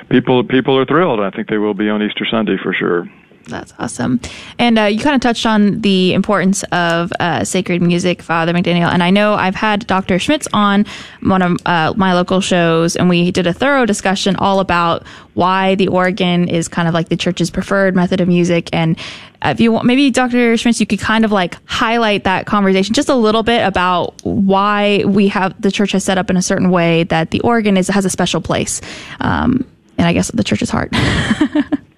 people 0.09 0.43
people 0.43 0.77
are 0.77 0.85
thrilled. 0.85 1.19
I 1.19 1.29
think 1.29 1.47
they 1.47 1.57
will 1.57 1.73
be 1.73 1.89
on 1.89 2.01
Easter 2.01 2.25
Sunday 2.29 2.57
for 2.61 2.73
sure. 2.73 3.07
That's 3.47 3.73
awesome. 3.79 4.19
And 4.59 4.77
uh, 4.77 4.83
you 4.83 4.99
kind 4.99 5.15
of 5.15 5.21
touched 5.21 5.45
on 5.45 5.81
the 5.81 6.13
importance 6.13 6.63
of 6.71 7.11
uh, 7.19 7.43
sacred 7.43 7.81
music, 7.81 8.21
Father 8.21 8.53
McDaniel. 8.53 8.91
And 8.91 9.03
I 9.03 9.09
know 9.09 9.33
I've 9.33 9.55
had 9.55 9.85
Dr. 9.87 10.19
Schmitz 10.19 10.47
on 10.53 10.85
one 11.21 11.41
of 11.41 11.57
uh, 11.65 11.93
my 11.97 12.13
local 12.13 12.39
shows, 12.41 12.95
and 12.95 13.09
we 13.09 13.31
did 13.31 13.47
a 13.47 13.53
thorough 13.53 13.85
discussion 13.85 14.35
all 14.37 14.59
about 14.59 15.05
why 15.33 15.75
the 15.75 15.87
organ 15.87 16.47
is 16.49 16.67
kind 16.67 16.87
of 16.87 16.93
like 16.93 17.09
the 17.09 17.17
church's 17.17 17.49
preferred 17.49 17.95
method 17.95 18.21
of 18.21 18.27
music. 18.27 18.69
And 18.73 18.97
if 19.43 19.59
you 19.59 19.71
want, 19.71 19.85
maybe 19.85 20.11
Dr. 20.11 20.55
Schmitz, 20.57 20.79
you 20.79 20.85
could 20.85 20.99
kind 20.99 21.25
of 21.25 21.31
like 21.31 21.57
highlight 21.65 22.25
that 22.25 22.45
conversation 22.45 22.93
just 22.93 23.09
a 23.09 23.15
little 23.15 23.43
bit 23.43 23.65
about 23.65 24.23
why 24.23 25.03
we 25.05 25.27
have 25.29 25.59
the 25.59 25.71
church 25.71 25.93
has 25.93 26.03
set 26.03 26.17
up 26.17 26.29
in 26.29 26.37
a 26.37 26.41
certain 26.41 26.69
way 26.69 27.03
that 27.05 27.31
the 27.31 27.41
organ 27.41 27.75
is 27.77 27.87
has 27.87 28.05
a 28.05 28.09
special 28.09 28.41
place. 28.41 28.81
Um, 29.19 29.65
and 29.97 30.07
I 30.07 30.13
guess 30.13 30.29
the 30.31 30.43
church's 30.43 30.69
heart. 30.69 30.93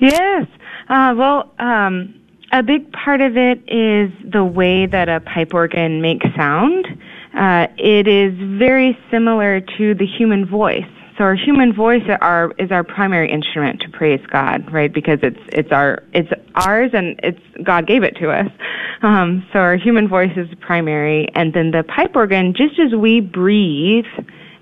Yes. 0.00 0.46
Uh, 0.88 1.14
well, 1.16 1.52
um, 1.58 2.14
a 2.52 2.62
big 2.62 2.92
part 2.92 3.20
of 3.20 3.36
it 3.36 3.58
is 3.68 4.10
the 4.30 4.44
way 4.44 4.86
that 4.86 5.08
a 5.08 5.20
pipe 5.20 5.52
organ 5.52 6.00
makes 6.00 6.26
sound. 6.36 6.86
Uh, 7.36 7.66
it 7.76 8.06
is 8.06 8.32
very 8.58 8.96
similar 9.10 9.60
to 9.60 9.94
the 9.94 10.06
human 10.06 10.46
voice. 10.46 10.86
So 11.18 11.24
our 11.24 11.34
human 11.34 11.72
voice 11.72 12.02
are, 12.20 12.52
is 12.58 12.70
our 12.70 12.84
primary 12.84 13.30
instrument 13.32 13.80
to 13.80 13.88
praise 13.88 14.20
God, 14.30 14.70
right? 14.70 14.92
Because 14.92 15.18
it's 15.22 15.40
it's 15.48 15.72
our 15.72 16.02
it's 16.12 16.30
ours 16.54 16.90
and 16.92 17.18
it's 17.22 17.40
God 17.62 17.86
gave 17.86 18.02
it 18.02 18.16
to 18.16 18.30
us. 18.30 18.50
Um, 19.02 19.46
so 19.52 19.60
our 19.60 19.76
human 19.76 20.08
voice 20.08 20.32
is 20.36 20.46
primary, 20.60 21.28
and 21.34 21.54
then 21.54 21.70
the 21.70 21.84
pipe 21.84 22.14
organ, 22.14 22.52
just 22.54 22.78
as 22.78 22.94
we 22.94 23.20
breathe 23.20 24.04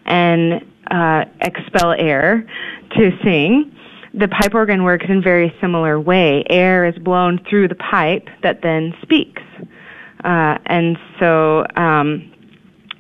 and 0.07 0.64
uh, 0.93 1.24
expel 1.41 1.93
air 1.99 2.49
to 2.97 3.11
sing, 3.24 3.74
the 4.17 4.29
pipe 4.29 4.55
organ 4.55 4.85
works 4.85 5.07
in 5.09 5.23
very 5.23 5.55
similar 5.61 5.99
way. 5.99 6.45
Air 6.49 6.87
is 6.87 6.97
blown 6.99 7.45
through 7.49 7.69
the 7.69 7.75
pipe 7.75 8.29
that 8.43 8.62
then 8.62 8.95
speaks, 9.03 9.43
uh, 10.25 10.59
and 10.67 10.97
so 11.19 11.67
um, 11.77 12.31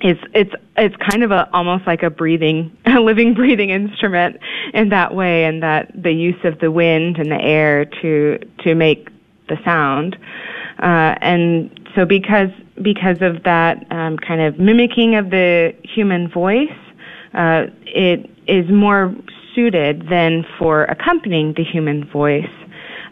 it's 0.00 0.20
it's 0.34 0.52
it's 0.76 0.96
kind 1.08 1.22
of 1.22 1.30
a 1.30 1.48
almost 1.52 1.86
like 1.86 2.02
a 2.02 2.10
breathing, 2.10 2.76
a 2.86 3.00
living, 3.00 3.34
breathing 3.34 3.70
instrument 3.70 4.38
in 4.72 4.88
that 4.88 5.14
way, 5.14 5.44
and 5.44 5.62
that 5.62 5.90
the 5.94 6.12
use 6.12 6.42
of 6.44 6.58
the 6.58 6.70
wind 6.70 7.18
and 7.18 7.30
the 7.30 7.40
air 7.40 7.84
to 7.84 8.38
to 8.64 8.74
make 8.74 9.08
the 9.48 9.56
sound, 9.64 10.16
uh, 10.80 11.14
and 11.20 11.70
so 11.94 12.04
because 12.04 12.50
because 12.82 13.18
of 13.20 13.44
that 13.44 13.86
um, 13.92 14.18
kind 14.18 14.40
of 14.40 14.58
mimicking 14.58 15.14
of 15.14 15.30
the 15.30 15.72
human 15.84 16.28
voice, 16.28 16.76
uh, 17.34 17.66
it 17.86 18.28
is 18.48 18.68
more 18.68 19.14
suited 19.54 20.08
than 20.08 20.44
for 20.58 20.84
accompanying 20.84 21.54
the 21.56 21.64
human 21.64 22.04
voice. 22.10 22.50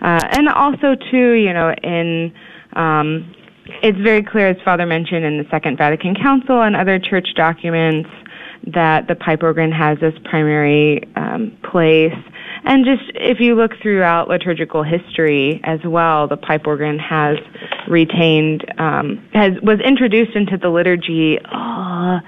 Uh, 0.01 0.20
and 0.32 0.49
also, 0.49 0.97
too, 1.11 1.32
you 1.32 1.53
know, 1.53 1.72
in 1.82 2.32
um, 2.74 3.34
it's 3.82 3.99
very 3.99 4.22
clear, 4.22 4.49
as 4.49 4.57
Father 4.64 4.86
mentioned 4.86 5.24
in 5.24 5.38
the 5.38 5.47
Second 5.51 5.78
Vatican 5.78 6.14
Council 6.14 6.62
and 6.62 6.74
other 6.74 6.99
church 6.99 7.28
documents, 7.36 8.11
that 8.66 9.09
the 9.09 9.14
pipe 9.14 9.43
organ 9.43 9.72
has 9.72 9.99
this 10.01 10.14
primary 10.24 11.03
um, 11.16 11.57
place. 11.70 12.14
And 12.64 12.84
just 12.84 13.03
if 13.14 13.40
you 13.40 13.57
look 13.57 13.72
throughout 13.82 14.28
liturgical 14.28 14.84
history 14.84 15.61
as 15.64 15.80
well, 15.84 16.28
the 16.28 16.36
pipe 16.36 16.66
organ 16.66 16.99
has 16.99 17.38
retained, 17.88 18.64
um, 18.78 19.28
has 19.32 19.53
was 19.62 19.80
introduced 19.80 20.36
into 20.36 20.57
the 20.57 20.68
liturgy. 20.68 21.38
Uh, 21.45 22.20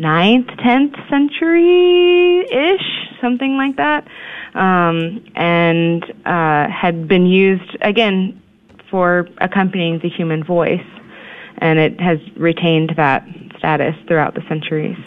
ninth, 0.00 0.48
tenth 0.58 0.94
century 1.08 2.40
ish, 2.50 3.18
something 3.20 3.56
like 3.56 3.76
that, 3.76 4.08
um, 4.54 5.22
and 5.36 6.02
uh, 6.24 6.68
had 6.68 7.06
been 7.06 7.26
used 7.26 7.76
again 7.82 8.42
for 8.90 9.28
accompanying 9.38 10.00
the 10.00 10.08
human 10.08 10.42
voice, 10.42 10.86
and 11.58 11.78
it 11.78 12.00
has 12.00 12.18
retained 12.36 12.94
that 12.96 13.24
status 13.58 13.94
throughout 14.08 14.34
the 14.34 14.42
centuries. 14.48 14.98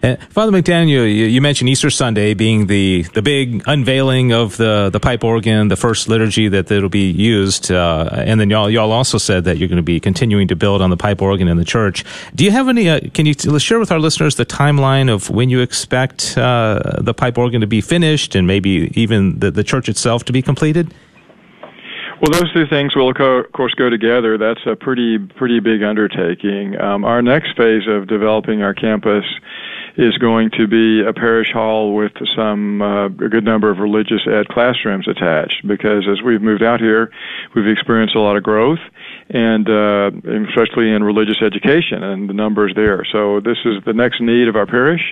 Uh, 0.00 0.14
Father 0.30 0.52
McDaniel, 0.52 1.12
you, 1.12 1.26
you, 1.26 1.40
mentioned 1.40 1.68
Easter 1.68 1.90
Sunday 1.90 2.32
being 2.32 2.68
the, 2.68 3.02
the 3.14 3.22
big 3.22 3.64
unveiling 3.66 4.32
of 4.32 4.56
the, 4.56 4.90
the 4.90 5.00
pipe 5.00 5.24
organ, 5.24 5.66
the 5.68 5.76
first 5.76 6.08
liturgy 6.08 6.46
that 6.48 6.70
it'll 6.70 6.88
be 6.88 7.10
used, 7.10 7.72
uh, 7.72 8.08
and 8.12 8.40
then 8.40 8.48
y'all 8.48 8.70
y'all 8.70 8.92
also 8.92 9.18
said 9.18 9.44
that 9.44 9.58
you're 9.58 9.68
going 9.68 9.76
to 9.76 9.82
be 9.82 9.98
continuing 9.98 10.46
to 10.48 10.54
build 10.54 10.82
on 10.82 10.90
the 10.90 10.96
pipe 10.96 11.20
organ 11.20 11.48
in 11.48 11.56
the 11.56 11.64
church. 11.64 12.04
Do 12.32 12.44
you 12.44 12.52
have 12.52 12.68
any? 12.68 12.88
Uh, 12.88 13.00
can 13.12 13.26
you 13.26 13.34
share 13.58 13.80
with 13.80 13.90
our 13.90 13.98
listeners 13.98 14.36
the 14.36 14.46
timeline 14.46 15.12
of 15.12 15.30
when 15.30 15.50
you 15.50 15.60
expect 15.60 16.38
uh, 16.38 17.00
the 17.00 17.14
pipe 17.14 17.36
organ 17.36 17.60
to 17.60 17.66
be 17.66 17.80
finished, 17.80 18.36
and 18.36 18.46
maybe 18.46 18.92
even 18.94 19.40
the, 19.40 19.50
the 19.50 19.64
church 19.64 19.88
itself 19.88 20.24
to 20.26 20.32
be 20.32 20.42
completed? 20.42 20.94
Well, 22.20 22.32
those 22.32 22.52
two 22.52 22.66
things 22.66 22.96
will, 22.96 23.10
of 23.10 23.52
course, 23.52 23.74
go 23.74 23.90
together. 23.90 24.38
That's 24.38 24.60
a 24.66 24.74
pretty 24.74 25.18
pretty 25.18 25.58
big 25.58 25.82
undertaking. 25.82 26.80
Um, 26.80 27.04
our 27.04 27.22
next 27.22 27.56
phase 27.56 27.86
of 27.88 28.06
developing 28.06 28.62
our 28.62 28.74
campus 28.74 29.24
is 29.98 30.16
going 30.18 30.48
to 30.56 30.68
be 30.68 31.02
a 31.02 31.12
parish 31.12 31.50
hall 31.52 31.92
with 31.92 32.12
some 32.36 32.80
uh, 32.80 33.06
a 33.06 33.28
good 33.28 33.42
number 33.42 33.68
of 33.68 33.78
religious 33.78 34.22
ed 34.30 34.46
classrooms 34.46 35.08
attached. 35.08 35.66
Because 35.66 36.06
as 36.08 36.22
we've 36.22 36.40
moved 36.40 36.62
out 36.62 36.78
here, 36.80 37.10
we've 37.54 37.66
experienced 37.66 38.14
a 38.14 38.20
lot 38.20 38.36
of 38.36 38.44
growth, 38.44 38.78
and 39.28 39.68
uh, 39.68 40.12
especially 40.48 40.92
in 40.92 41.02
religious 41.02 41.42
education 41.42 42.04
and 42.04 42.30
the 42.30 42.32
numbers 42.32 42.72
there. 42.76 43.04
So 43.10 43.40
this 43.40 43.58
is 43.64 43.82
the 43.84 43.92
next 43.92 44.20
need 44.20 44.46
of 44.46 44.54
our 44.54 44.66
parish. 44.66 45.02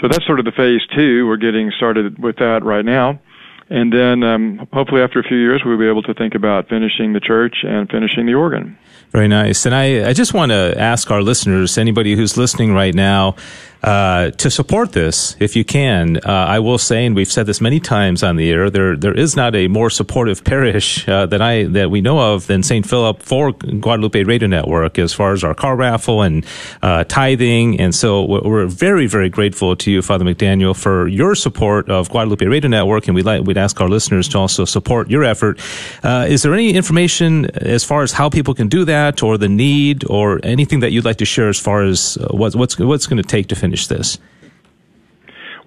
So 0.00 0.08
that's 0.08 0.24
sort 0.24 0.38
of 0.38 0.46
the 0.46 0.52
phase 0.52 0.80
two. 0.96 1.26
We're 1.28 1.36
getting 1.36 1.70
started 1.76 2.18
with 2.18 2.36
that 2.36 2.64
right 2.64 2.84
now. 2.84 3.20
And 3.68 3.92
then 3.92 4.22
um, 4.22 4.68
hopefully 4.72 5.02
after 5.02 5.20
a 5.20 5.22
few 5.22 5.36
years, 5.36 5.62
we'll 5.64 5.78
be 5.78 5.88
able 5.88 6.02
to 6.02 6.14
think 6.14 6.34
about 6.34 6.68
finishing 6.68 7.12
the 7.12 7.20
church 7.20 7.56
and 7.62 7.88
finishing 7.90 8.26
the 8.26 8.34
organ. 8.34 8.78
Very 9.10 9.28
nice. 9.28 9.66
And 9.66 9.74
I, 9.74 10.08
I 10.08 10.12
just 10.14 10.34
want 10.34 10.52
to 10.52 10.74
ask 10.78 11.10
our 11.10 11.22
listeners, 11.22 11.78
anybody 11.78 12.14
who's 12.14 12.36
listening 12.36 12.74
right 12.74 12.94
now, 12.94 13.36
uh, 13.82 14.30
to 14.30 14.48
support 14.48 14.92
this, 14.92 15.34
if 15.40 15.56
you 15.56 15.64
can, 15.64 16.18
uh, 16.18 16.20
I 16.30 16.60
will 16.60 16.78
say, 16.78 17.04
and 17.04 17.16
we've 17.16 17.30
said 17.30 17.46
this 17.46 17.60
many 17.60 17.80
times 17.80 18.22
on 18.22 18.36
the 18.36 18.48
air, 18.50 18.70
there 18.70 18.96
there 18.96 19.14
is 19.14 19.34
not 19.34 19.56
a 19.56 19.66
more 19.66 19.90
supportive 19.90 20.44
parish 20.52 21.08
uh, 21.08 21.26
that 21.26 21.42
I 21.42 21.64
that 21.64 21.90
we 21.90 22.00
know 22.00 22.20
of 22.34 22.46
than 22.46 22.62
St. 22.62 22.86
Philip 22.86 23.22
for 23.22 23.50
Guadalupe 23.52 24.22
Radio 24.22 24.46
Network 24.46 25.00
as 25.00 25.12
far 25.12 25.32
as 25.32 25.42
our 25.42 25.54
car 25.54 25.74
raffle 25.74 26.22
and 26.22 26.46
uh, 26.82 27.02
tithing, 27.04 27.80
and 27.80 27.92
so 27.92 28.22
we're 28.24 28.66
very 28.66 29.08
very 29.08 29.28
grateful 29.28 29.74
to 29.74 29.90
you, 29.90 30.00
Father 30.00 30.24
McDaniel, 30.24 30.76
for 30.76 31.08
your 31.08 31.34
support 31.34 31.90
of 31.90 32.08
Guadalupe 32.08 32.46
Radio 32.46 32.68
Network, 32.68 33.08
and 33.08 33.16
we'd 33.16 33.24
like 33.24 33.42
we'd 33.42 33.58
ask 33.58 33.80
our 33.80 33.88
listeners 33.88 34.28
to 34.28 34.38
also 34.38 34.64
support 34.64 35.10
your 35.10 35.24
effort. 35.24 35.58
Uh, 36.04 36.26
is 36.28 36.42
there 36.42 36.54
any 36.54 36.72
information 36.74 37.46
as 37.56 37.82
far 37.82 38.04
as 38.04 38.12
how 38.12 38.30
people 38.30 38.54
can 38.54 38.68
do 38.68 38.84
that, 38.84 39.24
or 39.24 39.36
the 39.36 39.48
need, 39.48 40.04
or 40.08 40.38
anything 40.44 40.78
that 40.80 40.92
you'd 40.92 41.04
like 41.04 41.16
to 41.16 41.24
share 41.24 41.48
as 41.48 41.58
far 41.58 41.82
as 41.82 42.16
what, 42.30 42.54
what's 42.54 42.78
what's 42.78 43.06
going 43.06 43.20
to 43.20 43.28
take 43.28 43.48
to 43.48 43.56
finish? 43.56 43.71
Finish 43.72 43.86
this? 43.86 44.18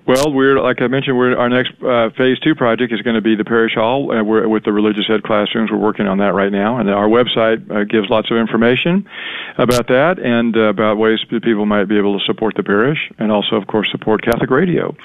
Well, 0.08 0.32
we're 0.32 0.62
like 0.62 0.84
I 0.84 0.88
mentioned, 0.88 1.18
we're 1.18 1.36
our 1.36 1.50
next 1.50 1.72
uh, 1.82 2.12
phase 2.16 2.38
two 2.40 2.54
project 2.54 2.94
is 2.94 3.02
going 3.02 3.16
to 3.16 3.24
be 3.24 3.36
the 3.36 3.44
parish 3.44 3.74
hall. 3.74 4.12
Uh, 4.12 4.24
we're 4.24 4.48
with 4.48 4.64
the 4.64 4.72
religious 4.72 5.06
ed 5.10 5.24
classrooms. 5.24 5.72
We're 5.72 5.80
working 5.80 6.06
on 6.06 6.20
that 6.20 6.36
right 6.36 6.52
now, 6.52 6.78
and 6.78 6.88
our 6.92 7.08
website 7.08 7.72
uh, 7.72 7.86
gives 7.86 8.08
lots 8.08 8.30
of 8.30 8.38
information 8.38 9.10
about 9.58 9.88
that 9.88 10.20
and 10.20 10.56
uh, 10.56 10.70
about 10.70 10.98
ways 10.98 11.18
that 11.32 11.44
people 11.44 11.66
might 11.66 11.86
be 11.86 11.98
able 11.98 12.20
to 12.20 12.24
support 12.26 12.54
the 12.56 12.62
parish, 12.62 13.00
and 13.18 13.32
also, 13.32 13.56
of 13.56 13.66
course, 13.66 13.90
support 13.90 14.22
Catholic 14.22 14.52
Radio. 14.52 14.96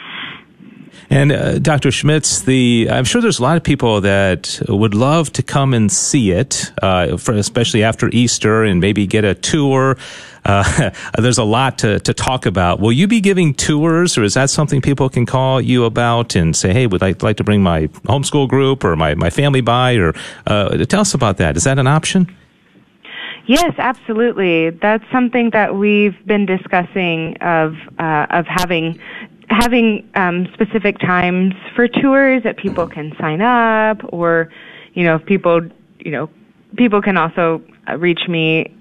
And 1.09 1.33
uh, 1.33 1.59
Dr. 1.59 1.91
Schmitz, 1.91 2.43
the 2.43 2.89
I'm 2.91 3.05
sure 3.05 3.23
there's 3.23 3.39
a 3.39 3.43
lot 3.43 3.57
of 3.57 3.63
people 3.63 4.03
that 4.03 4.61
would 4.69 4.95
love 4.95 5.33
to 5.33 5.43
come 5.43 5.73
and 5.73 5.91
see 5.91 6.33
it, 6.33 6.73
uh, 6.83 7.17
for, 7.17 7.33
especially 7.33 7.83
after 7.83 8.11
Easter, 8.13 8.65
and 8.65 8.81
maybe 8.81 9.07
get 9.07 9.25
a 9.25 9.35
tour. 9.35 9.97
Uh, 10.45 10.91
there's 11.19 11.39
a 11.39 11.45
lot 11.45 11.79
to, 11.79 12.01
to 12.01 12.15
talk 12.15 12.47
about. 12.47 12.81
Will 12.81 12.93
you 12.93 13.07
be 13.07 13.21
giving 13.21 13.55
tours, 13.55 14.17
or 14.17 14.25
is 14.25 14.35
that 14.35 14.51
something 14.51 14.81
people 14.81 15.09
can 15.09 15.27
call 15.27 15.61
you 15.61 15.85
about 15.85 16.35
and 16.35 16.55
say, 16.55 16.73
"Hey, 16.73 16.87
would 16.87 17.03
I 17.03 17.15
like 17.21 17.37
to 17.37 17.45
bring 17.45 17.63
my 17.63 17.87
homeschool 18.07 18.49
group 18.49 18.85
or 18.85 18.97
my, 18.97 19.15
my 19.15 19.31
family 19.31 19.61
by?" 19.61 19.95
Or 19.95 20.15
uh, 20.47 20.85
tell 20.85 21.01
us 21.01 21.15
about 21.15 21.37
that. 21.39 21.57
Is 21.57 21.65
that 21.65 21.79
an 21.79 21.87
option? 21.87 22.35
Yes, 23.47 23.73
absolutely. 23.79 24.71
That's 24.71 25.05
something 25.11 25.51
that 25.51 25.75
we've 25.75 26.15
been 26.27 26.47
discussing 26.47 27.37
of 27.41 27.75
uh, 27.99 28.27
of 28.31 28.47
having 28.47 29.01
having 29.49 30.09
um, 30.15 30.47
specific 30.55 30.99
times 30.99 31.55
for 31.75 31.89
tours 31.89 32.43
that 32.45 32.57
people 32.57 32.87
can 32.87 33.13
sign 33.21 33.41
up, 33.41 33.99
or 34.13 34.51
you 34.95 35.05
know, 35.05 35.17
if 35.17 35.27
people, 35.27 35.61
you 35.99 36.11
know, 36.11 36.31
people 36.77 37.03
can 37.03 37.17
also 37.17 37.63
reach 37.99 38.21
me 38.29 38.73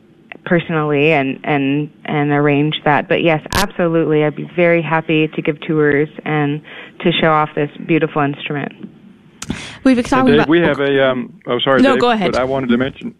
personally 0.46 1.12
and 1.12 1.40
and 1.44 1.92
and 2.06 2.32
arrange 2.32 2.76
that. 2.86 3.08
But 3.08 3.24
yes, 3.24 3.46
absolutely, 3.54 4.24
I'd 4.24 4.36
be 4.36 4.50
very 4.56 4.82
happy 4.82 5.28
to 5.28 5.42
give 5.42 5.60
tours 5.62 6.10
and 6.26 6.62
to 7.02 7.12
show 7.12 7.32
off 7.32 7.50
this 7.56 7.70
beautiful 7.88 8.22
instrument. 8.22 8.74
We've 9.84 9.96
been 9.96 10.06
talking 10.06 10.28
Dave, 10.28 10.36
about. 10.36 10.50
We 10.50 10.60
have 10.62 10.80
a. 10.80 11.10
Um, 11.10 11.40
oh, 11.48 11.60
sorry. 11.60 11.82
No, 11.82 11.94
Dave, 11.94 12.02
go 12.02 12.12
ahead. 12.12 12.34
But 12.34 12.42
I 12.42 12.44
wanted 12.44 12.70
to 12.70 12.78
mention. 12.78 13.16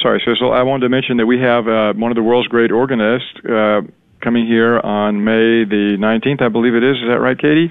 Sorry, 0.00 0.22
Cecil. 0.24 0.52
I 0.52 0.62
wanted 0.62 0.84
to 0.84 0.88
mention 0.88 1.18
that 1.18 1.26
we 1.26 1.40
have 1.40 1.68
uh, 1.68 1.92
one 1.94 2.10
of 2.10 2.16
the 2.16 2.22
world's 2.22 2.48
great 2.48 2.70
organists. 2.70 3.28
Uh, 3.48 3.82
coming 4.20 4.46
here 4.46 4.80
on 4.80 5.22
May 5.22 5.64
the 5.64 5.98
19th, 5.98 6.40
I 6.40 6.48
believe 6.48 6.74
it 6.74 6.82
is. 6.82 6.96
Is 6.96 7.08
that 7.08 7.20
right, 7.20 7.38
Katie? 7.38 7.70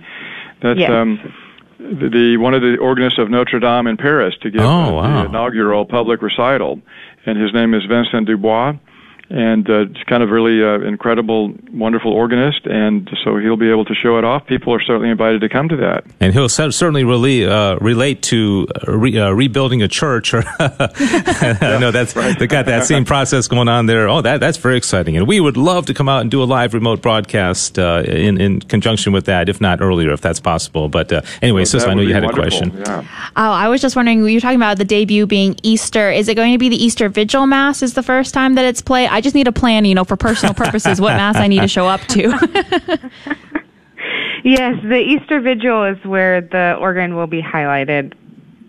That's 0.62 0.80
yes. 0.80 0.92
um, 0.92 1.34
the, 1.80 2.10
the 2.10 2.38
one 2.38 2.54
of 2.54 2.62
the 2.62 2.78
organists 2.78 3.18
of 3.18 3.32
Notre 3.32 3.60
Dame 3.60 3.88
in 3.88 3.98
Paris 3.98 4.36
to 4.42 4.52
give 4.52 4.62
oh, 4.62 4.94
wow. 4.94 5.24
the 5.24 5.30
inaugural 5.30 5.86
public 5.86 6.22
recital, 6.22 6.80
and 7.26 7.42
his 7.42 7.54
name 7.54 7.74
is 7.74 7.84
Vincent 7.86 8.28
Dubois 8.28 8.76
and 9.34 9.68
uh, 9.68 9.86
it's 9.90 10.04
kind 10.04 10.22
of 10.22 10.30
really 10.30 10.64
uh, 10.64 10.88
incredible, 10.88 11.52
wonderful 11.74 12.14
organist, 12.14 12.68
and 12.68 13.10
so 13.24 13.38
he'll 13.38 13.58
be 13.58 13.72
able 13.72 13.84
to 13.86 13.96
show 13.96 14.20
it 14.20 14.24
off. 14.24 14.46
People 14.46 14.72
are 14.76 14.80
certainly 14.80 15.10
invited 15.10 15.42
to 15.42 15.50
come 15.50 15.68
to 15.70 15.76
that, 15.78 16.06
and 16.20 16.34
he'll 16.34 16.48
certainly 16.48 17.04
really 17.04 17.44
uh, 17.44 17.76
relate 17.78 18.22
to 18.22 18.68
uh, 18.88 18.92
re- 18.92 19.18
uh, 19.18 19.32
rebuilding 19.32 19.82
a 19.82 19.88
church. 19.88 20.36
Or 20.36 20.44
I 20.60 21.78
know 21.82 21.90
that's 21.90 22.16
right. 22.16 22.38
they 22.38 22.46
got 22.46 22.68
that 22.68 22.86
same 22.86 23.06
process 23.06 23.48
going 23.48 23.68
on 23.68 23.88
there. 23.88 24.08
Oh, 24.08 24.22
that 24.22 24.40
that's 24.40 24.58
very 24.58 24.78
exciting, 24.78 25.18
and 25.18 25.28
we 25.28 25.40
would 25.40 25.58
love 25.58 25.88
to 25.88 25.96
come 25.96 26.08
out 26.08 26.22
and 26.22 26.30
do 26.30 26.44
a 26.44 26.46
live 26.46 26.76
remote 26.76 27.02
broadcast 27.02 27.80
uh, 27.80 28.04
in 28.06 28.40
in 28.40 28.60
conjunction 28.60 29.14
with 29.14 29.26
that, 29.26 29.50
if 29.50 29.60
not 29.60 29.82
earlier, 29.82 30.12
if 30.12 30.22
that's 30.22 30.40
possible. 30.40 30.90
But 30.90 31.12
anyway, 31.42 31.62
well, 31.62 31.66
sis, 31.66 31.86
I 31.86 31.96
know 31.96 32.04
you 32.04 32.14
had 32.14 32.24
wonderful. 32.24 32.46
a 32.46 32.72
question. 32.72 32.78
Yeah. 32.86 33.32
Oh, 33.36 33.52
I 33.52 33.68
was 33.68 33.82
just 33.82 33.96
wondering. 33.96 34.20
You 34.24 34.36
were 34.36 34.40
talking 34.40 34.58
about 34.60 34.78
the 34.78 34.86
debut 34.86 35.26
being 35.26 35.56
Easter. 35.64 36.12
Is 36.12 36.28
it 36.28 36.36
going 36.36 36.52
to 36.52 36.60
be 36.60 36.70
the 36.70 36.82
Easter 36.84 37.10
Vigil 37.10 37.48
Mass? 37.48 37.82
Is 37.82 37.96
the 37.96 38.04
first 38.04 38.36
time 38.36 38.54
that 38.54 38.66
it's 38.66 38.82
played? 38.82 39.10
I 39.10 39.23
just 39.24 39.36
need 39.36 39.48
a 39.48 39.52
plan, 39.52 39.86
you 39.86 39.96
know, 39.96 40.04
for 40.04 40.16
personal 40.16 40.54
purposes, 40.54 41.02
what 41.02 41.16
mass 41.16 41.36
I 41.36 41.48
need 41.48 41.62
to 41.62 41.68
show 41.68 41.88
up 41.88 42.02
to. 42.02 42.22
yes, 44.44 44.76
the 44.84 45.00
Easter 45.00 45.40
Vigil 45.40 45.86
is 45.86 46.06
where 46.06 46.42
the 46.42 46.78
organ 46.80 47.16
will 47.16 47.28
be 47.28 47.42
highlighted. 47.42 48.14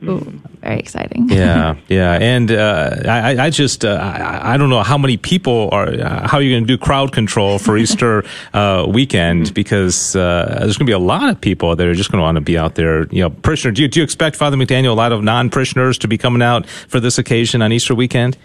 Ooh, 0.08 0.40
very 0.60 0.78
exciting. 0.78 1.28
yeah, 1.30 1.76
yeah, 1.88 2.12
and 2.12 2.50
uh, 2.50 2.96
I, 3.06 3.46
I 3.46 3.50
just 3.50 3.84
uh, 3.84 3.88
I, 3.88 4.54
I, 4.54 4.56
don't 4.56 4.68
know 4.68 4.82
how 4.82 4.98
many 4.98 5.16
people 5.16 5.70
are 5.72 5.88
uh, 5.88 6.28
how 6.28 6.38
you're 6.38 6.52
going 6.52 6.64
to 6.64 6.66
do 6.66 6.76
crowd 6.76 7.12
control 7.12 7.58
for 7.58 7.76
Easter 7.76 8.24
uh, 8.54 8.86
weekend 8.88 9.54
because 9.54 10.14
uh, 10.14 10.58
there's 10.60 10.76
going 10.76 10.86
to 10.86 10.90
be 10.90 10.92
a 10.92 10.98
lot 10.98 11.30
of 11.30 11.40
people 11.40 11.74
that 11.74 11.86
are 11.86 11.94
just 11.94 12.10
going 12.10 12.18
to 12.18 12.22
want 12.22 12.36
to 12.36 12.42
be 12.42 12.58
out 12.58 12.74
there. 12.74 13.06
You 13.06 13.22
know, 13.22 13.30
parishioner. 13.30 13.72
Do 13.72 13.82
you, 13.82 13.88
do 13.88 14.00
you 14.00 14.04
expect 14.04 14.36
Father 14.36 14.56
McDaniel 14.56 14.90
a 14.90 14.94
lot 14.94 15.12
of 15.12 15.22
non 15.22 15.48
parishioners 15.48 15.96
to 15.98 16.08
be 16.08 16.18
coming 16.18 16.42
out 16.42 16.66
for 16.66 17.00
this 17.00 17.18
occasion 17.18 17.62
on 17.62 17.72
Easter 17.72 17.94
weekend? 17.94 18.36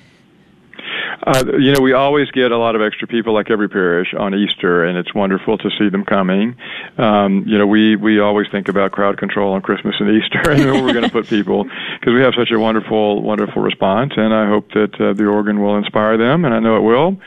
Uh, 1.29 1.43
you 1.59 1.71
know, 1.71 1.79
we 1.79 1.93
always 1.93 2.31
get 2.31 2.51
a 2.51 2.57
lot 2.57 2.75
of 2.75 2.81
extra 2.81 3.07
people, 3.07 3.35
like 3.35 3.51
every 3.51 3.69
parish, 3.69 4.15
on 4.17 4.33
Easter, 4.33 4.83
and 4.83 4.97
it's 4.97 5.13
wonderful 5.13 5.59
to 5.59 5.69
see 5.77 5.87
them 5.87 6.03
coming. 6.03 6.55
Um, 6.97 7.43
you 7.45 7.55
know, 7.55 7.67
we 7.67 7.95
we 7.95 8.19
always 8.19 8.47
think 8.51 8.67
about 8.67 8.93
crowd 8.93 9.19
control 9.19 9.53
on 9.53 9.61
Christmas 9.61 9.93
and 9.99 10.09
Easter, 10.09 10.41
and 10.49 10.65
where 10.65 10.81
we're 10.81 10.93
going 10.93 11.05
to 11.05 11.11
put 11.11 11.27
people 11.27 11.65
because 11.99 12.15
we 12.15 12.21
have 12.21 12.33
such 12.35 12.49
a 12.49 12.59
wonderful, 12.59 13.21
wonderful 13.21 13.61
response. 13.61 14.13
And 14.17 14.33
I 14.33 14.47
hope 14.47 14.71
that 14.71 14.99
uh, 14.99 15.13
the 15.13 15.27
organ 15.27 15.61
will 15.61 15.77
inspire 15.77 16.17
them, 16.17 16.45
and 16.45 16.53
I 16.53 16.59
know 16.59 16.77
it 16.77 16.81
will. 16.81 17.17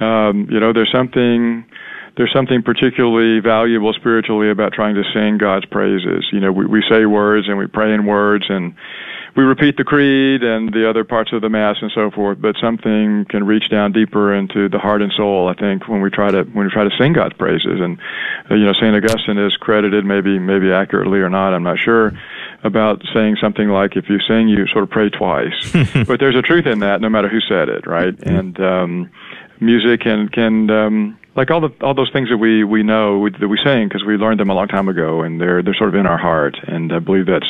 Um, 0.00 0.48
you 0.50 0.58
know, 0.58 0.72
there's 0.72 0.90
something 0.90 1.64
there's 2.16 2.32
something 2.32 2.60
particularly 2.62 3.38
valuable 3.38 3.92
spiritually 3.92 4.50
about 4.50 4.72
trying 4.72 4.96
to 4.96 5.04
sing 5.14 5.38
God's 5.38 5.66
praises. 5.66 6.26
You 6.32 6.40
know, 6.40 6.50
we, 6.50 6.66
we 6.66 6.82
say 6.90 7.06
words 7.06 7.46
and 7.48 7.56
we 7.56 7.68
pray 7.68 7.94
in 7.94 8.04
words 8.04 8.46
and 8.48 8.74
we 9.36 9.42
repeat 9.42 9.76
the 9.76 9.84
creed 9.84 10.44
and 10.44 10.72
the 10.72 10.88
other 10.88 11.02
parts 11.02 11.32
of 11.32 11.42
the 11.42 11.48
mass 11.48 11.76
and 11.82 11.90
so 11.92 12.10
forth, 12.10 12.40
but 12.40 12.54
something 12.60 13.24
can 13.28 13.44
reach 13.44 13.68
down 13.68 13.90
deeper 13.90 14.32
into 14.32 14.68
the 14.68 14.78
heart 14.78 15.02
and 15.02 15.12
soul. 15.12 15.48
I 15.48 15.54
think 15.54 15.88
when 15.88 16.00
we 16.00 16.10
try 16.10 16.30
to 16.30 16.44
when 16.44 16.66
we 16.66 16.70
try 16.70 16.84
to 16.84 16.96
sing 16.96 17.14
God's 17.14 17.34
praises, 17.34 17.80
and 17.80 17.98
uh, 18.50 18.54
you 18.54 18.64
know, 18.64 18.72
Saint 18.72 18.94
Augustine 18.94 19.38
is 19.38 19.56
credited 19.56 20.04
maybe 20.04 20.38
maybe 20.38 20.70
accurately 20.72 21.18
or 21.18 21.30
not, 21.30 21.52
I'm 21.52 21.64
not 21.64 21.78
sure, 21.78 22.12
about 22.62 23.02
saying 23.12 23.36
something 23.40 23.68
like, 23.68 23.96
"If 23.96 24.08
you 24.08 24.20
sing, 24.20 24.48
you 24.48 24.66
sort 24.68 24.84
of 24.84 24.90
pray 24.90 25.10
twice." 25.10 25.72
but 26.06 26.20
there's 26.20 26.36
a 26.36 26.42
truth 26.42 26.66
in 26.66 26.78
that, 26.80 27.00
no 27.00 27.08
matter 27.08 27.28
who 27.28 27.40
said 27.40 27.68
it, 27.68 27.86
right? 27.86 28.16
Mm-hmm. 28.16 28.36
And 28.36 28.60
um, 28.60 29.10
music 29.60 30.02
can 30.02 30.28
can 30.28 30.70
um, 30.70 31.18
like 31.36 31.50
all 31.50 31.60
the 31.60 31.72
all 31.82 31.94
those 31.94 32.10
things 32.12 32.28
that 32.30 32.38
we 32.38 32.64
we 32.64 32.82
know 32.82 33.18
we, 33.18 33.30
that 33.30 33.48
we 33.48 33.58
saying 33.64 33.88
because 33.88 34.04
we 34.04 34.16
learned 34.16 34.40
them 34.40 34.50
a 34.50 34.54
long 34.54 34.68
time 34.68 34.88
ago, 34.88 35.22
and 35.22 35.40
they're 35.40 35.62
they're 35.62 35.74
sort 35.74 35.88
of 35.88 35.94
in 35.94 36.06
our 36.06 36.18
heart, 36.18 36.56
and 36.66 36.92
I 36.92 36.98
believe 36.98 37.26
that's 37.26 37.48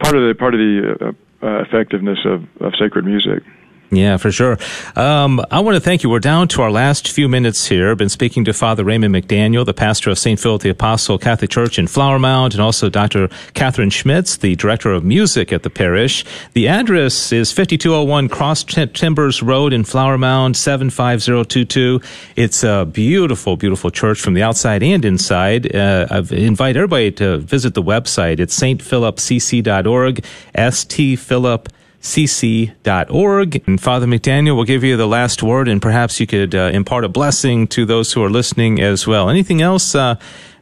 part 0.00 0.16
of 0.16 0.22
the 0.22 0.34
part 0.38 0.54
of 0.54 0.58
the 0.58 0.96
uh, 1.00 1.46
uh, 1.46 1.62
effectiveness 1.62 2.18
of, 2.24 2.44
of 2.60 2.72
sacred 2.78 3.04
music. 3.04 3.42
Yeah, 3.90 4.18
for 4.18 4.30
sure. 4.30 4.58
Um, 4.96 5.42
I 5.50 5.60
want 5.60 5.76
to 5.76 5.80
thank 5.80 6.02
you. 6.02 6.10
We're 6.10 6.18
down 6.20 6.48
to 6.48 6.60
our 6.60 6.70
last 6.70 7.08
few 7.08 7.26
minutes 7.26 7.66
here. 7.66 7.90
I've 7.90 7.96
been 7.96 8.10
speaking 8.10 8.44
to 8.44 8.52
Father 8.52 8.84
Raymond 8.84 9.14
McDaniel, 9.14 9.64
the 9.64 9.72
pastor 9.72 10.10
of 10.10 10.18
St. 10.18 10.38
Philip 10.38 10.60
the 10.60 10.68
Apostle 10.68 11.16
Catholic 11.16 11.50
Church 11.50 11.78
in 11.78 11.86
Flower 11.86 12.18
Mound, 12.18 12.52
and 12.52 12.60
also 12.60 12.90
Dr. 12.90 13.30
Catherine 13.54 13.88
Schmitz, 13.88 14.36
the 14.36 14.56
director 14.56 14.92
of 14.92 15.04
music 15.04 15.54
at 15.54 15.62
the 15.62 15.70
parish. 15.70 16.22
The 16.52 16.68
address 16.68 17.32
is 17.32 17.50
5201 17.50 18.28
Cross 18.28 18.64
Timbers 18.64 19.42
Road 19.42 19.72
in 19.72 19.84
Flower 19.84 20.18
Mound, 20.18 20.58
75022. 20.58 22.02
It's 22.36 22.62
a 22.62 22.84
beautiful, 22.84 23.56
beautiful 23.56 23.90
church 23.90 24.20
from 24.20 24.34
the 24.34 24.42
outside 24.42 24.82
and 24.82 25.02
inside. 25.02 25.74
Uh, 25.74 26.06
I 26.10 26.18
invite 26.34 26.76
everybody 26.76 27.10
to 27.12 27.38
visit 27.38 27.72
the 27.72 27.82
website. 27.82 28.38
It's 28.38 28.58
stphilipcc.org, 28.58 30.24
stphilip 30.54 31.68
cc.org. 32.00 33.62
And 33.66 33.80
Father 33.80 34.06
McDaniel 34.06 34.56
will 34.56 34.64
give 34.64 34.84
you 34.84 34.96
the 34.96 35.06
last 35.06 35.42
word, 35.42 35.68
and 35.68 35.82
perhaps 35.82 36.20
you 36.20 36.26
could 36.26 36.54
uh, 36.54 36.70
impart 36.72 37.04
a 37.04 37.08
blessing 37.08 37.66
to 37.68 37.84
those 37.84 38.12
who 38.12 38.22
are 38.22 38.30
listening 38.30 38.80
as 38.80 39.06
well. 39.06 39.28
Anything 39.28 39.62
else? 39.62 39.94
Uh, 39.94 40.16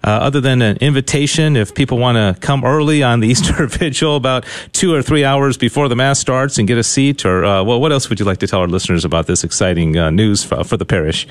uh, 0.05 0.11
other 0.11 0.41
than 0.41 0.63
an 0.63 0.77
invitation, 0.77 1.57
if 1.57 1.75
people 1.75 1.99
want 1.99 2.17
to 2.17 2.41
come 2.41 2.65
early 2.65 3.03
on 3.03 3.19
the 3.19 3.27
Easter 3.27 3.67
Vigil, 3.67 4.15
about 4.15 4.45
two 4.73 4.95
or 4.95 5.03
three 5.03 5.25
hours 5.25 5.57
before 5.57 5.89
the 5.89 5.97
Mass 5.97 6.21
starts, 6.21 6.59
and 6.59 6.69
get 6.69 6.79
a 6.79 6.85
seat, 6.85 7.25
or 7.25 7.45
uh, 7.45 7.65
well, 7.65 7.81
what 7.81 7.91
else 7.91 8.09
would 8.09 8.21
you 8.21 8.25
like 8.25 8.39
to 8.39 8.47
tell 8.47 8.61
our 8.61 8.69
listeners 8.69 9.05
about 9.05 9.27
this 9.27 9.43
exciting 9.43 9.97
uh, 9.97 10.11
news 10.11 10.45
for, 10.45 10.63
for, 10.63 10.77
the 10.77 10.85
parish? 10.85 11.27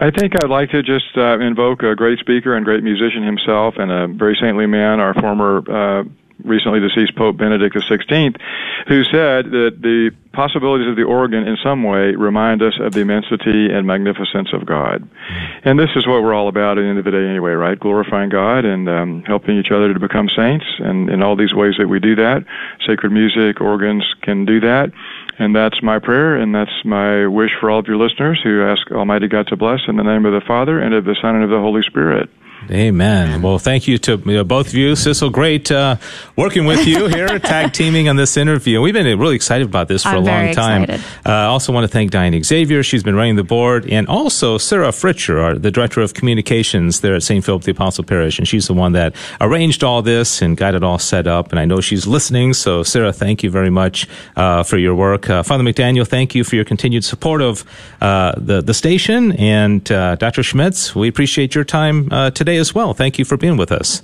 I 0.00 0.10
think 0.10 0.32
I'd 0.42 0.48
like 0.48 0.70
to 0.70 0.82
just 0.82 1.16
uh, 1.16 1.38
invoke 1.40 1.82
a 1.82 1.94
great 1.94 2.20
speaker 2.20 2.54
and 2.54 2.64
great 2.64 2.82
musician 2.82 3.22
himself, 3.22 3.74
and 3.76 3.90
a 3.90 4.06
very 4.06 4.38
saintly 4.40 4.66
man, 4.66 5.00
our 5.00 5.12
former 5.12 6.06
recently 6.44 6.80
deceased 6.80 7.16
Pope 7.16 7.36
Benedict 7.36 7.74
XVI, 7.74 8.36
who 8.86 9.04
said 9.04 9.50
that 9.50 9.78
the 9.80 10.10
possibilities 10.32 10.88
of 10.88 10.96
the 10.96 11.02
organ 11.02 11.46
in 11.48 11.56
some 11.62 11.82
way 11.82 12.14
remind 12.14 12.62
us 12.62 12.74
of 12.80 12.92
the 12.92 13.00
immensity 13.00 13.72
and 13.72 13.86
magnificence 13.86 14.50
of 14.52 14.64
God. 14.64 15.08
And 15.64 15.78
this 15.78 15.90
is 15.96 16.06
what 16.06 16.22
we're 16.22 16.34
all 16.34 16.48
about 16.48 16.78
at 16.78 16.82
the 16.82 16.88
end 16.88 16.98
of 16.98 17.04
the 17.04 17.10
day 17.10 17.26
anyway, 17.28 17.52
right? 17.52 17.78
Glorifying 17.78 18.28
God 18.28 18.64
and 18.64 18.88
um, 18.88 19.22
helping 19.26 19.58
each 19.58 19.72
other 19.72 19.92
to 19.92 19.98
become 19.98 20.28
saints. 20.28 20.66
And 20.78 21.10
in 21.10 21.22
all 21.22 21.34
these 21.34 21.54
ways 21.54 21.74
that 21.78 21.88
we 21.88 21.98
do 21.98 22.14
that, 22.16 22.44
sacred 22.86 23.10
music, 23.10 23.60
organs 23.60 24.04
can 24.22 24.44
do 24.44 24.60
that. 24.60 24.92
And 25.38 25.54
that's 25.54 25.82
my 25.82 25.98
prayer, 25.98 26.36
and 26.36 26.54
that's 26.54 26.84
my 26.84 27.26
wish 27.26 27.52
for 27.60 27.70
all 27.70 27.78
of 27.78 27.86
your 27.86 27.96
listeners 27.96 28.40
who 28.42 28.62
ask 28.62 28.90
Almighty 28.90 29.28
God 29.28 29.46
to 29.48 29.56
bless 29.56 29.80
in 29.86 29.96
the 29.96 30.02
name 30.02 30.26
of 30.26 30.32
the 30.32 30.44
Father, 30.46 30.80
and 30.80 30.94
of 30.94 31.04
the 31.04 31.16
Son, 31.20 31.36
and 31.36 31.44
of 31.44 31.50
the 31.50 31.60
Holy 31.60 31.82
Spirit. 31.82 32.28
Amen. 32.70 33.40
Well, 33.40 33.58
thank 33.58 33.88
you 33.88 33.98
to 33.98 34.44
both 34.44 34.68
of 34.68 34.74
you. 34.74 34.92
Sissel, 34.92 35.30
great 35.30 35.70
uh, 35.70 35.96
working 36.36 36.66
with 36.66 36.86
you 36.86 37.06
here, 37.08 37.38
tag 37.38 37.72
teaming 37.72 38.08
on 38.08 38.16
this 38.16 38.36
interview. 38.36 38.82
We've 38.82 38.92
been 38.92 39.18
really 39.18 39.36
excited 39.36 39.66
about 39.66 39.88
this 39.88 40.02
for 40.02 40.10
I'm 40.10 40.16
a 40.16 40.20
long 40.20 40.54
time. 40.54 40.86
I 41.24 41.46
uh, 41.46 41.48
also 41.48 41.72
want 41.72 41.84
to 41.84 41.88
thank 41.88 42.10
Diane 42.10 42.42
Xavier. 42.42 42.82
She's 42.82 43.02
been 43.02 43.14
running 43.14 43.36
the 43.36 43.44
board. 43.44 43.88
And 43.88 44.06
also 44.08 44.58
Sarah 44.58 44.88
Fritcher, 44.88 45.40
our, 45.40 45.54
the 45.54 45.70
Director 45.70 46.00
of 46.00 46.14
Communications 46.14 47.00
there 47.00 47.14
at 47.14 47.22
St. 47.22 47.44
Philip 47.44 47.62
the 47.62 47.70
Apostle 47.70 48.04
Parish. 48.04 48.38
And 48.38 48.46
she's 48.46 48.66
the 48.66 48.74
one 48.74 48.92
that 48.92 49.14
arranged 49.40 49.84
all 49.84 50.02
this 50.02 50.42
and 50.42 50.56
got 50.56 50.74
it 50.74 50.82
all 50.82 50.98
set 50.98 51.26
up. 51.26 51.52
And 51.52 51.60
I 51.60 51.64
know 51.64 51.80
she's 51.80 52.06
listening. 52.06 52.54
So, 52.54 52.82
Sarah, 52.82 53.12
thank 53.12 53.42
you 53.42 53.50
very 53.50 53.70
much 53.70 54.08
uh, 54.36 54.62
for 54.64 54.76
your 54.78 54.94
work. 54.94 55.30
Uh, 55.30 55.42
Father 55.42 55.64
McDaniel, 55.64 56.06
thank 56.06 56.34
you 56.34 56.44
for 56.44 56.56
your 56.56 56.64
continued 56.64 57.04
support 57.04 57.40
of 57.40 57.64
uh, 58.00 58.32
the, 58.36 58.60
the 58.60 58.74
station. 58.74 59.32
And 59.32 59.90
uh, 59.90 60.16
Dr. 60.16 60.42
Schmitz, 60.42 60.94
we 60.94 61.08
appreciate 61.08 61.54
your 61.54 61.64
time 61.64 62.08
today 62.32 62.47
as 62.56 62.74
well. 62.74 62.94
Thank 62.94 63.18
you 63.18 63.24
for 63.24 63.36
being 63.36 63.56
with 63.56 63.70
us. 63.70 64.02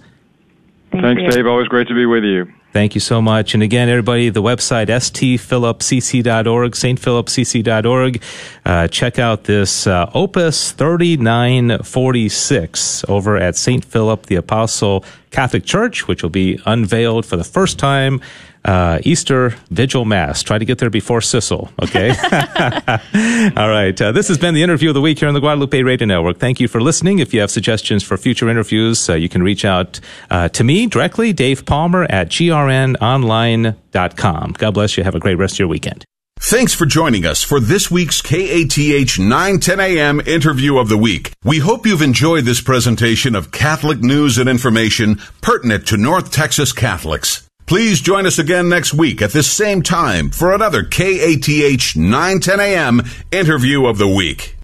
Thank 0.90 1.04
Thanks, 1.04 1.22
you. 1.22 1.30
Dave. 1.30 1.46
Always 1.46 1.68
great 1.68 1.88
to 1.88 1.94
be 1.94 2.04
with 2.06 2.24
you. 2.24 2.52
Thank 2.72 2.94
you 2.96 3.00
so 3.00 3.22
much. 3.22 3.54
And 3.54 3.62
again, 3.62 3.88
everybody, 3.88 4.28
the 4.30 4.42
website, 4.42 4.88
stphilipcc.org, 4.88 6.72
stphilipcc.org. 6.72 8.22
Uh, 8.64 8.88
check 8.88 9.20
out 9.20 9.44
this 9.44 9.86
uh, 9.86 10.10
Opus 10.12 10.72
3946 10.72 13.04
over 13.08 13.36
at 13.36 13.54
St. 13.54 13.84
Philip 13.84 14.26
the 14.26 14.34
Apostle 14.34 15.04
Catholic 15.30 15.64
Church, 15.64 16.08
which 16.08 16.24
will 16.24 16.30
be 16.30 16.58
unveiled 16.66 17.26
for 17.26 17.36
the 17.36 17.44
first 17.44 17.78
time 17.78 18.20
uh, 18.64 18.98
Easter 19.02 19.50
Vigil 19.70 20.04
Mass. 20.04 20.42
Try 20.42 20.58
to 20.58 20.64
get 20.64 20.78
there 20.78 20.90
before 20.90 21.20
Sissel, 21.20 21.70
okay? 21.82 22.10
All 23.56 23.68
right. 23.68 24.00
Uh, 24.00 24.12
this 24.12 24.28
has 24.28 24.38
been 24.38 24.54
the 24.54 24.62
interview 24.62 24.90
of 24.90 24.94
the 24.94 25.00
week 25.00 25.18
here 25.18 25.28
on 25.28 25.34
the 25.34 25.40
Guadalupe 25.40 25.82
Radio 25.82 26.06
Network. 26.06 26.38
Thank 26.38 26.60
you 26.60 26.68
for 26.68 26.80
listening. 26.80 27.18
If 27.18 27.34
you 27.34 27.40
have 27.40 27.50
suggestions 27.50 28.02
for 28.02 28.16
future 28.16 28.48
interviews, 28.48 29.08
uh, 29.08 29.14
you 29.14 29.28
can 29.28 29.42
reach 29.42 29.64
out 29.64 30.00
uh, 30.30 30.48
to 30.50 30.64
me 30.64 30.86
directly, 30.86 31.32
Dave 31.32 31.66
Palmer 31.66 32.04
at 32.04 32.28
grnonline.com. 32.28 34.54
God 34.58 34.74
bless 34.74 34.96
you. 34.96 35.04
Have 35.04 35.14
a 35.14 35.20
great 35.20 35.36
rest 35.36 35.54
of 35.54 35.58
your 35.60 35.68
weekend. 35.68 36.04
Thanks 36.40 36.74
for 36.74 36.84
joining 36.84 37.24
us 37.24 37.42
for 37.42 37.58
this 37.58 37.90
week's 37.90 38.20
KATH 38.20 39.18
910 39.18 39.80
AM 39.80 40.20
interview 40.20 40.76
of 40.76 40.88
the 40.88 40.98
week. 40.98 41.32
We 41.42 41.60
hope 41.60 41.86
you've 41.86 42.02
enjoyed 42.02 42.44
this 42.44 42.60
presentation 42.60 43.34
of 43.34 43.50
Catholic 43.50 44.00
news 44.00 44.36
and 44.36 44.48
information 44.48 45.20
pertinent 45.40 45.86
to 45.86 45.96
North 45.96 46.32
Texas 46.32 46.72
Catholics. 46.72 47.43
Please 47.66 48.02
join 48.02 48.26
us 48.26 48.38
again 48.38 48.68
next 48.68 48.92
week 48.92 49.22
at 49.22 49.32
this 49.32 49.50
same 49.50 49.80
time 49.80 50.28
for 50.28 50.52
another 50.52 50.82
KATH 50.82 51.96
910 51.96 52.60
AM 52.60 53.00
interview 53.32 53.86
of 53.86 53.96
the 53.96 54.06
week. 54.06 54.56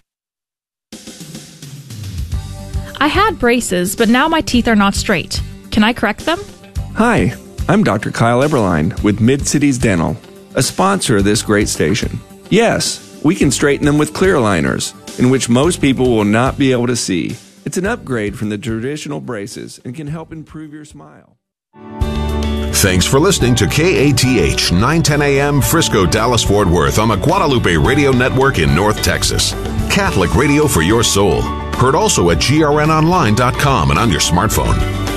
I 2.99 3.07
had 3.07 3.39
braces, 3.39 3.95
but 3.95 4.07
now 4.07 4.27
my 4.27 4.41
teeth 4.41 4.67
are 4.67 4.75
not 4.75 4.93
straight. 4.93 5.41
Can 5.71 5.83
I 5.83 5.93
correct 5.93 6.27
them? 6.27 6.39
Hi, 6.93 7.33
I'm 7.67 7.83
Dr. 7.83 8.11
Kyle 8.11 8.41
Eberline 8.41 9.01
with 9.01 9.19
Mid 9.19 9.47
Cities 9.47 9.79
Dental, 9.79 10.15
a 10.53 10.61
sponsor 10.61 11.17
of 11.17 11.23
this 11.23 11.41
great 11.41 11.69
station. 11.69 12.19
Yes, 12.51 13.19
we 13.23 13.33
can 13.33 13.49
straighten 13.49 13.87
them 13.87 13.97
with 13.97 14.13
clear 14.13 14.35
aligners, 14.35 14.93
in 15.17 15.31
which 15.31 15.49
most 15.49 15.81
people 15.81 16.15
will 16.15 16.23
not 16.23 16.59
be 16.59 16.71
able 16.71 16.85
to 16.85 16.95
see. 16.95 17.35
It's 17.65 17.77
an 17.77 17.87
upgrade 17.87 18.37
from 18.37 18.49
the 18.49 18.59
traditional 18.59 19.21
braces 19.21 19.79
and 19.83 19.95
can 19.95 20.05
help 20.05 20.31
improve 20.31 20.71
your 20.71 20.85
smile. 20.85 21.37
Thanks 22.81 23.05
for 23.05 23.19
listening 23.19 23.53
to 23.57 23.67
KATH 23.67 24.71
910 24.71 25.21
AM 25.21 25.61
Frisco, 25.61 26.07
Dallas, 26.07 26.43
Fort 26.43 26.67
Worth 26.67 26.97
on 26.97 27.09
the 27.09 27.15
Guadalupe 27.15 27.77
Radio 27.77 28.09
Network 28.09 28.57
in 28.57 28.73
North 28.73 29.03
Texas. 29.03 29.51
Catholic 29.91 30.33
radio 30.33 30.65
for 30.65 30.81
your 30.81 31.03
soul. 31.03 31.43
Heard 31.43 31.93
also 31.93 32.31
at 32.31 32.39
grnonline.com 32.39 33.91
and 33.91 33.99
on 33.99 34.09
your 34.09 34.19
smartphone. 34.19 35.10